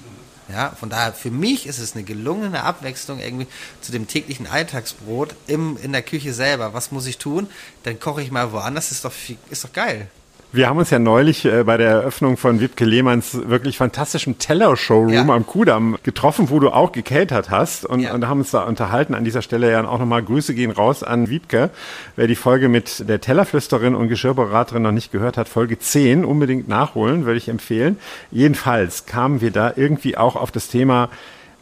Ja, 0.49 0.71
von 0.77 0.89
daher, 0.89 1.13
für 1.13 1.31
mich 1.31 1.67
ist 1.67 1.79
es 1.79 1.93
eine 1.93 2.03
gelungene 2.03 2.63
Abwechslung 2.63 3.19
irgendwie 3.19 3.47
zu 3.81 3.91
dem 3.91 4.07
täglichen 4.07 4.45
Alltagsbrot 4.45 5.35
im, 5.47 5.77
in 5.81 5.93
der 5.93 6.01
Küche 6.01 6.33
selber. 6.33 6.73
Was 6.73 6.91
muss 6.91 7.05
ich 7.05 7.17
tun? 7.17 7.47
Dann 7.83 7.99
koche 7.99 8.21
ich 8.21 8.31
mal 8.31 8.51
woanders, 8.51 8.91
ist 8.91 9.05
doch, 9.05 9.13
viel, 9.13 9.37
ist 9.49 9.63
doch 9.63 9.71
geil. 9.71 10.09
Wir 10.55 10.69
haben 10.69 10.77
uns 10.77 10.91
ja 10.91 10.99
neulich 10.99 11.45
äh, 11.45 11.63
bei 11.63 11.77
der 11.77 11.89
Eröffnung 11.89 12.37
von 12.37 12.59
Wipke 12.61 12.85
Lehmanns 12.85 13.49
wirklich 13.49 13.75
fantastischem 13.77 14.37
Teller-Showroom 14.37 15.09
Ja. 15.11 15.21
am 15.27 15.47
Kudamm 15.47 15.97
getroffen, 16.03 16.51
wo 16.51 16.59
du 16.59 16.69
auch 16.69 16.91
gekatert 16.91 17.49
hast 17.49 17.87
und, 17.87 18.01
Ja. 18.01 18.13
und 18.13 18.27
haben 18.27 18.41
uns 18.41 18.51
da 18.51 18.61
unterhalten. 18.61 19.15
An 19.15 19.23
dieser 19.23 19.41
Stelle 19.41 19.71
ja 19.71 19.83
auch 19.87 19.97
nochmal 19.97 20.21
Grüße 20.21 20.53
gehen 20.53 20.69
raus 20.69 21.01
an 21.01 21.27
Wiebke. 21.27 21.71
Wer 22.15 22.27
die 22.27 22.35
Folge 22.35 22.69
mit 22.69 23.09
der 23.09 23.19
Tellerflüsterin 23.19 23.95
und 23.95 24.09
Geschirrberaterin 24.09 24.83
noch 24.83 24.91
nicht 24.91 25.11
gehört 25.11 25.37
hat, 25.37 25.49
Folge 25.49 25.79
10 25.79 26.23
unbedingt 26.23 26.67
nachholen, 26.67 27.25
würde 27.25 27.39
ich 27.39 27.49
empfehlen. 27.49 27.97
Jedenfalls 28.29 29.07
kamen 29.07 29.41
wir 29.41 29.49
da 29.49 29.73
irgendwie 29.75 30.17
auch 30.17 30.35
auf 30.35 30.51
das 30.51 30.67
Thema 30.67 31.09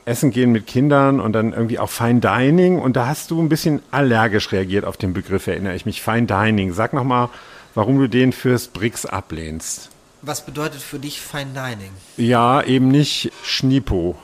Essen 0.03 0.31
gehen 0.31 0.51
mit 0.51 0.67
Kindern 0.67 1.21
und 1.21 1.31
dann 1.31 1.53
irgendwie 1.53 1.79
auch 1.79 1.89
Fine 1.89 2.19
Dining 2.19 2.77
und 2.77 2.97
da 2.97 3.07
hast 3.07 3.31
du 3.31 3.41
ein 3.41 3.47
bisschen 3.47 3.81
allergisch 3.91 4.51
reagiert 4.51 4.83
auf 4.83 4.97
den 4.97 5.13
Begriff, 5.13 5.47
erinnere 5.47 5.75
ich 5.75 5.85
mich. 5.85 6.01
Fine 6.01 6.23
Dining. 6.25 6.73
Sag 6.73 6.91
nochmal, 6.91 7.29
warum 7.75 7.99
du 7.99 8.07
den 8.07 8.33
fürs 8.33 8.67
BRICS 8.67 9.05
ablehnst. 9.05 9.89
Was 10.21 10.45
bedeutet 10.45 10.81
für 10.81 10.99
dich 10.99 11.21
Fine 11.21 11.53
Dining? 11.53 11.91
Ja, 12.17 12.61
eben 12.61 12.89
nicht 12.89 13.31
Schnipo. 13.43 14.15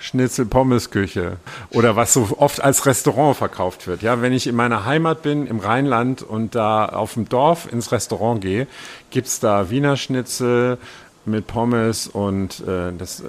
Schnitzel 0.00 0.46
Pommesküche 0.46 1.36
oder 1.70 1.94
was 1.94 2.14
so 2.14 2.28
oft 2.38 2.62
als 2.62 2.86
Restaurant 2.86 3.36
verkauft 3.36 3.86
wird. 3.86 4.00
Ja, 4.00 4.22
wenn 4.22 4.32
ich 4.32 4.46
in 4.46 4.54
meiner 4.54 4.86
Heimat 4.86 5.22
bin, 5.22 5.46
im 5.46 5.58
Rheinland 5.58 6.22
und 6.22 6.54
da 6.54 6.86
auf 6.86 7.14
dem 7.14 7.28
Dorf 7.28 7.70
ins 7.70 7.92
Restaurant 7.92 8.40
gehe, 8.40 8.66
gibt's 9.10 9.40
da 9.40 9.68
Wiener 9.68 9.98
Schnitzel 9.98 10.78
mit 11.30 11.46
Pommes 11.46 12.06
und 12.08 12.60
äh, 12.66 12.92
das, 12.96 13.20
äh, 13.20 13.24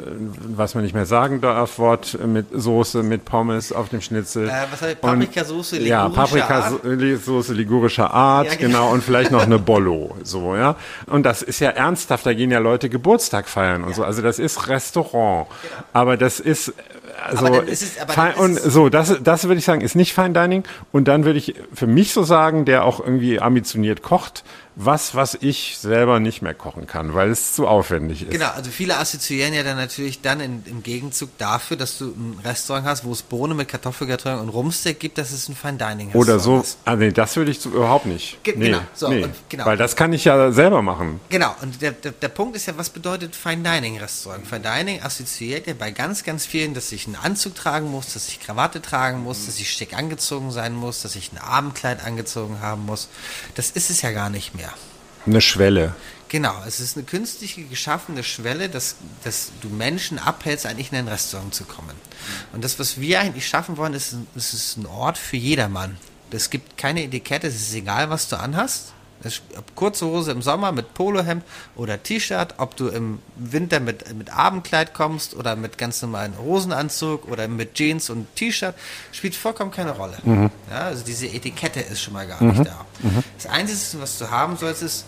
was 0.56 0.76
man 0.76 0.84
nicht 0.84 0.94
mehr 0.94 1.06
sagen 1.06 1.40
darf, 1.42 1.80
Wort 1.80 2.18
mit 2.26 2.48
Soße, 2.52 3.04
mit 3.04 3.26
Pommes 3.26 3.72
auf 3.72 3.90
dem 3.90 4.02
Schnitzel. 4.02 4.50
Äh, 4.50 4.52
was? 4.72 4.82
Und- 4.82 5.00
Paprikasoße, 5.02 5.80
Ja, 5.82 6.08
ligurischer 6.08 6.52
Art? 6.52 6.82
Paprikasoße 6.84 7.54
ligurischer 7.54 8.12
Art, 8.14 8.48
Ja, 8.48 8.56
genau. 8.56 8.80
genau. 8.80 8.92
und 8.94 9.04
vielleicht 9.04 9.32
noch 9.32 9.44
eine 9.44 9.60
Bollo, 9.72 10.16
so, 10.24 10.56
ja. 10.56 10.76
Und 11.08 11.24
das 11.24 11.42
ist 11.42 11.60
ja 11.60 11.70
ernsthaft, 11.70 12.26
da 12.26 12.34
gehen 12.34 12.52
ja 12.52 12.60
Leute 12.60 12.90
Geburtstag 12.90 13.48
feiern 13.48 13.84
und 13.84 13.96
so. 13.96 14.04
Also 14.04 14.22
das 14.22 14.40
ist 14.40 14.68
Restaurant. 14.68 15.48
Aber 15.94 16.18
das 16.18 16.40
ist, 16.40 16.74
also, 17.24 17.62
es- 17.68 17.98
fein, 18.08 18.34
und 18.36 18.56
so, 18.60 18.90
das, 18.90 19.16
das 19.24 19.44
würde 19.46 19.60
ich 19.60 19.66
sagen, 19.66 19.82
ist 19.82 19.96
nicht 19.96 20.14
Fine 20.14 20.32
Dining. 20.32 20.64
Und 20.92 21.08
dann 21.08 21.26
würde 21.26 21.38
ich 21.40 21.56
für 21.74 21.88
mich 21.88 22.14
so 22.14 22.24
sagen, 22.24 22.66
der 22.66 22.84
auch 22.86 23.00
irgendwie 23.00 23.40
ambitioniert 23.40 24.02
kocht, 24.02 24.44
was, 24.76 25.16
was 25.16 25.38
ich 25.42 25.78
selber 25.78 26.20
nicht 26.20 26.42
mehr 26.42 26.54
kochen 26.54 26.88
kann, 26.88 27.14
weil 27.14 27.30
es 27.30 27.54
zu 27.54 27.68
aufwendig 27.68 28.22
ist. 28.24 28.32
Genau, 28.32 28.50
also 28.52 28.72
viele 28.72 28.98
assoziieren 28.98 29.54
ja 29.54 29.64
dann 29.64 29.76
natürlich 29.78 30.22
dann 30.22 30.40
in, 30.40 30.64
im 30.66 30.82
Gegenzug 30.82 31.38
dafür, 31.38 31.76
dass 31.76 31.98
du 31.98 32.06
ein 32.06 32.40
Restaurant 32.44 32.86
hast, 32.86 33.04
wo 33.04 33.12
es 33.12 33.22
Bohnen 33.22 33.58
mit 33.58 33.68
Kartoffelgratin 33.68 34.36
und 34.40 34.50
Rumsteak 34.50 35.00
gibt, 35.00 35.18
dass 35.18 35.32
es 35.32 35.50
ein 35.50 35.56
Fine 35.56 35.74
Dining 35.78 36.08
Restaurant 36.08 36.30
Oder 36.30 36.40
so, 36.40 36.60
ist. 36.62 36.78
ah, 36.86 36.96
nee, 36.96 37.12
das 37.12 37.36
würde 37.36 37.52
ich 37.52 37.60
so, 37.60 37.70
überhaupt 37.70 38.06
nicht. 38.06 38.42
Ge- 38.44 38.56
nee, 38.58 38.68
genau, 38.68 38.82
so, 38.94 39.10
nee, 39.10 39.24
und 39.26 39.34
genau. 39.50 39.66
Weil 39.66 39.76
das 39.78 39.96
kann 39.98 40.14
ich 40.14 40.24
ja 40.24 40.52
selber 40.54 40.82
machen. 40.82 41.20
Genau, 41.30 41.54
und 41.62 41.82
der, 41.82 41.92
der, 41.92 42.14
der 42.14 42.30
Punkt 42.30 42.56
ist 42.56 42.66
ja, 42.68 42.78
was 42.78 42.90
bedeutet 42.90 43.36
Fine 43.36 43.64
Dining 43.64 44.00
Restaurant? 44.00 44.48
Fine 44.48 44.62
Dining 44.62 45.02
assoziiert 45.02 45.68
ja 45.68 45.74
bei 45.78 45.92
ganz, 45.92 46.24
ganz 46.24 46.46
vielen, 46.46 46.74
dass 46.74 46.92
ich 46.94 47.08
einen 47.08 47.18
Anzug 47.18 47.56
tragen 47.56 47.92
muss, 47.92 48.14
dass 48.14 48.30
ich 48.30 48.40
Krawatte 48.40 48.82
tragen 48.82 49.22
muss, 49.24 49.48
dass 49.48 49.60
ich 49.60 49.70
schick 49.70 49.94
angezogen 49.98 50.52
sein 50.52 50.74
muss, 50.74 51.02
dass 51.02 51.16
ich 51.18 51.34
ein 51.34 51.38
Abendkleid 51.40 52.06
angezogen 52.06 52.62
haben 52.62 52.86
muss. 52.86 53.10
Das 53.56 53.72
ist 53.72 53.90
es 53.90 54.02
ja 54.02 54.12
gar 54.12 54.30
nicht 54.30 54.56
mehr. 54.56 54.61
Eine 55.26 55.42
Schwelle. 55.42 55.96
Genau, 56.30 56.56
es 56.66 56.80
ist 56.80 56.96
eine 56.96 57.06
künstliche 57.06 57.64
geschaffene 57.64 58.24
Schwelle, 58.24 58.70
dass, 58.70 58.96
dass 59.26 59.52
du 59.60 59.68
Menschen 59.68 60.18
abhältst, 60.18 60.66
eigentlich 60.66 60.92
in 60.92 60.98
ein 60.98 61.08
Restaurant 61.10 61.54
zu 61.54 61.66
kommen. 61.66 61.96
Und 62.54 62.64
das, 62.64 62.80
was 62.80 63.02
wir 63.02 63.20
eigentlich 63.20 63.48
schaffen 63.48 63.76
wollen, 63.76 63.94
ist, 63.94 64.16
es 64.36 64.54
ist 64.54 64.78
ein 64.78 64.86
Ort 64.86 65.18
für 65.18 65.36
jedermann. 65.36 65.98
Es 66.32 66.50
gibt 66.50 66.78
keine 66.78 67.04
Etikette, 67.04 67.48
es 67.48 67.56
ist 67.56 67.74
egal, 67.74 68.10
was 68.10 68.30
du 68.30 68.38
anhast. 68.40 68.94
Ob 69.58 69.76
kurze 69.76 70.06
Hose 70.06 70.32
im 70.32 70.42
Sommer 70.42 70.72
mit 70.72 70.94
Polohemd 70.94 71.44
oder 71.76 72.02
T-Shirt, 72.02 72.56
ob 72.58 72.76
du 72.76 72.88
im 72.88 73.20
Winter 73.36 73.80
mit, 73.80 74.14
mit 74.16 74.32
Abendkleid 74.32 74.94
kommst 74.94 75.36
oder 75.36 75.56
mit 75.56 75.78
ganz 75.78 76.02
normalen 76.02 76.38
Hosenanzug 76.38 77.28
oder 77.28 77.48
mit 77.48 77.74
Jeans 77.76 78.10
und 78.10 78.34
T-Shirt, 78.36 78.76
spielt 79.12 79.36
vollkommen 79.36 79.72
keine 79.72 79.92
Rolle. 79.92 80.18
Ja, 80.70 80.86
also 80.86 81.04
diese 81.04 81.28
Etikette 81.28 81.80
ist 81.82 82.02
schon 82.02 82.14
mal 82.14 82.28
gar 82.28 82.42
nicht 82.42 82.66
da. 82.66 82.86
Das 83.38 83.48
Einzige, 83.48 84.02
was 84.02 84.18
du 84.18 84.30
haben 84.30 84.58
sollst, 84.58 84.82
ist, 84.82 85.06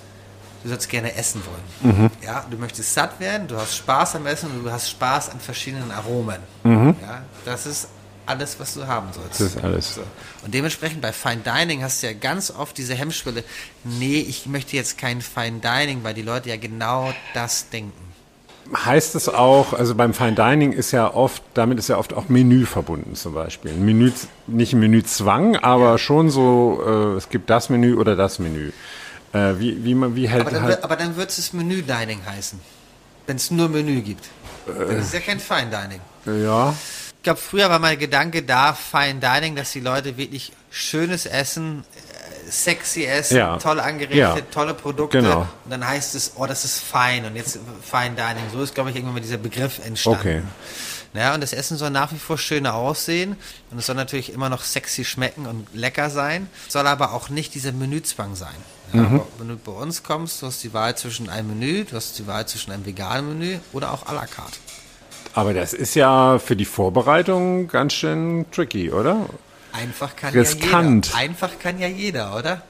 du 0.63 0.69
sollst 0.69 0.89
gerne 0.89 1.15
essen 1.15 1.41
wollen. 1.45 2.12
Ja, 2.23 2.45
du 2.49 2.58
möchtest 2.58 2.93
satt 2.93 3.19
werden, 3.19 3.47
du 3.47 3.58
hast 3.58 3.76
Spaß 3.76 4.15
am 4.15 4.26
Essen 4.28 4.52
und 4.52 4.63
du 4.63 4.71
hast 4.71 4.89
Spaß 4.89 5.30
an 5.30 5.39
verschiedenen 5.39 5.91
Aromen. 5.91 6.39
Ja, 6.63 7.23
das 7.45 7.65
ist 7.65 7.88
alles, 8.25 8.59
was 8.59 8.73
du 8.73 8.88
haben 8.88 9.07
sollst. 9.13 9.39
Das 9.39 9.47
ist 9.55 9.63
alles. 9.63 9.95
So. 9.95 10.01
Und 10.43 10.53
dementsprechend 10.53 11.01
bei 11.01 11.12
Fine 11.13 11.41
Dining 11.45 11.83
hast 11.83 12.03
du 12.03 12.07
ja 12.07 12.13
ganz 12.13 12.51
oft 12.51 12.77
diese 12.77 12.93
Hemmschwelle, 12.93 13.43
nee, 13.83 14.19
ich 14.19 14.45
möchte 14.45 14.75
jetzt 14.75 14.97
kein 14.97 15.21
Fine 15.21 15.59
Dining, 15.59 16.03
weil 16.03 16.13
die 16.13 16.21
Leute 16.21 16.49
ja 16.49 16.57
genau 16.57 17.13
das 17.33 17.69
denken. 17.69 17.93
Heißt 18.73 19.15
es 19.15 19.27
auch, 19.27 19.73
also 19.73 19.93
beim 19.93 20.13
Fine 20.13 20.33
Dining 20.33 20.71
ist 20.71 20.91
ja 20.91 21.13
oft, 21.13 21.43
damit 21.53 21.79
ist 21.79 21.89
ja 21.89 21.97
oft 21.97 22.13
auch 22.13 22.29
Menü 22.29 22.65
verbunden 22.65 23.15
zum 23.15 23.33
Beispiel. 23.33 23.71
Ein 23.71 23.83
Menü, 23.83 24.12
nicht 24.47 24.73
ein 24.73 24.79
Menüzwang, 24.79 25.57
aber 25.57 25.97
schon 25.97 26.29
so, 26.29 26.81
äh, 26.86 27.17
es 27.17 27.29
gibt 27.29 27.49
das 27.49 27.69
Menü 27.69 27.95
oder 27.95 28.15
das 28.15 28.39
Menü. 28.39 28.71
Äh, 29.33 29.59
wie, 29.59 29.83
wie 29.83 29.95
man, 29.95 30.15
wie 30.15 30.29
hält 30.29 30.41
Aber 30.41 30.51
dann, 30.51 30.63
halt, 30.63 30.83
aber 30.83 30.95
dann 30.95 31.17
wird 31.17 31.29
es 31.29 31.51
Menü 31.51 31.81
Dining 31.81 32.19
heißen. 32.25 32.59
Wenn 33.27 33.36
es 33.36 33.51
nur 33.51 33.67
Menü 33.67 34.01
gibt. 34.01 34.29
Dann 34.65 34.97
ist 34.97 35.07
es 35.07 35.13
ja 35.13 35.19
kein 35.19 35.39
Fine 35.39 35.69
Dining. 35.69 36.43
ja, 36.43 36.73
Ich 37.23 37.25
glaube, 37.25 37.39
früher 37.39 37.69
war 37.69 37.79
mein 37.79 37.97
Gedanke 37.97 38.43
da, 38.43 38.73
Fine 38.73 39.21
Dining, 39.21 39.55
dass 39.55 39.71
die 39.71 39.79
Leute 39.79 40.17
wirklich 40.17 40.51
schönes 40.69 41.25
Essen, 41.25 41.86
äh, 41.95 42.51
sexy 42.51 43.05
Essen, 43.05 43.38
Ja. 43.38 43.55
toll 43.59 43.79
angerichtet, 43.79 44.17
Ja. 44.17 44.36
tolle 44.51 44.73
Produkte. 44.73 45.21
Genau. 45.21 45.47
Und 45.63 45.71
dann 45.71 45.88
heißt 45.88 46.15
es, 46.15 46.33
oh, 46.36 46.45
das 46.47 46.65
ist 46.65 46.81
fein. 46.83 47.23
Und 47.23 47.38
jetzt 47.38 47.59
Fine 47.89 48.15
Dining. 48.17 48.43
So 48.51 48.62
ist, 48.62 48.75
glaube 48.75 48.89
ich, 48.89 48.97
irgendwann 48.97 49.13
mal 49.15 49.21
dieser 49.21 49.38
Begriff 49.38 49.79
entstanden. 49.86 50.19
Okay. 50.19 50.41
Ja, 51.13 51.33
und 51.33 51.39
das 51.39 51.53
Essen 51.53 51.77
soll 51.77 51.91
nach 51.91 52.12
wie 52.12 52.17
vor 52.19 52.38
schön 52.38 52.67
aussehen 52.67 53.38
und 53.71 53.77
es 53.79 53.86
soll 53.86 53.95
natürlich 53.95 54.33
immer 54.33 54.49
noch 54.49 54.62
sexy 54.65 55.05
schmecken 55.05 55.45
und 55.45 55.65
lecker 55.73 56.09
sein, 56.09 56.49
soll 56.67 56.86
aber 56.88 57.13
auch 57.13 57.29
nicht 57.29 57.53
dieser 57.55 57.71
Menüzwang 57.71 58.36
sein. 58.36 58.49
Ja, 58.91 58.99
Mhm. 59.03 59.21
Wenn 59.38 59.47
du 59.47 59.55
bei 59.55 59.71
uns 59.71 60.03
kommst, 60.03 60.41
du 60.41 60.47
hast 60.47 60.62
die 60.62 60.73
Wahl 60.73 60.97
zwischen 60.97 61.29
einem 61.29 61.47
Menü, 61.57 61.86
du 61.86 61.95
hast 61.95 62.19
die 62.19 62.27
Wahl 62.27 62.45
zwischen 62.47 62.71
einem 62.73 62.86
veganen 62.86 63.29
Menü 63.39 63.59
oder 63.71 63.93
auch 63.93 64.07
à 64.07 64.13
la 64.13 64.25
carte. 64.25 64.57
Aber 65.34 65.54
das 65.54 65.74
ist 65.74 65.96
ja 65.96 66.39
für 66.39 66.56
die 66.56 66.65
Vorbereitung 66.65 67.67
ganz 67.67 67.93
schön 67.93 68.46
tricky, 68.52 68.91
oder? 68.91 69.28
Einfach 69.72 70.15
kann 70.15 70.34
Riskant. 70.34 71.08
ja 71.08 71.12
jeder. 71.13 71.17
Einfach 71.32 71.60
kann 71.60 71.80
ja 71.80 71.88
jeder, 71.88 72.36
oder? 72.38 72.62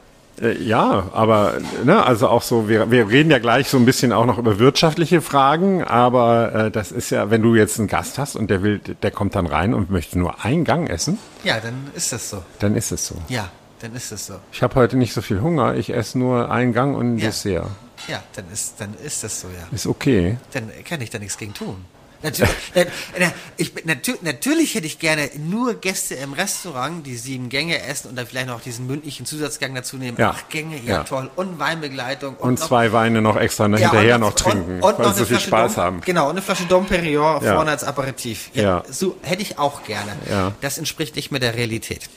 Äh, 0.41 0.57
ja, 0.63 1.09
aber 1.13 1.55
ne, 1.83 2.03
also 2.03 2.27
auch 2.27 2.41
so, 2.41 2.67
wir, 2.67 2.89
wir 2.89 3.07
reden 3.09 3.29
ja 3.29 3.37
gleich 3.39 3.67
so 3.69 3.77
ein 3.77 3.85
bisschen 3.85 4.11
auch 4.11 4.25
noch 4.25 4.37
über 4.39 4.57
wirtschaftliche 4.57 5.21
Fragen, 5.21 5.83
aber 5.83 6.55
äh, 6.55 6.71
das 6.71 6.91
ist 6.91 7.11
ja, 7.11 7.29
wenn 7.29 7.41
du 7.43 7.55
jetzt 7.55 7.77
einen 7.77 7.87
Gast 7.87 8.17
hast 8.17 8.35
und 8.35 8.49
der 8.49 8.63
will, 8.63 8.79
der 8.79 9.11
kommt 9.11 9.35
dann 9.35 9.45
rein 9.45 9.73
und 9.75 9.91
möchte 9.91 10.17
nur 10.17 10.43
einen 10.43 10.63
Gang 10.63 10.89
essen, 10.89 11.19
Ja, 11.43 11.59
dann 11.59 11.75
ist 11.93 12.11
das 12.13 12.29
so. 12.31 12.41
dann 12.59 12.75
ist 12.75 12.91
es 12.91 13.05
so. 13.05 13.15
Ja, 13.27 13.49
dann 13.81 13.93
ist 13.95 14.11
das 14.11 14.25
so. 14.25 14.35
Ich 14.51 14.63
habe 14.63 14.73
heute 14.75 14.97
nicht 14.97 15.13
so 15.13 15.21
viel 15.21 15.39
Hunger, 15.41 15.75
ich 15.75 15.93
esse 15.93 16.17
nur 16.17 16.49
einen 16.49 16.73
Gang 16.73 16.95
und 16.97 17.15
ein 17.15 17.17
Ja. 17.19 17.25
Dessert. 17.27 17.67
Ja, 18.07 18.23
dann 18.35 18.45
ist, 18.51 18.81
dann 18.81 18.95
ist 19.05 19.23
das 19.23 19.39
so, 19.41 19.47
ja. 19.49 19.67
Ist 19.71 19.85
okay. 19.85 20.37
Dann 20.53 20.69
kann 20.83 20.99
ich 21.01 21.09
da 21.11 21.19
nichts 21.19 21.37
gegen 21.37 21.53
tun. 21.53 21.85
Natürlich, 22.23 22.51
na, 22.75 22.83
na, 23.19 23.33
ich, 23.57 23.85
natür, 23.85 24.15
natürlich 24.21 24.73
hätte 24.75 24.87
ich 24.87 24.97
gerne 24.97 25.29
nur 25.37 25.75
Gäste 25.75 26.15
im 26.15 26.33
Restaurant, 26.33 27.05
die 27.05 27.15
sieben 27.17 27.49
Gänge 27.49 27.81
essen 27.83 28.09
und 28.09 28.15
dann 28.15 28.25
vielleicht 28.25 28.47
noch 28.47 28.61
diesen 28.61 28.87
mündlichen 28.87 29.25
Zusatzgang 29.25 29.75
dazu 29.75 29.97
nehmen. 29.97 30.17
Ja. 30.17 30.29
Acht 30.31 30.49
Gänge, 30.49 30.77
ja, 30.77 30.93
Ja. 30.99 31.03
toll. 31.03 31.29
Und 31.35 31.59
Weinbegleitung. 31.59 32.35
Und 32.37 32.59
noch- 32.59 32.67
zwei 32.67 32.91
Weine 32.93 33.21
noch 33.21 33.35
extra 33.35 33.67
noch 33.67 33.77
Ja, 33.77 33.91
hinterher 33.91 34.15
und 34.15 34.21
noch 34.21 34.33
trinken, 34.33 34.81
und, 34.81 34.83
und 34.83 34.99
weil 34.99 35.05
noch 35.07 35.13
sie 35.13 35.19
so 35.19 35.25
viel 35.25 35.35
Flasche 35.35 35.47
Spaß 35.47 35.75
Dom, 35.75 35.83
haben. 35.83 36.01
Genau, 36.01 36.25
und 36.25 36.31
eine 36.31 36.41
Flasche 36.41 36.63
Dom 36.65 36.85
Perignon 36.85 37.43
Ja. 37.43 37.55
vorne 37.55 37.71
als 37.71 37.83
Aperitif. 37.83 38.49
Ja. 38.53 38.83
So 38.89 39.17
hätte 39.21 39.41
ich 39.41 39.59
auch 39.59 39.83
gerne. 39.83 40.13
Ja. 40.29 40.53
Das 40.61 40.77
entspricht 40.77 41.15
nicht 41.15 41.29
mehr 41.31 41.39
der 41.41 41.55
Realität. 41.55 42.09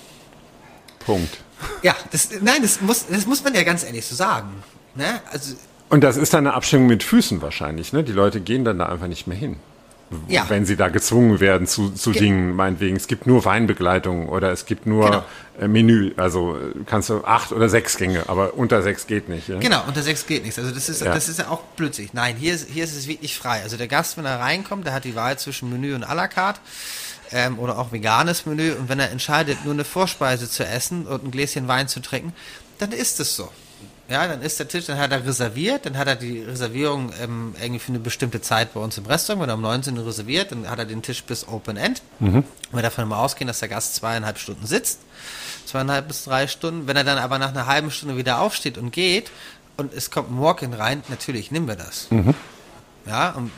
Punkt. 1.04 1.38
Ja, 1.82 1.94
das, 2.12 2.28
nein, 2.40 2.62
das 2.62 2.80
muss, 2.80 3.06
das 3.08 3.26
muss 3.26 3.42
man 3.42 3.54
ja 3.54 3.62
ganz 3.62 3.84
ehrlich 3.84 4.04
so 4.06 4.14
sagen. 4.14 4.62
Ne? 4.94 5.20
Also, 5.32 5.54
Und 5.88 6.02
das 6.02 6.16
ist 6.16 6.34
dann 6.34 6.46
eine 6.46 6.54
Abstimmung 6.54 6.86
mit 6.86 7.02
Füßen 7.02 7.40
wahrscheinlich, 7.42 7.92
ne? 7.92 8.02
Die 8.04 8.12
Leute 8.12 8.40
gehen 8.40 8.64
dann 8.64 8.78
da 8.78 8.86
einfach 8.86 9.06
nicht 9.06 9.26
mehr 9.26 9.36
hin. 9.38 9.56
Ja. 10.28 10.48
Wenn 10.48 10.64
sie 10.64 10.76
da 10.76 10.88
gezwungen 10.88 11.40
werden 11.40 11.66
zu, 11.66 11.90
zu 11.90 12.12
Ge- 12.12 12.20
Dingen, 12.22 12.54
meinetwegen. 12.54 12.94
Es 12.96 13.08
gibt 13.08 13.26
nur 13.26 13.44
Weinbegleitung 13.44 14.28
oder 14.28 14.52
es 14.52 14.64
gibt 14.64 14.86
nur 14.86 15.06
Genau. 15.06 15.24
äh, 15.58 15.66
Menü. 15.66 16.12
Also 16.16 16.56
kannst 16.86 17.10
du 17.10 17.24
acht 17.24 17.50
oder 17.50 17.68
sechs 17.68 17.96
Gänge, 17.96 18.28
aber 18.28 18.54
unter 18.54 18.82
sechs 18.82 19.08
geht 19.08 19.28
nicht. 19.28 19.48
Ja? 19.48 19.58
Genau, 19.58 19.82
unter 19.88 20.02
sechs 20.02 20.24
geht 20.26 20.44
nichts. 20.44 20.60
Also 20.60 20.70
das 20.70 20.88
ist, 20.88 21.02
Ja. 21.02 21.12
das 21.12 21.28
ist 21.28 21.40
ja 21.40 21.48
auch 21.48 21.62
blödsinn. 21.76 22.08
Nein, 22.12 22.36
hier 22.36 22.54
ist, 22.54 22.68
hier 22.68 22.84
ist 22.84 22.94
es 22.96 23.08
wirklich 23.08 23.36
frei. 23.36 23.62
Also 23.62 23.76
der 23.76 23.88
Gast, 23.88 24.16
wenn 24.16 24.24
er 24.26 24.38
reinkommt, 24.38 24.86
der 24.86 24.92
hat 24.94 25.02
die 25.04 25.16
Wahl 25.16 25.38
zwischen 25.40 25.70
Menü 25.72 25.94
und 25.96 26.04
à 26.04 26.14
la 26.14 26.28
carte 26.28 26.60
ähm, 27.32 27.58
oder 27.58 27.76
auch 27.76 27.90
veganes 27.90 28.46
Menü. 28.46 28.74
Und 28.74 28.88
wenn 28.88 29.00
er 29.00 29.10
entscheidet, 29.10 29.64
nur 29.64 29.74
eine 29.74 29.84
Vorspeise 29.84 30.48
zu 30.48 30.64
essen 30.64 31.06
und 31.08 31.24
ein 31.24 31.30
Gläschen 31.32 31.66
Wein 31.66 31.88
zu 31.88 31.98
trinken, 32.00 32.32
dann 32.78 32.92
ist 32.92 33.18
es 33.18 33.34
so. 33.34 33.50
Ja, 34.08 34.28
dann 34.28 34.40
ist 34.40 34.60
der 34.60 34.68
Tisch, 34.68 34.86
dann 34.86 34.98
hat 34.98 35.10
er 35.10 35.26
reserviert, 35.26 35.84
dann 35.84 35.98
hat 35.98 36.06
er 36.06 36.14
die 36.14 36.40
Reservierung 36.40 37.12
ähm, 37.20 37.54
irgendwie 37.60 37.80
für 37.80 37.88
eine 37.88 37.98
bestimmte 37.98 38.40
Zeit 38.40 38.72
bei 38.72 38.80
uns 38.80 38.96
im 38.98 39.06
Restaurant, 39.06 39.42
wenn 39.42 39.48
er 39.48 39.56
um 39.56 39.62
19 39.62 39.98
Uhr 39.98 40.06
reserviert, 40.06 40.52
dann 40.52 40.70
hat 40.70 40.78
er 40.78 40.84
den 40.84 41.02
Tisch 41.02 41.24
bis 41.24 41.48
Open 41.48 41.76
End. 41.76 42.02
Mhm. 42.20 42.44
Wir 42.70 42.82
davon 42.82 43.08
mal 43.08 43.18
ausgehen, 43.18 43.48
dass 43.48 43.58
der 43.58 43.68
Gast 43.68 43.96
zweieinhalb 43.96 44.38
Stunden 44.38 44.64
sitzt, 44.66 45.00
zweieinhalb 45.66 46.06
bis 46.06 46.24
drei 46.24 46.46
Stunden. 46.46 46.86
Wenn 46.86 46.96
er 46.96 47.02
dann 47.02 47.18
aber 47.18 47.38
nach 47.38 47.48
einer 47.48 47.66
halben 47.66 47.90
Stunde 47.90 48.16
wieder 48.16 48.40
aufsteht 48.40 48.78
und 48.78 48.92
geht 48.92 49.32
und 49.76 49.92
es 49.92 50.12
kommt 50.12 50.30
ein 50.30 50.40
Walk-in 50.40 50.72
rein, 50.72 51.02
natürlich 51.08 51.50
nehmen 51.50 51.66
wir 51.66 51.76
das. 51.76 52.08
Mhm. 52.10 52.34
Ja, 53.06 53.30
und 53.30 53.50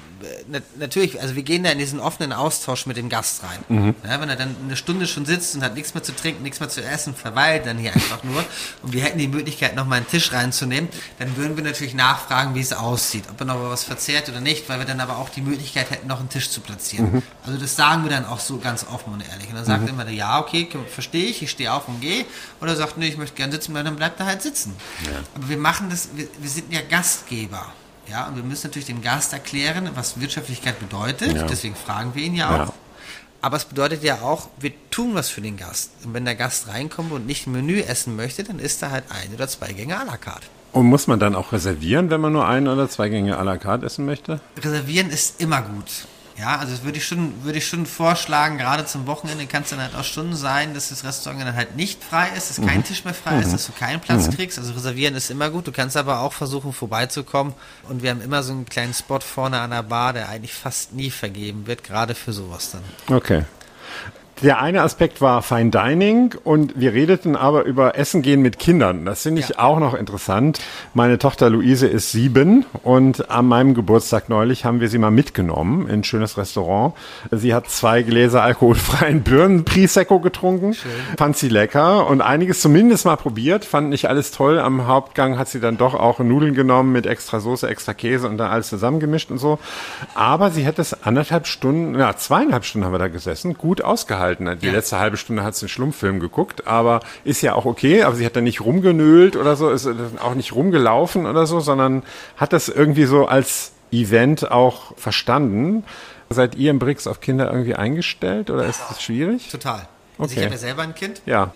natürlich, 0.79 1.21
also 1.21 1.35
wir 1.37 1.43
gehen 1.43 1.65
da 1.65 1.71
in 1.71 1.79
diesen 1.79 2.01
offenen 2.01 2.33
Austausch 2.33 2.87
mit 2.87 2.97
dem 2.97 3.09
Gast 3.09 3.43
rein. 3.43 3.59
Mhm. 3.69 3.95
Ja, 4.05 4.21
wenn 4.21 4.29
er 4.29 4.37
dann 4.37 4.57
eine 4.65 4.77
Stunde 4.77 5.07
schon 5.07 5.25
sitzt 5.27 5.55
und 5.55 5.63
hat 5.63 5.75
nichts 5.75 5.95
mehr 5.95 6.03
zu 6.03 6.15
trinken, 6.15 6.43
nichts 6.43 6.61
mehr 6.61 6.69
zu 6.69 6.83
essen, 6.83 7.15
verweilt 7.15 7.67
dann 7.67 7.79
hier 7.79 7.93
einfach 7.95 8.25
nur 8.25 8.45
und 8.83 8.93
wir 8.93 9.03
hätten 9.03 9.19
die 9.19 9.29
Möglichkeit, 9.29 9.77
noch 9.77 9.87
mal 9.87 9.97
einen 9.97 10.09
Tisch 10.09 10.33
reinzunehmen, 10.33 10.89
dann 11.19 11.37
würden 11.37 11.57
wir 11.57 11.65
natürlich 11.65 11.95
nachfragen, 11.95 12.55
wie 12.55 12.61
es 12.61 12.73
aussieht, 12.73 13.25
ob 13.31 13.41
er 13.41 13.47
noch 13.47 13.71
was 13.71 13.85
verzehrt 13.85 14.29
oder 14.29 14.41
nicht, 14.41 14.69
weil 14.69 14.79
wir 14.79 14.87
dann 14.87 15.01
aber 15.01 15.19
auch 15.19 15.29
die 15.29 15.43
Möglichkeit 15.43 15.91
hätten, 15.91 16.09
noch 16.09 16.21
einen 16.21 16.29
Tisch 16.29 16.51
zu 16.51 16.61
platzieren. 16.61 17.13
Mhm. 17.13 17.23
Also 17.45 17.59
das 17.59 17.77
sagen 17.77 18.03
wir 18.03 18.11
dann 18.11 18.25
auch 18.25 18.41
so 18.41 18.59
ganz 18.59 18.85
offen 18.85 19.13
und 19.13 19.21
ehrlich. 19.29 19.49
Und 19.49 19.57
dann 19.57 19.65
sagt 19.65 19.83
mhm. 19.83 19.89
immer 19.89 20.05
der, 20.05 20.15
ja, 20.15 20.39
okay, 20.41 20.69
verstehe 20.89 21.27
ich, 21.27 21.43
ich 21.43 21.51
stehe 21.51 21.73
auf 21.73 21.89
und 21.89 22.01
gehe. 22.01 22.25
Oder 22.61 22.77
sagt, 22.77 22.99
nee, 22.99 23.09
ich 23.09 23.17
möchte 23.17 23.37
gerne 23.37 23.53
sitzen, 23.53 23.75
dann 23.75 23.97
bleibt 23.97 24.21
er 24.21 24.27
halt 24.27 24.43
sitzen. 24.43 24.75
Ja. 25.05 25.19
Aber 25.35 25.49
wir 25.49 25.59
machen 25.59 25.91
das, 25.91 26.09
wir, 26.15 26.29
wir 26.39 26.51
sind 26.51 26.73
ja 26.73 26.81
Gastgeber. 26.89 27.67
Ja, 28.11 28.27
und 28.27 28.37
wir 28.37 28.43
müssen 28.43 28.69
natürlich 28.69 28.87
dem 28.87 29.03
Gast 29.03 29.33
erklären, 29.33 29.91
was 29.95 30.21
Wirtschaftlichkeit 30.21 30.79
bedeutet. 30.81 31.37
Ja. 31.37 31.47
Deswegen 31.47 31.75
fragen 31.75 32.15
wir 32.15 32.23
ihn 32.23 32.35
ja 32.35 32.49
auch. 32.51 32.69
Ja. 32.69 32.75
Aber 33.41 33.57
es 33.57 33.67
bedeutet 33.67 34.03
ja 34.03 34.23
auch, 34.23 34.49
wir 34.59 34.73
tun 34.91 35.15
was 35.15 35.29
für 35.29 35.41
den 35.41 35.57
Gast. 35.57 35.93
Und 36.05 36.15
wenn 36.15 36.25
der 36.25 36.35
Gast 36.35 36.69
reinkommt 36.69 37.13
und 37.13 37.27
nicht 37.27 37.47
ein 37.47 37.53
Menü 37.53 37.81
essen 37.81 38.17
möchte, 38.17 38.43
dann 38.43 38.59
ist 38.59 38.83
da 38.83 38.91
halt 38.91 39.05
ein 39.11 39.33
oder 39.35 39.47
zwei 39.47 39.73
Gänge 39.73 40.01
à 40.01 40.05
la 40.05 40.17
carte. 40.17 40.47
Und 40.73 40.87
muss 40.87 41.07
man 41.07 41.19
dann 41.21 41.35
auch 41.35 41.53
reservieren, 41.53 42.11
wenn 42.11 42.21
man 42.21 42.33
nur 42.33 42.47
ein 42.47 42.67
oder 42.67 42.89
zwei 42.89 43.09
Gänge 43.09 43.39
à 43.39 43.45
la 43.45 43.57
carte 43.57 43.87
essen 43.87 44.07
möchte? 44.07 44.41
Reservieren 44.63 45.11
ist 45.11 45.41
immer 45.41 45.63
gut. 45.63 46.07
Ja, 46.39 46.57
also 46.59 46.73
das 46.73 46.85
würde 46.85 46.99
ich 46.99 47.07
schon, 47.07 47.43
würde 47.43 47.59
ich 47.59 47.67
schon 47.67 47.85
vorschlagen, 47.85 48.59
gerade 48.59 48.87
zum 48.87 49.07
Wochenende 49.07 49.47
kann 49.47 49.65
es 49.65 49.71
dann 49.71 49.81
halt 49.81 49.95
auch 49.97 50.05
Stunden 50.05 50.37
sein, 50.37 50.73
dass 50.73 50.91
das 50.91 51.03
Restaurant 51.03 51.43
dann 51.43 51.57
halt 51.57 51.75
nicht 51.75 52.03
frei 52.03 52.29
ist, 52.37 52.51
dass 52.51 52.59
mhm. 52.59 52.67
kein 52.67 52.85
Tisch 52.85 53.05
mehr 53.05 53.15
frei 53.15 53.33
mhm. 53.33 53.43
ist, 53.43 53.53
dass 53.53 53.67
du 53.67 53.73
keinen 53.73 54.01
Platz 54.01 54.29
mhm. 54.29 54.35
kriegst. 54.35 54.59
Also 54.59 54.73
reservieren 54.73 55.17
ist 55.17 55.31
immer 55.31 55.51
gut. 55.51 55.67
Du 55.67 55.73
kannst 55.73 55.97
aber 55.97 56.21
auch 56.21 56.33
versuchen, 56.33 56.73
vorbeizukommen. 56.73 57.55
Und 57.89 58.03
wir 58.03 58.11
haben 58.11 58.21
immer 58.21 58.45
so 58.45 58.53
einen 58.53 58.67
kleinen 58.67 58.95
Spot 58.95 59.19
vorne 59.19 59.59
an 59.59 59.71
der 59.71 59.83
Bar, 59.83 60.13
der 60.13 60.29
eigentlich 60.29 60.55
fast 60.55 60.93
nie 60.93 61.11
vergeben 61.11 61.67
wird, 61.67 61.83
gerade 61.83 62.15
für 62.15 62.33
sowas 62.33 62.71
dann. 62.71 63.17
Okay. 63.17 63.45
Der 64.43 64.63
eine 64.63 64.83
Aspekt 64.83 65.21
war 65.21 65.43
Fine 65.43 65.71
Dining 65.71 66.37
und 66.45 66.79
wir 66.79 66.93
redeten 66.93 67.35
aber 67.35 67.65
über 67.65 67.99
Essen 67.99 68.23
gehen 68.23 68.41
mit 68.41 68.61
Kindern. 68.61 69.05
Das 69.05 69.25
finde 69.25 69.41
ich 69.41 69.49
ja. 69.49 69.59
auch 69.59 69.81
noch 69.81 69.95
interessant. 69.95 70.61
Meine 70.95 71.19
Tochter 71.19 71.51
Luise 71.51 71.89
ist 71.89 72.13
sieben 72.13 72.65
und 72.85 73.31
an 73.31 73.47
meinem 73.47 73.75
Geburtstag 73.75 74.29
neulich 74.29 74.65
haben 74.65 74.79
wir 74.79 74.89
sie 74.89 74.99
mal 74.99 75.11
mitgenommen 75.11 75.89
in 75.89 76.01
ein 76.01 76.05
schönes 76.05 76.39
Restaurant. 76.39 76.95
Sie 77.33 77.53
hat 77.53 77.69
zwei 77.69 78.03
Gläser 78.03 78.45
alkoholfreien 78.45 79.23
Birnen 79.23 79.65
Prisecco 79.65 80.21
getrunken, 80.21 80.75
Schön. 80.75 80.93
fand 81.17 81.37
sie 81.37 81.49
lecker 81.49 82.07
und 82.07 82.21
einiges 82.21 82.61
zumindest 82.61 83.07
mal 83.07 83.17
probiert, 83.17 83.65
fand 83.65 83.89
nicht 83.89 84.09
alles 84.09 84.31
toll. 84.31 84.61
Am 84.61 84.87
Hauptgang 84.87 85.37
hat 85.37 85.49
sie 85.49 85.59
dann 85.59 85.79
doch 85.79 85.95
auch 85.95 86.21
Nudeln 86.21 86.55
genommen 86.55 86.93
mit 86.93 87.07
extra 87.07 87.41
Soße, 87.41 87.69
extra 87.69 87.93
Käse 87.93 88.29
und 88.29 88.39
dann 88.39 88.53
alles 88.53 88.69
zusammengemischt 88.69 89.33
und 89.33 89.39
so. 89.39 89.59
Aber 90.15 90.53
sie 90.53 90.65
hat 90.65 90.79
es 90.79 91.03
anderthalb 91.03 91.49
Stunden, 91.49 91.99
ja 91.99 92.15
zweieinhalb 92.17 92.65
Stunden 92.65 92.85
haben 92.85 92.93
wir 92.93 93.01
da 93.01 93.09
gesessen, 93.09 93.55
gut 93.55 93.83
ausgehalten 93.83 94.28
ausgehalten. 94.29 94.59
Die 94.61 94.67
ja. 94.67 94.73
letzte 94.73 94.99
halbe 94.99 95.17
Stunde 95.17 95.43
hat 95.43 95.57
sie 95.57 95.65
einen 95.65 95.69
Schlumpffilm 95.71 96.21
geguckt, 96.21 96.67
aber 96.67 97.01
ist 97.25 97.43
ja 97.43 97.55
auch 97.55 97.65
okay. 97.65 98.03
Aber 98.03 98.15
sie 98.17 98.27
hat 98.27 98.37
dann 98.37 98.45
nicht 98.45 98.61
rumgenölt 98.61 99.37
oder 99.37 99.57
so, 99.57 99.71
ist 99.71 99.89
auch 100.21 100.35
nicht 100.35 100.55
rumgelaufen 100.55 101.27
oder 101.27 101.47
so, 101.47 101.61
sondern 101.61 102.03
hat 102.37 102.53
das 102.53 102.69
irgendwie 102.69 103.05
so 103.05 103.27
als 103.27 103.73
Event 103.91 104.51
auch 104.51 104.97
verstanden. 104.97 105.85
Seid 106.31 106.57
ihr 106.57 106.71
im 106.71 106.79
BRICS 106.79 107.07
auf 107.07 107.21
Kinder 107.21 107.51
irgendwie 107.51 107.75
eingestellt 107.75 108.51
oder 108.51 108.67
ist 108.67 108.81
das 108.89 109.03
schwierig? 109.03 109.49
Total. 109.51 109.89
Okay. 110.19 110.23
Also 110.23 110.35
ich 110.35 110.43
habe 110.43 110.55
ja 110.55 110.59
selber 110.59 110.83
ein 110.83 110.95
Kind. 110.95 111.23
Ja. 111.25 111.55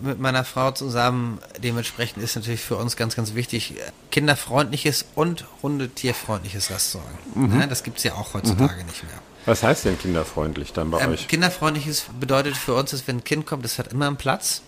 Mit 0.00 0.20
meiner 0.20 0.44
Frau 0.44 0.70
zusammen. 0.70 1.38
Dementsprechend 1.62 2.22
ist 2.22 2.36
natürlich 2.36 2.60
für 2.60 2.76
uns 2.76 2.96
ganz, 2.96 3.16
ganz 3.16 3.34
wichtig, 3.34 3.74
kinderfreundliches 4.10 5.06
und 5.14 5.44
hundetierfreundliches 5.62 6.70
Restaurant. 6.70 7.36
Mhm. 7.36 7.60
Ja, 7.60 7.66
das 7.66 7.82
gibt 7.82 7.98
es 7.98 8.04
ja 8.04 8.14
auch 8.14 8.34
heutzutage 8.34 8.80
mhm. 8.80 8.86
nicht 8.86 9.02
mehr. 9.04 9.18
Was 9.48 9.62
heißt 9.62 9.86
denn 9.86 9.98
kinderfreundlich 9.98 10.74
dann 10.74 10.90
bei 10.90 11.00
ähm, 11.00 11.12
euch? 11.12 11.26
Kinderfreundliches 11.26 12.04
bedeutet 12.20 12.56
für 12.56 12.74
uns, 12.74 12.90
dass 12.90 13.08
wenn 13.08 13.18
ein 13.18 13.24
Kind 13.24 13.46
kommt, 13.46 13.64
das 13.64 13.78
hat 13.78 13.92
immer 13.92 14.06
einen 14.06 14.16
Platz. 14.16 14.62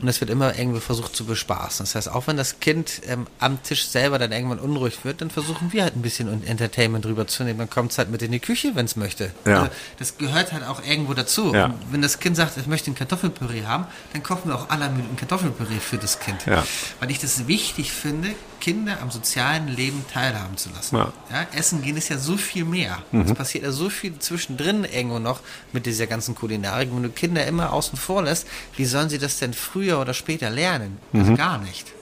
Und 0.00 0.08
es 0.08 0.20
wird 0.22 0.30
immer 0.30 0.58
irgendwie 0.58 0.80
versucht 0.80 1.14
zu 1.14 1.26
bespaßen. 1.26 1.84
Das 1.84 1.94
heißt, 1.94 2.08
auch 2.08 2.26
wenn 2.26 2.38
das 2.38 2.60
Kind 2.60 3.02
ähm, 3.06 3.26
am 3.38 3.62
Tisch 3.62 3.86
selber 3.86 4.18
dann 4.18 4.32
irgendwann 4.32 4.58
unruhig 4.58 5.04
wird, 5.04 5.20
dann 5.20 5.28
versuchen 5.28 5.72
wir 5.72 5.82
halt 5.82 5.96
ein 5.96 6.02
bisschen 6.02 6.44
Entertainment 6.46 7.04
drüber 7.04 7.26
zu 7.26 7.44
nehmen. 7.44 7.58
Dann 7.58 7.68
kommt 7.68 7.92
es 7.92 7.98
halt 7.98 8.10
mit 8.10 8.22
in 8.22 8.32
die 8.32 8.40
Küche, 8.40 8.74
wenn 8.74 8.86
es 8.86 8.96
möchte. 8.96 9.32
Ja. 9.44 9.64
Also, 9.64 9.70
das 9.98 10.16
gehört 10.16 10.52
halt 10.52 10.66
auch 10.66 10.82
irgendwo 10.82 11.12
dazu. 11.12 11.54
Ja. 11.54 11.74
wenn 11.90 12.00
das 12.00 12.20
Kind 12.20 12.36
sagt, 12.36 12.56
ich 12.56 12.66
möchte 12.66 12.90
ein 12.90 12.94
Kartoffelpüree 12.94 13.64
haben, 13.66 13.86
dann 14.14 14.22
kochen 14.22 14.50
wir 14.50 14.54
auch 14.54 14.70
aller 14.70 14.86
ein 14.86 15.16
Kartoffelpüree 15.16 15.78
für 15.78 15.98
das 15.98 16.18
Kind. 16.20 16.46
Ja. 16.46 16.64
Weil 16.98 17.10
ich 17.10 17.18
das 17.18 17.46
wichtig 17.46 17.92
finde, 17.92 18.30
Kinder 18.62 18.98
am 19.02 19.10
sozialen 19.10 19.66
Leben 19.66 20.04
teilhaben 20.12 20.56
zu 20.56 20.70
lassen. 20.70 20.94
Ja. 20.94 21.12
ja 21.32 21.46
Essen 21.58 21.82
gehen 21.82 21.96
ist 21.96 22.10
ja 22.10 22.16
so 22.16 22.36
viel 22.36 22.64
mehr. 22.64 22.98
Mhm. 23.10 23.22
Es 23.22 23.34
passiert 23.34 23.64
ja 23.64 23.72
so 23.72 23.90
viel 23.90 24.16
zwischendrin 24.20 24.84
irgendwo 24.84 25.18
noch 25.18 25.40
mit 25.72 25.84
dieser 25.84 26.06
ganzen 26.06 26.36
Kulinarik. 26.36 26.88
Wenn 26.94 27.02
du 27.02 27.08
Kinder 27.08 27.44
immer 27.44 27.72
außen 27.72 27.98
vor 27.98 28.22
lässt, 28.22 28.46
wie 28.76 28.84
sollen 28.84 29.08
sie 29.08 29.18
das 29.18 29.40
denn 29.40 29.52
früher 29.52 30.00
oder 30.00 30.14
später 30.14 30.48
lernen? 30.48 30.98
Also 31.12 31.32
mhm. 31.32 31.36
gar 31.36 31.58
nicht. 31.58 31.92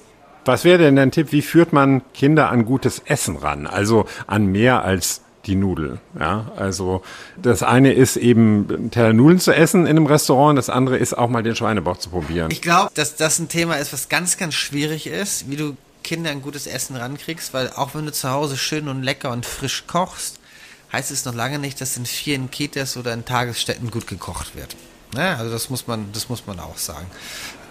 Was 0.45 0.65
wäre 0.65 0.77
denn 0.77 0.97
dein 0.97 1.11
Tipp? 1.11 1.33
Wie 1.33 1.41
führt 1.41 1.73
man 1.73 2.03
Kinder 2.13 2.51
an 2.51 2.67
gutes 2.67 2.99
Essen 3.07 3.37
ran? 3.37 3.67
Also 3.67 4.05
an 4.27 4.45
mehr 4.45 4.85
als 4.85 5.23
die 5.47 5.55
Nudel. 5.55 5.99
Ja, 6.19 6.53
also 6.57 7.01
das 7.41 7.63
eine 7.63 7.95
ist 7.95 8.19
eben 8.19 8.67
einen 8.69 8.91
Teller 8.91 9.15
Nudeln 9.15 9.41
zu 9.41 9.55
essen 9.55 9.87
in 9.87 9.97
einem 9.97 10.05
Restaurant, 10.05 10.59
das 10.59 10.69
andere 10.69 10.99
ist 10.99 11.17
auch 11.17 11.31
mal 11.31 11.43
den 11.43 11.57
Schweinebauch 11.57 11.97
zu 11.97 12.11
probieren. 12.11 12.51
Ich 12.51 12.61
glaube, 12.61 12.91
dass 12.95 13.17
das 13.17 13.39
ein 13.39 13.49
Thema 13.49 13.77
ist, 13.77 13.95
was 13.95 14.11
ganz, 14.11 14.37
ganz 14.37 14.53
schwierig 14.53 15.07
ist, 15.07 15.51
wie 15.51 15.57
du 15.57 15.77
Kinder 16.11 16.33
ein 16.33 16.43
gutes 16.43 16.67
Essen 16.67 16.97
rankriegst, 16.97 17.55
weil 17.55 17.71
auch 17.71 17.95
wenn 17.95 18.05
du 18.05 18.11
zu 18.11 18.29
Hause 18.29 18.57
schön 18.57 18.89
und 18.89 19.05
lecker 19.05 19.31
und 19.31 19.47
frisch 19.47 19.85
kochst, 19.87 20.41
heißt 20.93 21.13
es 21.13 21.25
noch 21.25 21.37
lange 21.37 21.61
nicht, 21.61 21.81
dass 21.81 21.97
in 21.97 22.05
vielen 22.05 22.51
Kitas 22.51 22.97
oder 22.97 23.13
in 23.15 23.25
Tagesstätten 23.25 23.93
gut 23.93 24.09
gekocht 24.09 24.57
wird. 24.57 24.75
Ja, 25.15 25.37
also 25.37 25.53
das 25.53 25.71
muss 25.71 25.87
man, 25.87 26.07
das 26.13 26.29
muss 26.29 26.49
man 26.49 26.59
auch 26.59 26.77
sagen. 26.79 27.07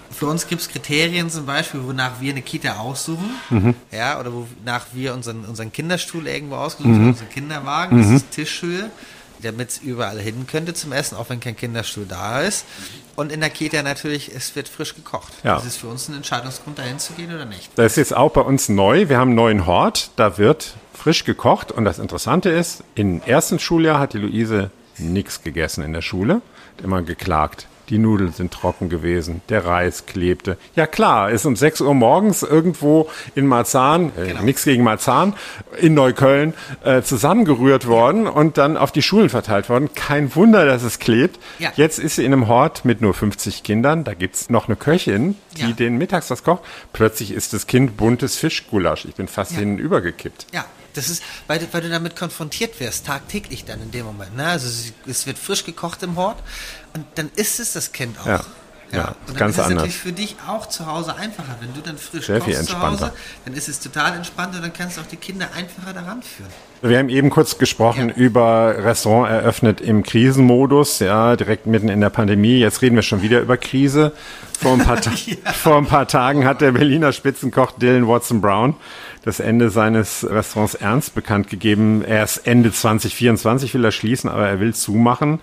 Für 0.10 0.28
uns 0.28 0.48
gibt 0.48 0.62
es 0.62 0.70
Kriterien 0.70 1.30
zum 1.30 1.48
Beispiel, 1.48 1.84
wonach 1.84 2.22
wir 2.22 2.32
eine 2.32 2.42
Kita 2.42 2.78
aussuchen, 2.78 3.30
mhm. 3.50 3.76
ja, 3.92 4.18
oder 4.18 4.32
wonach 4.32 4.86
wir 4.94 5.16
unseren, 5.16 5.44
unseren 5.44 5.74
Kinderstuhl 5.74 6.26
irgendwo 6.26 6.56
ausgesucht 6.56 6.94
haben, 6.94 7.04
mhm. 7.04 7.10
unseren 7.10 7.30
Kinderwagen, 7.30 7.98
mhm. 7.98 8.04
das 8.04 8.22
ist 8.22 8.32
Tischhöhe 8.32 8.90
damit 9.42 9.70
es 9.70 9.78
überall 9.80 10.20
hin 10.20 10.46
könnte 10.48 10.74
zum 10.74 10.92
Essen, 10.92 11.16
auch 11.16 11.30
wenn 11.30 11.40
kein 11.40 11.56
Kinderstuhl 11.56 12.06
da 12.08 12.42
ist. 12.42 12.66
Und 13.16 13.32
in 13.32 13.40
der 13.40 13.50
Kita 13.50 13.82
natürlich, 13.84 14.34
es 14.34 14.56
wird 14.56 14.68
frisch 14.68 14.96
gekocht. 14.96 15.34
Ja. 15.44 15.56
Das 15.56 15.66
ist 15.66 15.78
für 15.78 15.88
uns 15.88 16.08
ein 16.08 16.16
Entscheidungsgrund, 16.16 16.80
dahin 16.80 17.00
zu 17.00 17.14
gehen 17.14 17.34
oder 17.34 17.46
nicht. 17.46 17.70
Das 17.76 17.94
ist 17.94 17.96
jetzt 17.98 18.16
auch 18.16 18.32
bei 18.32 18.42
uns 18.42 18.70
neu. 18.70 19.10
Wir 19.10 19.18
haben 19.18 19.30
einen 19.30 19.36
neuen 19.36 19.66
Hort, 19.66 20.12
da 20.16 20.38
wird 20.38 20.76
frisch 20.94 21.24
gekocht. 21.24 21.72
Und 21.72 21.86
das 21.86 22.00
Interessante 22.00 22.50
ist, 22.50 22.84
im 22.96 23.22
ersten 23.24 23.60
Schuljahr 23.60 24.00
hat 24.00 24.14
die 24.14 24.20
Luise 24.20 24.72
nichts 24.98 25.42
gegessen 25.42 25.84
in 25.84 25.94
der 25.94 26.02
Schule, 26.02 26.42
hat 26.76 26.84
immer 26.84 27.02
geklagt 27.02 27.68
die 27.90 27.98
Nudeln 27.98 28.32
sind 28.32 28.54
trocken 28.54 28.90
gewesen, 28.90 29.42
der 29.50 29.66
Reis 29.66 30.06
klebte. 30.06 30.58
Ja 30.76 30.88
klar, 30.88 31.32
ist 31.32 31.46
um 31.46 31.56
6 31.56 31.82
Uhr 31.82 31.94
morgens 31.94 32.44
irgendwo 32.44 33.10
in 33.36 33.48
Marzahn, 33.48 34.12
äh, 34.18 34.28
genau. 34.28 34.44
nichts 34.44 34.64
gegen 34.64 34.84
Marzahn, 34.84 35.34
in 35.80 35.94
Neukölln 35.94 36.54
äh, 36.84 37.02
zusammengerührt 37.02 37.88
worden 37.88 38.28
und 38.28 38.58
dann 38.58 38.78
auf 38.78 38.92
die 38.92 39.02
Schulen 39.02 39.30
verteilt 39.30 39.70
worden. 39.70 39.90
Kein 39.96 40.34
Wunder, 40.36 40.66
dass 40.66 40.84
es 40.84 41.00
klebt. 41.00 41.40
Ja. 41.58 41.72
Jetzt 41.76 42.00
ist 42.00 42.16
sie 42.16 42.26
in 42.26 42.34
einem 42.34 42.48
Hort 42.48 42.86
mit 42.86 43.02
nur 43.02 43.14
50 43.14 43.64
Kindern, 43.64 44.04
da 44.04 44.14
gibt's 44.14 44.50
noch 44.50 44.68
eine 44.68 44.76
Köchin, 44.76 45.36
die 45.58 45.62
ja. 45.62 45.72
den 45.72 45.98
mittags 45.98 46.30
was 46.30 46.44
kocht. 46.44 46.64
Plötzlich 46.94 47.32
ist 47.32 47.54
das 47.54 47.68
Kind 47.68 47.98
buntes 47.98 48.38
Fischgulasch. 48.38 49.06
Ich 49.06 49.16
bin 49.16 49.28
fast 49.28 49.54
ja. 49.54 49.60
hinübergekippt. 49.60 50.48
Ja, 50.54 50.66
das 50.94 51.10
ist, 51.10 51.24
weil, 51.48 51.66
weil 51.72 51.82
du 51.82 51.90
damit 51.90 52.16
konfrontiert 52.16 52.80
wirst, 52.80 53.06
tagtäglich 53.06 53.66
dann 53.66 53.82
in 53.82 53.92
dem 53.92 54.06
Moment. 54.06 54.36
Ne? 54.36 54.46
Also 54.46 54.68
es, 55.08 55.28
wird 55.28 55.38
frisch 55.38 55.66
gekocht 55.66 56.04
im 56.04 56.16
Hort 56.16 56.38
und 56.94 57.06
dann 57.16 57.30
isst 57.36 57.60
es 57.60 57.74
das 57.74 57.92
Kind 57.92 58.20
auch. 58.20 58.26
Ja. 58.26 58.46
Ja, 58.92 58.98
ja 58.98 59.08
und 59.08 59.30
dann 59.30 59.36
ganz 59.36 59.56
ist 59.56 59.60
es 59.60 59.66
anders. 59.66 59.84
natürlich 59.84 59.98
für 59.98 60.12
dich 60.12 60.36
auch 60.48 60.68
zu 60.68 60.88
Hause 60.88 61.16
einfacher. 61.16 61.58
Wenn 61.60 61.74
du 61.74 61.82
dann 61.82 61.98
frisch 61.98 62.26
Sehr 62.26 62.40
kochst 62.40 62.66
zu 62.66 62.80
Hause, 62.80 63.12
dann 63.46 63.54
ist 63.54 63.70
es 63.70 63.80
total 63.80 64.16
entspannt 64.16 64.56
und 64.56 64.64
dann 64.64 64.74
kannst 64.74 64.98
du 64.98 65.02
auch 65.02 65.06
die 65.06 65.18
Kinder 65.18 65.50
einfacher 65.56 65.94
daran 65.94 66.24
führen. 66.24 66.50
Wir 66.82 66.98
haben 66.98 67.10
eben 67.10 67.30
kurz 67.30 67.58
gesprochen 67.58 68.10
ja. 68.10 68.16
über 68.16 68.76
Restaurant 68.78 69.30
eröffnet 69.30 69.82
im 69.82 70.02
Krisenmodus, 70.02 71.00
ja, 71.00 71.36
direkt 71.36 71.68
mitten 71.68 71.90
in 71.90 72.00
der 72.00 72.10
Pandemie. 72.10 72.60
Jetzt 72.60 72.82
reden 72.82 72.96
wir 72.96 73.04
schon 73.04 73.22
wieder 73.22 73.42
über 73.42 73.58
Krise. 73.58 74.14
Vor 74.60 74.74
ein 74.74 74.80
paar, 74.80 75.00
ja. 75.26 75.52
vor 75.54 75.78
ein 75.78 75.86
paar 75.86 76.08
Tagen 76.08 76.46
hat 76.46 76.62
der 76.62 76.72
Berliner 76.72 77.12
Spitzenkoch 77.12 77.74
Dylan 77.74 78.08
Watson 78.08 78.42
Brown 78.42 78.76
das 79.24 79.40
Ende 79.40 79.70
seines 79.70 80.26
Restaurants 80.30 80.76
ernst 80.76 81.16
bekannt 81.16 81.50
gegeben. 81.50 82.04
Erst 82.04 82.48
Ende 82.48 82.72
2024 82.72 83.74
will 83.74 83.84
er 83.84 83.92
schließen, 83.92 84.30
aber 84.30 84.48
er 84.48 84.60
will 84.60 84.74
zumachen. 84.74 85.40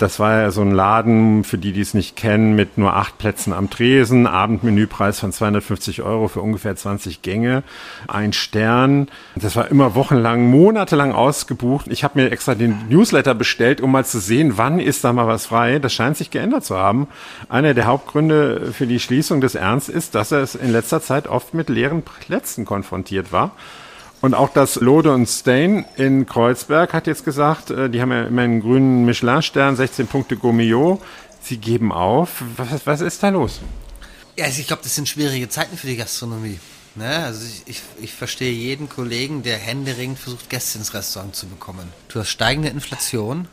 Das 0.00 0.18
war 0.18 0.40
ja 0.40 0.50
so 0.50 0.62
ein 0.62 0.70
Laden, 0.70 1.44
für 1.44 1.58
die, 1.58 1.72
die 1.72 1.82
es 1.82 1.92
nicht 1.92 2.16
kennen, 2.16 2.54
mit 2.54 2.78
nur 2.78 2.96
acht 2.96 3.18
Plätzen 3.18 3.52
am 3.52 3.68
Tresen, 3.68 4.26
Abendmenüpreis 4.26 5.20
von 5.20 5.30
250 5.30 6.00
Euro 6.00 6.28
für 6.28 6.40
ungefähr 6.40 6.74
20 6.74 7.20
Gänge, 7.20 7.62
ein 8.08 8.32
Stern. 8.32 9.08
Das 9.36 9.56
war 9.56 9.68
immer 9.68 9.94
wochenlang, 9.94 10.50
monatelang 10.50 11.12
ausgebucht. 11.12 11.86
Ich 11.88 12.02
habe 12.02 12.18
mir 12.18 12.30
extra 12.30 12.54
den 12.54 12.88
Newsletter 12.88 13.34
bestellt, 13.34 13.82
um 13.82 13.92
mal 13.92 14.06
zu 14.06 14.20
sehen, 14.20 14.56
wann 14.56 14.80
ist 14.80 15.04
da 15.04 15.12
mal 15.12 15.26
was 15.26 15.44
frei. 15.44 15.78
Das 15.78 15.92
scheint 15.92 16.16
sich 16.16 16.30
geändert 16.30 16.64
zu 16.64 16.78
haben. 16.78 17.06
Einer 17.50 17.74
der 17.74 17.84
Hauptgründe 17.84 18.72
für 18.72 18.86
die 18.86 19.00
Schließung 19.00 19.42
des 19.42 19.54
Ernst 19.54 19.90
ist, 19.90 20.14
dass 20.14 20.32
er 20.32 20.40
es 20.40 20.54
in 20.54 20.72
letzter 20.72 21.02
Zeit 21.02 21.28
oft 21.28 21.52
mit 21.52 21.68
leeren 21.68 22.00
Plätzen 22.00 22.64
konfrontiert 22.64 23.32
war. 23.32 23.50
Und 24.20 24.34
auch 24.34 24.50
das 24.52 24.76
Lode 24.76 25.12
und 25.14 25.26
Stain 25.26 25.86
in 25.96 26.26
Kreuzberg 26.26 26.92
hat 26.92 27.06
jetzt 27.06 27.24
gesagt, 27.24 27.70
äh, 27.70 27.88
die 27.88 28.02
haben 28.02 28.12
ja 28.12 28.24
immer 28.24 28.42
einen 28.42 28.60
grünen 28.60 29.04
Michelin-Stern, 29.06 29.76
16 29.76 30.06
Punkte 30.06 30.36
Gomio. 30.36 31.00
Sie 31.42 31.56
geben 31.56 31.90
auf. 31.90 32.42
Was, 32.56 32.86
was 32.86 33.00
ist 33.00 33.22
da 33.22 33.30
los? 33.30 33.60
Ja, 34.36 34.44
also 34.44 34.60
ich 34.60 34.66
glaube, 34.66 34.82
das 34.82 34.94
sind 34.94 35.08
schwierige 35.08 35.48
Zeiten 35.48 35.76
für 35.76 35.86
die 35.86 35.96
Gastronomie. 35.96 36.60
Ne? 36.96 37.24
Also 37.24 37.46
ich, 37.46 37.62
ich, 37.66 37.82
ich 38.02 38.12
verstehe 38.12 38.52
jeden 38.52 38.90
Kollegen, 38.90 39.42
der 39.42 39.56
händeringend 39.56 40.18
versucht, 40.18 40.50
Gäste 40.50 40.76
ins 40.78 40.92
Restaurant 40.92 41.34
zu 41.34 41.46
bekommen. 41.46 41.90
Du 42.08 42.20
hast 42.20 42.28
steigende 42.28 42.68
Inflation, 42.68 43.48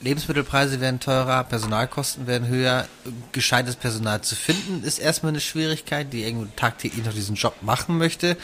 Lebensmittelpreise 0.00 0.80
werden 0.80 1.00
teurer, 1.00 1.42
Personalkosten 1.44 2.26
werden 2.26 2.46
höher. 2.48 2.86
Gescheites 3.32 3.74
Personal 3.74 4.20
zu 4.22 4.36
finden 4.36 4.84
ist 4.84 5.00
erstmal 5.00 5.32
eine 5.32 5.40
Schwierigkeit, 5.40 6.12
die 6.12 6.22
irgendwo 6.22 6.46
tagtäglich 6.56 7.04
noch 7.04 7.12
diesen 7.12 7.34
Job 7.34 7.56
machen 7.62 7.98
möchte 7.98 8.36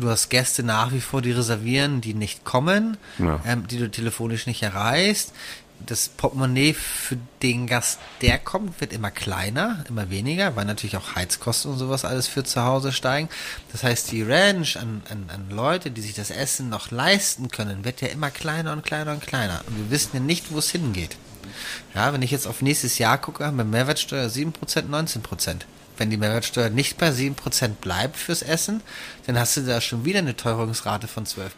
du 0.00 0.08
hast 0.08 0.28
Gäste 0.28 0.62
nach 0.62 0.92
wie 0.92 1.00
vor, 1.00 1.22
die 1.22 1.32
reservieren, 1.32 2.00
die 2.00 2.14
nicht 2.14 2.44
kommen, 2.44 2.96
ja. 3.18 3.40
ähm, 3.46 3.66
die 3.66 3.78
du 3.78 3.90
telefonisch 3.90 4.46
nicht 4.46 4.62
erreichst. 4.62 5.32
Das 5.84 6.08
Portemonnaie 6.08 6.72
für 6.72 7.18
den 7.42 7.66
Gast, 7.66 7.98
der 8.22 8.38
kommt, 8.38 8.80
wird 8.80 8.94
immer 8.94 9.10
kleiner, 9.10 9.84
immer 9.90 10.08
weniger, 10.08 10.56
weil 10.56 10.64
natürlich 10.64 10.96
auch 10.96 11.16
Heizkosten 11.16 11.72
und 11.72 11.78
sowas 11.78 12.06
alles 12.06 12.28
für 12.28 12.44
zu 12.44 12.62
Hause 12.62 12.92
steigen. 12.92 13.28
Das 13.72 13.82
heißt, 13.82 14.10
die 14.10 14.22
Range 14.22 14.66
an, 14.80 15.02
an, 15.10 15.28
an 15.28 15.50
Leute, 15.50 15.90
die 15.90 16.00
sich 16.00 16.14
das 16.14 16.30
Essen 16.30 16.70
noch 16.70 16.90
leisten 16.90 17.50
können, 17.50 17.84
wird 17.84 18.00
ja 18.00 18.08
immer 18.08 18.30
kleiner 18.30 18.72
und 18.72 18.84
kleiner 18.84 19.12
und 19.12 19.20
kleiner. 19.20 19.60
Und 19.66 19.76
wir 19.76 19.90
wissen 19.90 20.10
ja 20.14 20.20
nicht, 20.20 20.50
wo 20.50 20.58
es 20.58 20.70
hingeht. 20.70 21.18
Ja, 21.94 22.12
wenn 22.12 22.22
ich 22.22 22.30
jetzt 22.30 22.46
auf 22.46 22.62
nächstes 22.62 22.96
Jahr 22.96 23.18
gucke, 23.18 23.44
haben 23.44 23.58
wir 23.58 23.64
Mehrwertsteuer 23.64 24.28
7%, 24.28 24.54
19% 24.88 25.60
wenn 25.98 26.10
die 26.10 26.16
Mehrwertsteuer 26.16 26.70
nicht 26.70 26.98
bei 26.98 27.10
7% 27.10 27.68
bleibt 27.80 28.16
fürs 28.16 28.42
Essen, 28.42 28.82
dann 29.26 29.38
hast 29.38 29.56
du 29.56 29.62
da 29.62 29.80
schon 29.80 30.04
wieder 30.04 30.20
eine 30.20 30.36
Teuerungsrate 30.36 31.08
von 31.08 31.24
12%. 31.24 31.50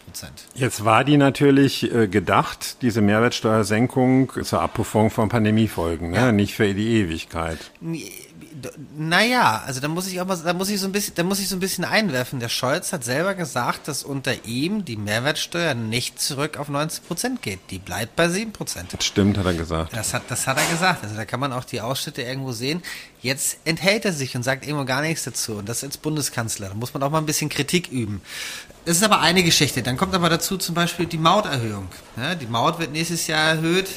Jetzt 0.55 0.84
war 0.84 1.05
die 1.05 1.16
natürlich 1.16 1.93
äh, 1.93 2.09
gedacht, 2.09 2.82
diese 2.82 3.01
Mehrwertsteuersenkung 3.01 4.32
zur 4.43 4.61
Abpuffung 4.61 5.11
von 5.11 5.28
Pandemiefolgen, 5.28 6.11
ne? 6.11 6.16
ja. 6.16 6.32
nicht 6.32 6.55
für 6.55 6.72
die 6.74 7.01
Ewigkeit. 7.01 7.59
Naja, 8.96 9.62
also 9.66 9.80
da 9.80 9.88
muss 9.88 10.06
ich 10.06 10.20
auch 10.20 10.26
mal, 10.26 10.36
da 10.36 10.52
muss 10.52 10.68
ich 10.68 10.80
so 10.80 10.86
ein 10.86 10.92
bisschen, 10.92 11.14
da 11.14 11.22
muss 11.22 11.40
ich 11.40 11.48
so 11.48 11.56
ein 11.56 11.61
bisschen 11.61 11.84
einwerfen. 11.84 12.40
Der 12.40 12.48
Scholz 12.48 12.92
hat 12.92 13.04
selber 13.04 13.34
gesagt, 13.34 13.88
dass 13.88 14.02
unter 14.02 14.44
ihm 14.44 14.84
die 14.84 14.96
Mehrwertsteuer 14.96 15.74
nicht 15.74 16.20
zurück 16.20 16.56
auf 16.56 16.68
19 16.68 17.04
Prozent 17.04 17.42
geht. 17.42 17.61
Die 17.70 17.78
bleibt 17.78 18.16
bei 18.16 18.28
7 18.28 18.52
Prozent. 18.52 18.92
Das 18.92 19.04
stimmt, 19.04 19.38
hat 19.38 19.46
er 19.46 19.54
gesagt. 19.54 19.96
Das 19.96 20.14
hat, 20.14 20.22
das 20.28 20.46
hat 20.46 20.59
er 20.59 20.66
gesagt. 20.70 21.04
Also 21.04 21.16
da 21.16 21.24
kann 21.24 21.40
man 21.40 21.52
auch 21.52 21.64
die 21.64 21.80
Ausschnitte 21.80 22.22
irgendwo 22.22 22.52
sehen. 22.52 22.82
Jetzt 23.20 23.59
enthält 23.64 24.04
er 24.04 24.12
sich 24.12 24.36
und 24.36 24.42
sagt 24.42 24.66
irgendwo 24.66 24.84
gar 24.84 25.02
nichts 25.02 25.24
dazu. 25.24 25.54
Und 25.54 25.68
das 25.68 25.84
als 25.84 25.96
Bundeskanzler. 25.96 26.68
Da 26.68 26.74
muss 26.74 26.94
man 26.94 27.02
auch 27.02 27.11
mal 27.11 27.18
ein 27.18 27.26
bisschen 27.26 27.48
Kritik 27.48 27.88
üben. 27.88 28.22
Das 28.84 28.96
ist 28.96 29.02
aber 29.02 29.20
eine 29.20 29.42
Geschichte. 29.42 29.82
Dann 29.82 29.96
kommt 29.96 30.14
aber 30.14 30.28
dazu 30.28 30.56
zum 30.56 30.74
Beispiel 30.74 31.06
die 31.06 31.18
Mauterhöhung. 31.18 31.88
Ja, 32.16 32.34
die 32.34 32.46
Maut 32.46 32.78
wird 32.78 32.92
nächstes 32.92 33.26
Jahr 33.26 33.48
erhöht 33.48 33.88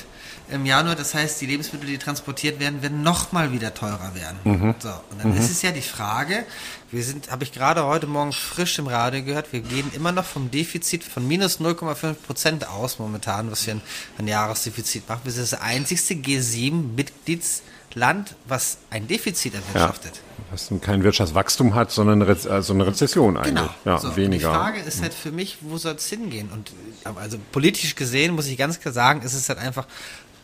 im 0.52 0.66
Januar. 0.66 0.96
Das 0.96 1.14
heißt, 1.14 1.40
die 1.42 1.46
Lebensmittel, 1.46 1.88
die 1.88 1.98
transportiert 1.98 2.60
werden, 2.60 2.82
werden 2.82 3.04
nochmal 3.04 3.52
wieder 3.52 3.74
teurer 3.74 4.12
werden. 4.14 4.38
Mhm. 4.44 4.76
So, 4.80 4.90
und 5.10 5.22
dann 5.22 5.32
mhm. 5.32 5.38
ist 5.38 5.50
es 5.50 5.62
ja 5.62 5.72
die 5.72 5.82
Frage, 5.82 6.46
wir 6.92 7.04
sind, 7.04 7.32
habe 7.32 7.44
ich 7.44 7.54
gerade 7.54 7.86
heute 7.86 8.08
Morgen 8.08 8.34
frisch 8.34 8.78
im 8.80 8.88
Radio 8.88 9.24
gehört, 9.24 9.54
wir 9.54 9.62
gehen 9.62 9.92
immer 9.94 10.12
noch 10.12 10.26
vom 10.26 10.52
Defizit 10.52 11.04
von 11.04 11.28
minus 11.28 11.60
0,5 11.60 12.14
Prozent 12.16 12.68
aus 12.68 13.00
momentan, 13.00 13.50
was 13.50 13.66
wir 13.66 13.76
ein, 13.76 13.82
ein 14.18 14.28
Jahresdefizit 14.28 15.08
machen. 15.08 15.22
Wir 15.24 15.32
sind 15.32 15.50
das 15.52 15.62
einzigste 15.62 16.16
G7-Mitgliedsland, 16.16 18.36
was 18.46 18.80
ein 18.90 19.08
Defizit 19.08 19.54
erwirtschaftet. 19.54 20.16
Ja, 20.16 20.22
was 20.52 20.70
kein 20.82 21.04
Wirtschaftswachstum 21.04 21.76
hat, 21.76 21.92
sondern 21.92 22.22
eine, 22.22 22.28
Re 22.28 22.38
also 22.52 22.74
eine 22.74 22.86
Rezession 22.86 23.38
eigentlich. 23.38 23.56
Genau. 23.56 23.70
Ja, 23.86 23.98
so, 23.98 24.18
weniger. 24.18 24.50
Die 24.50 24.56
Frage 24.56 24.82
ist 24.82 25.02
halt 25.02 25.14
für 25.14 25.32
mich, 25.32 25.60
wo 25.62 25.78
soll 25.78 25.96
es 25.96 26.08
hingehen? 26.08 26.50
Und 26.52 26.74
also 27.16 27.38
politisch 27.54 27.96
gesehen 27.96 28.36
muss 28.36 28.48
ich 28.48 28.58
ganz 28.58 28.82
klar 28.82 28.94
sagen, 28.94 29.22
ist 29.22 29.34
es 29.34 29.48
halt 29.48 29.60
einfach 29.60 29.88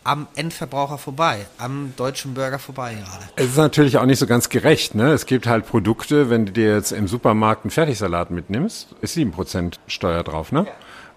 am 0.08 0.28
Endverbraucher 0.36 0.98
vorbei, 0.98 1.46
am 1.58 1.94
deutschen 1.98 2.34
Bürger 2.34 2.60
vorbei 2.60 2.94
gerade. 2.94 3.26
Es 3.36 3.48
ist 3.48 3.58
natürlich 3.58 3.98
auch 3.98 4.06
nicht 4.06 4.20
so 4.20 4.26
ganz 4.26 4.48
gerecht. 4.48 4.96
Ne? 4.96 5.12
Es 5.12 5.26
gibt 5.26 5.48
halt 5.48 5.68
Produkte, 5.68 6.30
wenn 6.30 6.46
du 6.46 6.54
dir 6.54 6.76
jetzt 6.76 6.94
im 6.94 7.08
Supermarkt 7.10 7.66
einen 7.66 7.72
Fertigsalat 7.72 8.32
mitnimmst, 8.32 8.96
ist 9.02 9.18
7% 9.18 9.74
Steuer 9.88 10.24
drauf. 10.24 10.54
Ne? 10.54 10.66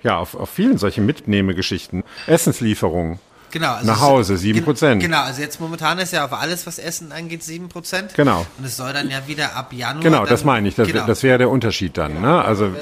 Ja, 0.02 0.10
ja 0.10 0.18
auf, 0.18 0.34
auf 0.34 0.50
vielen 0.50 0.76
solchen 0.76 1.06
Mitnehmegeschichten. 1.06 2.02
Essenslieferungen. 2.26 3.20
Genau, 3.50 3.74
also 3.74 3.86
nach 3.86 4.00
Hause, 4.00 4.36
7 4.36 4.62
Prozent. 4.64 5.02
Genau, 5.02 5.22
also 5.22 5.40
jetzt 5.40 5.60
momentan 5.60 5.98
ist 5.98 6.12
ja 6.12 6.24
auf 6.24 6.32
alles, 6.32 6.66
was 6.66 6.78
Essen 6.78 7.12
angeht, 7.12 7.42
7 7.42 7.68
Prozent. 7.68 8.14
Genau. 8.14 8.46
Und 8.58 8.64
es 8.64 8.76
soll 8.76 8.92
dann 8.92 9.10
ja 9.10 9.26
wieder 9.26 9.56
ab 9.56 9.72
Januar. 9.72 10.02
Genau, 10.02 10.26
das 10.26 10.44
meine 10.44 10.68
ich. 10.68 10.74
Das, 10.74 10.88
genau. 10.88 11.06
das 11.06 11.22
wäre 11.22 11.38
der 11.38 11.50
Unterschied 11.50 11.96
dann. 11.96 12.14
Genau. 12.14 12.36
Ne? 12.36 12.44
Also 12.44 12.72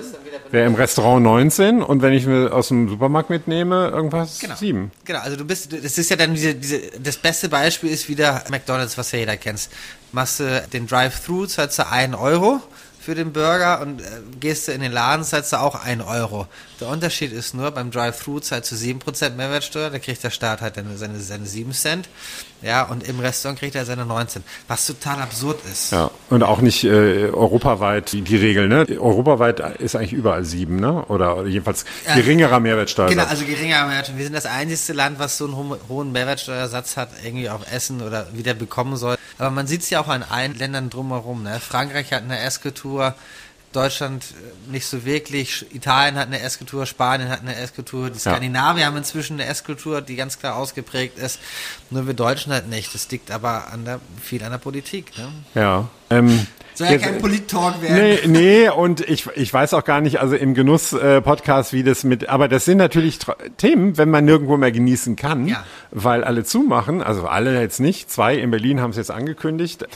wäre 0.50 0.66
im 0.66 0.74
Restaurant 0.74 1.22
19 1.22 1.82
und 1.82 2.02
wenn 2.02 2.12
ich 2.12 2.26
mir 2.26 2.52
aus 2.52 2.68
dem 2.68 2.88
Supermarkt 2.88 3.30
mitnehme, 3.30 3.88
irgendwas 3.88 4.38
genau. 4.38 4.56
7. 4.56 4.90
Genau, 5.04 5.20
also 5.20 5.36
du 5.36 5.44
bist, 5.44 5.72
das 5.72 5.98
ist 5.98 6.10
ja 6.10 6.16
dann 6.16 6.34
diese, 6.34 6.54
diese, 6.54 6.80
das 7.02 7.16
beste 7.16 7.48
Beispiel 7.48 7.90
ist 7.90 8.08
wieder 8.08 8.44
McDonalds, 8.50 8.96
was 8.96 9.12
ja 9.12 9.18
jeder 9.18 9.36
kennt. 9.36 9.68
Machst 10.12 10.40
du 10.40 10.66
den 10.72 10.86
Drive-Thru, 10.86 11.46
zahlst 11.46 11.78
du 11.78 11.86
1 11.86 12.14
Euro 12.16 12.60
für 13.08 13.14
den 13.14 13.32
Burger 13.32 13.80
und 13.80 14.02
äh, 14.02 14.04
gehst 14.38 14.68
du 14.68 14.72
in 14.72 14.82
den 14.82 14.92
Laden, 14.92 15.24
zahlst 15.24 15.54
du 15.54 15.56
auch 15.56 15.82
1 15.82 16.04
Euro. 16.04 16.46
Der 16.78 16.88
Unterschied 16.88 17.32
ist 17.32 17.54
nur, 17.54 17.70
beim 17.70 17.90
Drive-Thru 17.90 18.38
zahlst 18.38 18.70
du 18.70 18.76
7% 18.76 19.30
Mehrwertsteuer, 19.30 19.88
da 19.88 19.98
kriegt 19.98 20.22
der 20.22 20.28
Staat 20.28 20.60
halt 20.60 20.74
seine, 20.74 21.18
seine 21.18 21.46
7 21.46 21.72
Cent. 21.72 22.06
Ja, 22.60 22.82
und 22.84 23.06
im 23.08 23.20
Restaurant 23.20 23.58
kriegt 23.58 23.76
er 23.76 23.84
seine 23.84 24.04
19. 24.04 24.42
Was 24.66 24.86
total 24.86 25.20
absurd 25.20 25.60
ist. 25.70 25.92
Ja, 25.92 26.10
und 26.28 26.42
auch 26.42 26.60
nicht 26.60 26.84
äh, 26.84 27.28
europaweit 27.30 28.12
die, 28.12 28.22
die 28.22 28.36
Regel, 28.36 28.68
ne? 28.68 28.86
Europaweit 28.98 29.60
ist 29.78 29.94
eigentlich 29.94 30.12
überall 30.12 30.44
7, 30.44 30.74
ne? 30.76 31.04
Oder 31.06 31.46
jedenfalls 31.46 31.84
geringerer 32.14 32.58
Mehrwertsteuer. 32.58 33.08
Genau, 33.08 33.24
also 33.24 33.44
geringerer 33.44 33.86
Mehrwertsteuer. 33.86 34.16
Wir 34.16 34.24
sind 34.24 34.34
das 34.34 34.46
einzige 34.46 34.96
Land, 34.96 35.18
was 35.20 35.38
so 35.38 35.44
einen 35.44 35.78
hohen 35.88 36.10
Mehrwertsteuersatz 36.12 36.96
hat, 36.96 37.10
irgendwie 37.24 37.48
auf 37.48 37.60
Essen 37.72 38.02
oder 38.02 38.26
wieder 38.32 38.54
bekommen 38.54 38.96
soll. 38.96 39.16
Aber 39.38 39.50
man 39.50 39.68
sieht 39.68 39.82
es 39.82 39.90
ja 39.90 40.00
auch 40.00 40.08
an 40.08 40.24
allen 40.28 40.58
Ländern 40.58 40.90
drumherum, 40.90 41.44
ne? 41.44 41.60
Frankreich 41.60 42.12
hat 42.12 42.24
eine 42.24 42.40
Eskultur, 42.40 43.14
Deutschland 43.78 44.24
äh, 44.24 44.70
nicht 44.72 44.86
so 44.86 45.04
wirklich. 45.04 45.66
Italien 45.74 46.16
hat 46.16 46.26
eine 46.26 46.40
Esskultur, 46.40 46.84
Spanien 46.84 47.28
hat 47.28 47.40
eine 47.40 47.54
Esskultur, 47.54 48.10
die 48.10 48.18
Skandinavier 48.18 48.82
ja. 48.82 48.86
haben 48.88 48.96
inzwischen 48.96 49.40
eine 49.40 49.48
Esskultur, 49.48 50.00
die 50.00 50.16
ganz 50.16 50.38
klar 50.38 50.56
ausgeprägt 50.56 51.16
ist. 51.18 51.38
Nur 51.90 52.06
wir 52.06 52.14
Deutschen 52.14 52.52
halt 52.52 52.68
nicht. 52.68 52.92
Das 52.94 53.08
liegt 53.10 53.30
aber 53.30 53.72
an 53.72 53.84
der, 53.84 54.00
viel 54.20 54.42
an 54.42 54.50
der 54.50 54.58
Politik. 54.58 55.12
Ne? 55.16 55.28
Ja. 55.54 55.88
Ähm, 56.10 56.46
soll 56.78 56.88
ja 56.88 56.98
kein 56.98 57.18
Polit-Talk 57.18 57.82
werden. 57.82 57.96
Nee, 57.96 58.18
nee, 58.26 58.68
und 58.68 59.00
ich, 59.00 59.26
ich 59.34 59.52
weiß 59.52 59.74
auch 59.74 59.84
gar 59.84 60.00
nicht, 60.00 60.20
also 60.20 60.34
im 60.36 60.54
Genuss-Podcast, 60.54 61.72
wie 61.72 61.82
das 61.82 62.04
mit, 62.04 62.28
aber 62.28 62.48
das 62.48 62.64
sind 62.64 62.78
natürlich 62.78 63.18
Themen, 63.56 63.98
wenn 63.98 64.10
man 64.10 64.24
nirgendwo 64.24 64.56
mehr 64.56 64.72
genießen 64.72 65.16
kann, 65.16 65.46
ja. 65.46 65.64
weil 65.90 66.24
alle 66.24 66.44
zumachen, 66.44 67.02
also 67.02 67.26
alle 67.26 67.60
jetzt 67.60 67.80
nicht, 67.80 68.10
zwei 68.10 68.36
in 68.36 68.50
Berlin 68.50 68.80
haben 68.80 68.90
es 68.90 68.96
jetzt 68.96 69.10
angekündigt. 69.10 69.86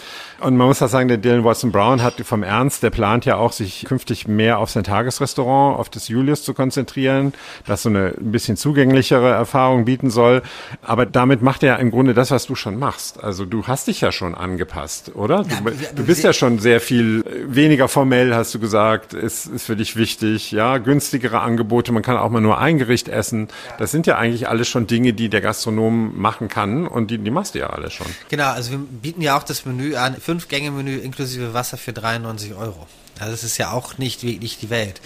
Und 0.41 0.57
man 0.57 0.67
muss 0.67 0.83
auch 0.83 0.89
sagen, 0.89 1.09
der 1.09 1.19
Dylan 1.19 1.45
Watson 1.45 1.73
Brown 1.73 2.03
hat 2.03 2.15
vom 2.25 2.43
Ernst, 2.43 2.83
der 2.83 2.91
plant 2.91 3.25
ja 3.25 3.37
auch, 3.37 3.53
sich 3.53 3.85
künftig 3.85 4.27
mehr 4.27 4.59
auf 4.59 4.71
sein 4.71 4.85
Tagesrestaurant, 4.85 5.79
auf 5.79 5.89
das 5.89 6.09
Julius 6.09 6.43
zu 6.43 6.55
konzentrieren, 6.55 7.33
das 7.67 7.83
so 7.83 7.89
eine 7.89 8.15
ein 8.21 8.33
bisschen 8.33 8.57
zugänglichere 8.57 9.31
Erfahrung 9.31 9.85
bieten 9.85 10.11
soll. 10.11 10.43
Aber 10.83 11.07
damit 11.07 11.43
macht 11.43 11.63
er 11.63 11.79
im 11.79 11.91
Grunde 11.91 12.15
das, 12.15 12.31
was 12.31 12.47
du 12.47 12.55
schon 12.55 12.79
machst. 12.79 13.23
Also 13.23 13.45
du 13.45 13.67
hast 13.67 13.87
dich 13.87 14.01
ja 14.01 14.13
schon 14.13 14.35
angepasst, 14.35 15.13
oder? 15.15 15.45
Du, 15.45 15.71
ja, 15.71 15.89
du 15.95 16.05
bist 16.05 16.25
ja 16.25 16.33
schon 16.33 16.59
sehr 16.59 16.72
sehr 16.73 16.81
viel 16.81 17.23
weniger 17.27 17.87
formell, 17.87 18.35
hast 18.35 18.55
du 18.55 18.59
gesagt, 18.59 19.13
ist, 19.13 19.45
ist 19.45 19.67
für 19.67 19.77
dich 19.77 19.95
wichtig. 19.95 20.53
Ja, 20.53 20.79
günstigere 20.79 21.41
Angebote, 21.41 21.93
man 21.93 22.03
kann 22.03 22.17
auch 22.17 22.31
mal 22.31 22.41
nur 22.41 22.57
ein 22.57 22.79
Gericht 22.79 23.09
essen. 23.09 23.49
Das 23.79 23.91
sind 23.91 24.07
ja 24.07 24.17
eigentlich 24.17 24.49
alles 24.49 24.69
schon 24.69 24.87
Dinge, 24.87 25.13
die 25.13 25.29
der 25.29 25.43
Gastronom 25.43 26.19
machen 26.19 26.49
kann 26.49 26.87
und 26.87 27.11
die, 27.11 27.19
die 27.19 27.31
machst 27.31 27.55
du 27.55 27.59
ja 27.59 27.67
alle 27.67 27.91
schon. 27.91 28.07
Genau, 28.31 28.53
also 28.53 28.71
wir 28.71 28.79
bieten 28.79 29.21
ja 29.21 29.37
auch 29.37 29.43
das 29.43 29.67
Menü 29.67 29.97
an, 29.97 30.17
Fünf-Gänge-Menü 30.17 30.97
inklusive 30.97 31.53
Wasser 31.53 31.77
für 31.77 31.93
93 31.93 32.55
Euro. 32.55 32.87
Also 33.19 33.33
das 33.33 33.45
ist 33.45 33.59
ja 33.59 33.73
auch 33.73 33.99
nicht 33.99 34.23
wirklich 34.23 34.57
die 34.57 34.71
Welt. 34.71 35.03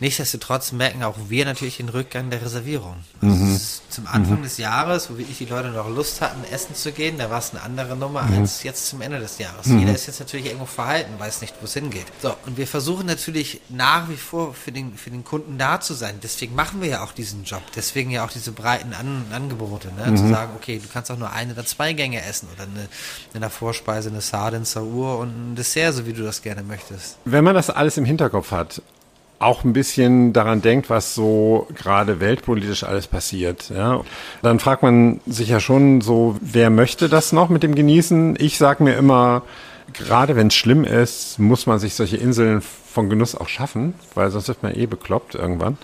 Nichtsdestotrotz 0.00 0.72
merken 0.72 1.02
auch 1.04 1.16
wir 1.28 1.44
natürlich 1.44 1.76
den 1.76 1.88
Rückgang 1.88 2.28
der 2.30 2.42
Reservierung. 2.42 2.96
Also 3.22 3.34
Mhm. 3.34 3.54
es 3.54 3.62
ist 3.62 3.82
zum 3.92 4.06
Anfang 4.06 4.42
des 4.42 4.58
Jahres, 4.58 5.08
wo 5.10 5.18
wirklich 5.18 5.38
die 5.38 5.44
Leute 5.46 5.68
noch 5.68 5.88
Lust 5.88 6.20
hatten, 6.20 6.42
essen 6.52 6.74
zu 6.74 6.90
gehen, 6.92 7.16
da 7.16 7.30
war 7.30 7.38
es 7.38 7.52
eine 7.52 7.62
andere 7.62 7.96
Nummer 7.96 8.22
Mhm. 8.22 8.40
als 8.40 8.62
jetzt 8.64 8.88
zum 8.88 9.00
Ende 9.00 9.20
des 9.20 9.38
Jahres. 9.38 9.66
Jeder 9.66 9.94
ist 9.94 10.06
jetzt 10.06 10.18
natürlich 10.20 10.46
irgendwo 10.46 10.66
verhalten, 10.66 11.12
weiß 11.18 11.40
nicht, 11.40 11.54
wo 11.60 11.64
es 11.66 11.74
hingeht. 11.74 12.06
So, 12.20 12.34
und 12.46 12.56
wir 12.56 12.66
versuchen 12.66 13.06
natürlich 13.06 13.60
nach 13.68 14.08
wie 14.08 14.16
vor 14.16 14.52
für 14.54 14.72
den, 14.72 14.96
für 14.96 15.10
den 15.10 15.24
Kunden 15.24 15.58
da 15.58 15.80
zu 15.80 15.94
sein. 15.94 16.18
Deswegen 16.22 16.54
machen 16.54 16.80
wir 16.80 16.88
ja 16.88 17.04
auch 17.04 17.12
diesen 17.12 17.44
Job. 17.44 17.62
Deswegen 17.76 18.10
ja 18.10 18.24
auch 18.24 18.30
diese 18.30 18.52
breiten 18.52 18.92
An 18.94 19.24
Angebote. 19.32 19.88
Ne? 19.96 20.10
Mhm. 20.10 20.16
Zu 20.16 20.28
sagen, 20.28 20.52
okay, 20.56 20.80
du 20.82 20.88
kannst 20.92 21.10
auch 21.10 21.18
nur 21.18 21.30
ein 21.32 21.52
oder 21.52 21.64
zwei 21.64 21.92
Gänge 21.92 22.22
essen 22.24 22.48
oder 22.54 22.64
eine, 22.64 22.88
in 23.32 23.40
der 23.40 23.50
Vorspeise 23.50 24.08
eine 24.10 24.20
Sardin 24.20 24.64
Saur 24.64 25.18
und 25.18 25.52
ein 25.52 25.54
Dessert, 25.56 25.94
so 25.94 26.06
wie 26.06 26.12
du 26.12 26.22
das 26.24 26.42
gerne 26.42 26.62
möchtest. 26.62 27.16
Wenn 27.24 27.44
man 27.44 27.54
das 27.54 27.70
alles 27.70 27.96
im 27.96 28.04
Hinterkopf 28.04 28.50
hat, 28.50 28.82
auch 29.38 29.64
ein 29.64 29.72
bisschen 29.72 30.32
daran 30.32 30.62
denkt, 30.62 30.90
was 30.90 31.14
so 31.14 31.66
gerade 31.74 32.20
weltpolitisch 32.20 32.84
alles 32.84 33.06
passiert, 33.06 33.70
ja, 33.70 34.02
dann 34.42 34.60
fragt 34.60 34.82
man 34.82 35.20
sich 35.26 35.48
ja 35.48 35.60
schon 35.60 36.00
so, 36.00 36.36
wer 36.40 36.70
möchte 36.70 37.08
das 37.08 37.32
noch 37.32 37.48
mit 37.48 37.62
dem 37.62 37.74
Genießen? 37.74 38.36
Ich 38.38 38.58
sage 38.58 38.82
mir 38.82 38.94
immer, 38.94 39.42
gerade 39.92 40.36
wenn 40.36 40.48
es 40.48 40.54
schlimm 40.54 40.84
ist, 40.84 41.38
muss 41.38 41.66
man 41.66 41.78
sich 41.78 41.94
solche 41.94 42.16
Inseln 42.16 42.62
von 42.62 43.10
Genuss 43.10 43.34
auch 43.34 43.48
schaffen, 43.48 43.94
weil 44.14 44.30
sonst 44.30 44.48
wird 44.48 44.62
man 44.62 44.74
eh 44.74 44.86
bekloppt 44.86 45.34
irgendwann. 45.34 45.78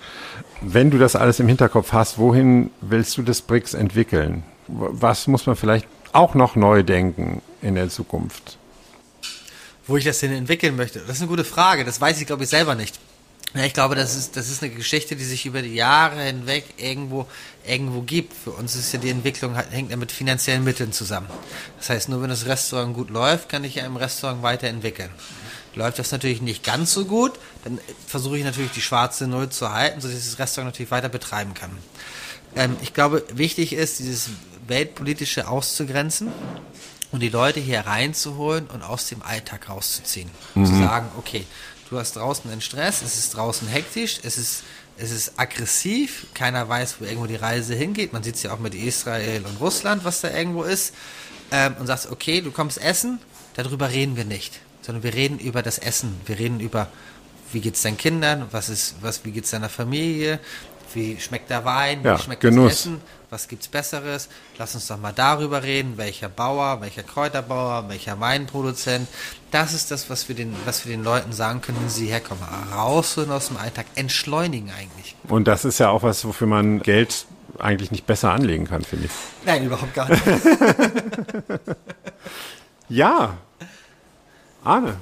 Wenn 0.61 0.91
du 0.91 0.99
das 0.99 1.17
alles 1.17 1.41
im 1.41 1.49
Hinterkopf 1.49 1.93
hast, 1.93 2.19
wohin 2.19 2.71
willst 2.81 3.17
du 3.19 3.23
das 3.23 3.43
BRICS 3.43 3.75
entwickeln? 3.75 4.45
Was 4.69 5.27
muss 5.27 5.47
man 5.47 5.57
vielleicht 5.57 5.87
auch 6.13 6.35
noch 6.35 6.55
neu 6.55 6.83
denken 6.83 7.43
in 7.63 7.75
der 7.75 7.89
Zukunft? 7.89 8.59
Wo 9.87 9.97
ich 9.97 10.05
das 10.05 10.21
denn 10.21 10.33
entwickeln 10.33 10.77
möchte, 10.77 11.01
das 11.01 11.17
ist 11.17 11.23
eine 11.23 11.31
gute 11.31 11.45
Frage. 11.45 11.85
Das 11.85 12.01
weiß 12.01 12.21
ich, 12.21 12.27
glaube 12.27 12.45
ich, 12.45 12.49
selber 12.49 12.75
nicht. 12.75 12.99
Ja, 13.55 13.65
ich 13.65 13.73
glaube, 13.73 13.97
das 13.97 14.15
ist, 14.15 14.37
das 14.37 14.49
ist 14.49 14.63
eine 14.63 14.73
Geschichte, 14.73 15.17
die 15.17 15.25
sich 15.25 15.45
über 15.45 15.61
die 15.61 15.75
Jahre 15.75 16.23
hinweg 16.23 16.65
irgendwo, 16.77 17.27
irgendwo 17.67 18.03
gibt. 18.03 18.33
Für 18.33 18.53
uns 18.53 18.77
ist 18.77 18.93
ja 18.93 19.01
die 19.01 19.11
Entwicklung, 19.11 19.57
hängt 19.57 19.91
ja 19.91 19.97
mit 19.97 20.13
finanziellen 20.13 20.63
Mitteln 20.63 20.93
zusammen. 20.93 21.27
Das 21.79 21.91
heißt, 21.91 22.09
nur 22.09 22.23
wenn 22.23 22.31
das 22.31 22.47
Restaurant 22.47 22.95
gut 22.95 23.11
läuft, 23.11 23.49
kann 23.49 23.65
ich 23.65 23.75
ja 23.75 23.85
im 23.85 23.97
Restaurant 23.97 24.43
weiterentwickeln. 24.43 25.11
Läuft 25.75 25.99
das 25.99 26.13
natürlich 26.13 26.43
nicht 26.43 26.65
ganz 26.65 26.93
so 26.93 27.05
gut, 27.05 27.33
dann 27.65 27.79
versuche 28.07 28.39
ich 28.39 28.45
natürlich 28.45 28.73
die 28.73 28.81
schwarze 28.81 29.27
Null 29.27 29.51
zu 29.51 29.73
halten, 29.73 30.01
sodass 30.01 30.19
ich 30.19 30.25
das 30.25 30.39
Restaurant 30.39 30.73
natürlich 30.73 30.91
weiter 30.91 31.09
betreiben 31.09 31.55
kann. 31.55 31.71
Ähm, 32.57 32.77
ich 32.83 32.95
glaube, 32.95 33.25
wichtig 33.33 33.73
ist, 33.73 33.99
dieses 33.99 34.31
Weltpolitische 34.67 35.49
auszugrenzen 35.49 36.29
und 37.13 37.21
die 37.21 37.29
Leute 37.29 37.59
hier 37.61 37.81
reinzuholen 37.81 38.67
und 38.69 38.83
aus 38.83 39.07
dem 39.07 39.23
Alltag 39.23 39.69
rauszuziehen. 39.69 40.31
Zu 40.55 40.79
sagen, 40.79 41.09
okay, 41.19 41.45
du 41.91 41.99
hast 41.99 42.17
draußen 42.17 42.51
einen 42.51 42.61
Stress, 42.61 43.03
es 43.03 43.19
ist 43.19 43.37
draußen 43.37 43.69
hektisch, 43.69 44.21
es 44.23 44.39
ist, 44.39 44.63
es 44.97 45.11
ist 45.11 45.33
aggressiv, 45.37 46.27
keiner 46.35 46.69
weiß, 46.69 46.97
wo 47.01 47.05
irgendwo 47.05 47.27
die 47.27 47.37
Reise 47.37 47.75
hingeht. 47.75 48.13
Man 48.13 48.23
sieht 48.23 48.37
es 48.37 48.43
ja 48.45 48.53
auch 48.53 48.61
mit 48.61 48.75
Israel 48.75 49.45
und 49.45 49.61
Russland, 49.61 50.05
was 50.05 50.21
da 50.21 50.31
irgendwo 50.31 50.63
ist. 50.63 50.95
Ähm, 51.53 51.75
und 51.81 51.89
sagst, 51.89 52.11
okay, 52.11 52.41
du 52.41 52.53
kommst 52.53 52.81
essen, 52.81 53.19
darüber 53.55 53.91
reden 53.91 54.17
wir 54.17 54.25
nicht, 54.25 54.61
sondern 54.83 55.03
wir 55.03 55.15
reden 55.15 55.41
über 55.41 55.63
das 55.63 55.79
Essen. 55.79 56.21
Wir 56.27 56.39
reden 56.39 56.61
über, 56.61 56.87
wie 57.53 57.61
geht's 57.61 57.83
deinen 57.83 57.97
Kindern, 57.97 58.47
was 58.53 58.69
ist, 58.69 58.95
was, 59.01 59.25
wie 59.25 59.33
geht's 59.33 59.51
deiner 59.51 59.69
Familie, 59.69 60.39
wie 60.95 61.19
schmeckt 61.21 61.51
der 61.51 61.65
Wein, 61.65 62.03
Ja, 62.05 62.19
wie 62.19 62.23
schmeckt 62.23 62.41
Genuss. 62.43 62.71
das 62.73 62.81
Essen, 62.81 63.01
was 63.31 63.47
gibt's 63.49 63.69
Besseres? 63.69 64.29
Lass 64.59 64.75
uns 64.75 64.87
doch 64.89 64.99
mal 64.99 65.13
darüber 65.13 65.63
reden, 65.63 65.97
welcher 65.97 66.29
Bauer, 66.29 66.81
welcher 66.81 67.03
Kräuterbauer, 67.03 67.89
welcher 67.89 68.19
Weinproduzent. 68.21 69.07
Das 69.51 69.73
ist 69.73 69.91
das, 69.91 70.11
was 70.11 70.29
wir 70.29 70.35
den, 70.35 70.55
was 70.65 70.85
wir 70.85 70.95
den 70.97 71.05
Leuten 71.05 71.33
sagen 71.33 71.61
können, 71.63 71.79
wenn 71.81 71.89
sie 71.91 72.07
herkommen. 72.07 72.43
Rausholen 72.75 73.31
aus 73.31 73.49
dem 73.49 73.57
Alltag, 73.57 73.87
entschleunigen 73.95 74.71
eigentlich. 74.71 75.15
Und 75.29 75.47
das 75.49 75.65
ist 75.65 75.79
ja 75.79 75.91
auch 75.91 76.03
was, 76.03 76.25
wofür 76.25 76.47
man 76.47 76.81
Geld 76.81 77.27
eigentlich 77.59 77.91
nicht 77.91 78.07
besser 78.07 78.33
anlegen 78.33 78.67
kann, 78.67 78.83
finde 78.85 79.07
ich. 79.07 79.13
Nein, 79.45 79.65
überhaupt 79.65 79.95
gar 79.95 80.09
nicht. 80.09 80.23
Ja. 82.89 83.37
Arne, 84.65 84.97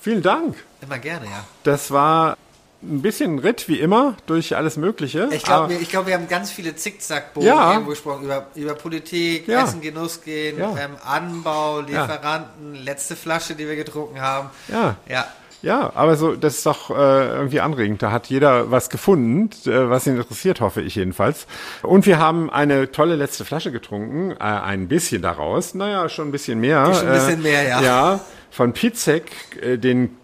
vielen 0.00 0.22
Dank. 0.22 0.56
Immer 0.80 0.98
gerne, 0.98 1.26
ja. 1.26 1.44
Das 1.62 1.90
war 1.90 2.36
ein 2.82 3.02
bisschen 3.02 3.38
Ritt, 3.40 3.68
wie 3.68 3.80
immer, 3.80 4.14
durch 4.26 4.56
alles 4.56 4.76
Mögliche. 4.76 5.28
Ich 5.32 5.42
glaube, 5.42 5.70
wir, 5.70 5.78
glaub, 5.78 6.06
wir 6.06 6.14
haben 6.14 6.28
ganz 6.28 6.50
viele 6.52 6.76
Zickzackbogen 6.76 7.48
Ja. 7.48 7.78
gesprochen 7.80 8.24
über, 8.24 8.46
über 8.54 8.74
Politik, 8.74 9.48
Ja. 9.48 9.64
Essen, 9.64 9.80
Genuss 9.80 10.22
gehen, 10.22 10.58
Ja. 10.58 10.76
ähm, 10.78 10.92
Anbau, 11.04 11.80
Lieferanten, 11.80 12.74
letzte 12.76 13.16
Flasche, 13.16 13.54
die 13.54 13.66
wir 13.66 13.76
getrunken 13.76 14.20
haben. 14.20 14.50
Ja. 14.68 14.96
Ja. 15.08 15.26
Ja, 15.60 15.90
aber 15.96 16.14
so, 16.16 16.36
das 16.36 16.58
ist 16.58 16.66
doch 16.66 16.90
äh, 16.90 16.94
irgendwie 17.34 17.58
anregend. 17.58 18.00
Da 18.00 18.12
hat 18.12 18.28
jeder 18.28 18.70
was 18.70 18.90
gefunden, 18.90 19.50
äh, 19.68 19.90
was 19.90 20.06
ihn 20.06 20.16
interessiert, 20.16 20.60
hoffe 20.60 20.82
ich 20.82 20.94
jedenfalls. 20.94 21.48
Und 21.82 22.06
wir 22.06 22.20
haben 22.20 22.48
eine 22.48 22.92
tolle 22.92 23.16
letzte 23.16 23.44
Flasche 23.44 23.72
getrunken, 23.72 24.30
äh, 24.30 24.36
ein 24.38 24.86
bisschen 24.86 25.20
daraus. 25.20 25.74
Naja, 25.74 26.08
schon 26.08 26.28
ein 26.28 26.30
bisschen 26.30 26.60
mehr. 26.60 26.94
Schon 26.94 27.08
ein 27.08 27.12
bisschen 27.12 27.42
mehr, 27.42 27.64
ja. 27.66 27.82
Ja, 27.82 28.20
von 28.50 28.72
Pizek, 28.72 29.30
äh, 29.60 29.78
den, 29.78 30.16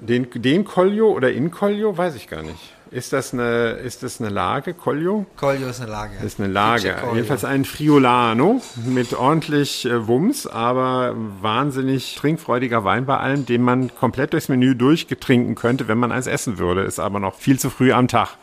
den, 0.00 0.28
den 0.34 0.64
Koljo 0.64 1.10
oder 1.10 1.32
in 1.32 1.50
Koljo, 1.50 1.96
weiß 1.96 2.14
ich 2.16 2.28
gar 2.28 2.42
nicht. 2.42 2.74
Ist 2.90 3.12
das 3.12 3.34
eine, 3.34 3.72
ist 3.72 4.02
das 4.02 4.20
eine 4.20 4.30
Lage, 4.30 4.72
Koljo? 4.72 5.26
Koljo 5.36 5.68
ist 5.68 5.80
eine 5.80 5.90
Lage. 5.90 6.12
Das 6.14 6.24
ist 6.24 6.40
eine 6.40 6.50
Lage. 6.50 6.96
Jedenfalls 7.12 7.44
ein 7.44 7.66
Friolano 7.66 8.62
mit 8.86 9.12
ordentlich 9.12 9.84
äh, 9.84 10.06
Wumms, 10.06 10.46
aber 10.46 11.14
wahnsinnig 11.42 12.14
trinkfreudiger 12.16 12.84
Wein 12.84 13.04
bei 13.04 13.18
allem, 13.18 13.44
den 13.44 13.62
man 13.62 13.94
komplett 13.94 14.32
durchs 14.32 14.48
Menü 14.48 14.74
durchgetrinken 14.74 15.54
könnte, 15.54 15.86
wenn 15.88 15.98
man 15.98 16.12
eins 16.12 16.26
essen 16.26 16.58
würde. 16.58 16.82
Ist 16.82 16.98
aber 16.98 17.20
noch 17.20 17.34
viel 17.34 17.58
zu 17.58 17.68
früh 17.68 17.92
am 17.92 18.08
Tag. 18.08 18.36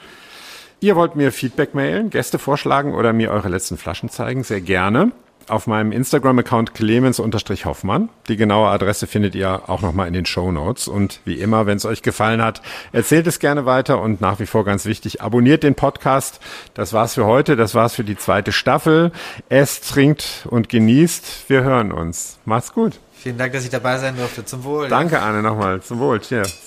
Ihr 0.80 0.96
wollt 0.96 1.16
mir 1.16 1.32
Feedback 1.32 1.74
mailen, 1.74 2.12
Gäste 2.12 2.38
vorschlagen 2.38 2.94
oder 2.94 3.14
mir 3.14 3.32
eure 3.32 3.50
letzten 3.50 3.78
Flaschen 3.78 4.10
zeigen, 4.10 4.44
sehr 4.44 4.62
gerne. 4.62 5.12
Auf 5.48 5.68
meinem 5.68 5.92
Instagram-Account 5.92 6.74
Clemens-Hoffmann. 6.74 8.10
Die 8.28 8.36
genaue 8.36 8.70
Adresse 8.70 9.06
findet 9.06 9.36
ihr 9.36 9.70
auch 9.70 9.82
nochmal 9.82 10.08
in 10.08 10.14
den 10.14 10.26
Show 10.26 10.52
Notes. 10.52 10.88
Und 10.88 11.20
wie 11.24 11.36
immer, 11.36 11.68
wenn 11.68 11.78
es 11.78 11.86
euch 11.86 12.02
gefallen 12.02 12.42
hat, 12.42 12.62
erzählt 12.92 13.28
es 13.28 13.40
gerne 13.40 13.66
weiter 13.66 14.02
und 14.02 14.22
nach 14.22 14.40
wie 14.40 14.48
vor 14.48 14.66
ganz 14.66 14.86
wichtig, 14.86 15.22
abonniert 15.22 15.62
den 15.62 15.76
Podcast. 15.76 16.40
Das 16.74 16.94
war's 16.94 17.14
für 17.14 17.26
heute. 17.26 17.56
Das 17.56 17.76
war's 17.76 17.94
für 17.94 18.04
die 18.04 18.18
zweite 18.18 18.52
Staffel. 18.52 19.12
Esst, 19.50 19.90
trinkt 19.92 20.48
und 20.50 20.70
genießt. 20.70 21.48
Wir 21.48 21.64
hören 21.64 21.92
uns. 21.92 22.40
Macht's 22.46 22.74
gut. 22.74 23.00
Vielen 23.14 23.38
Dank, 23.38 23.54
dass 23.54 23.64
ich 23.64 23.70
dabei 23.70 23.98
sein 23.98 24.16
durfte. 24.18 24.46
Zum 24.46 24.64
Wohl. 24.64 24.88
Danke, 24.88 25.20
Anne, 25.20 25.42
nochmal. 25.42 25.82
Zum 25.82 26.00
Wohl. 26.00 26.20
Cheers. 26.20 26.65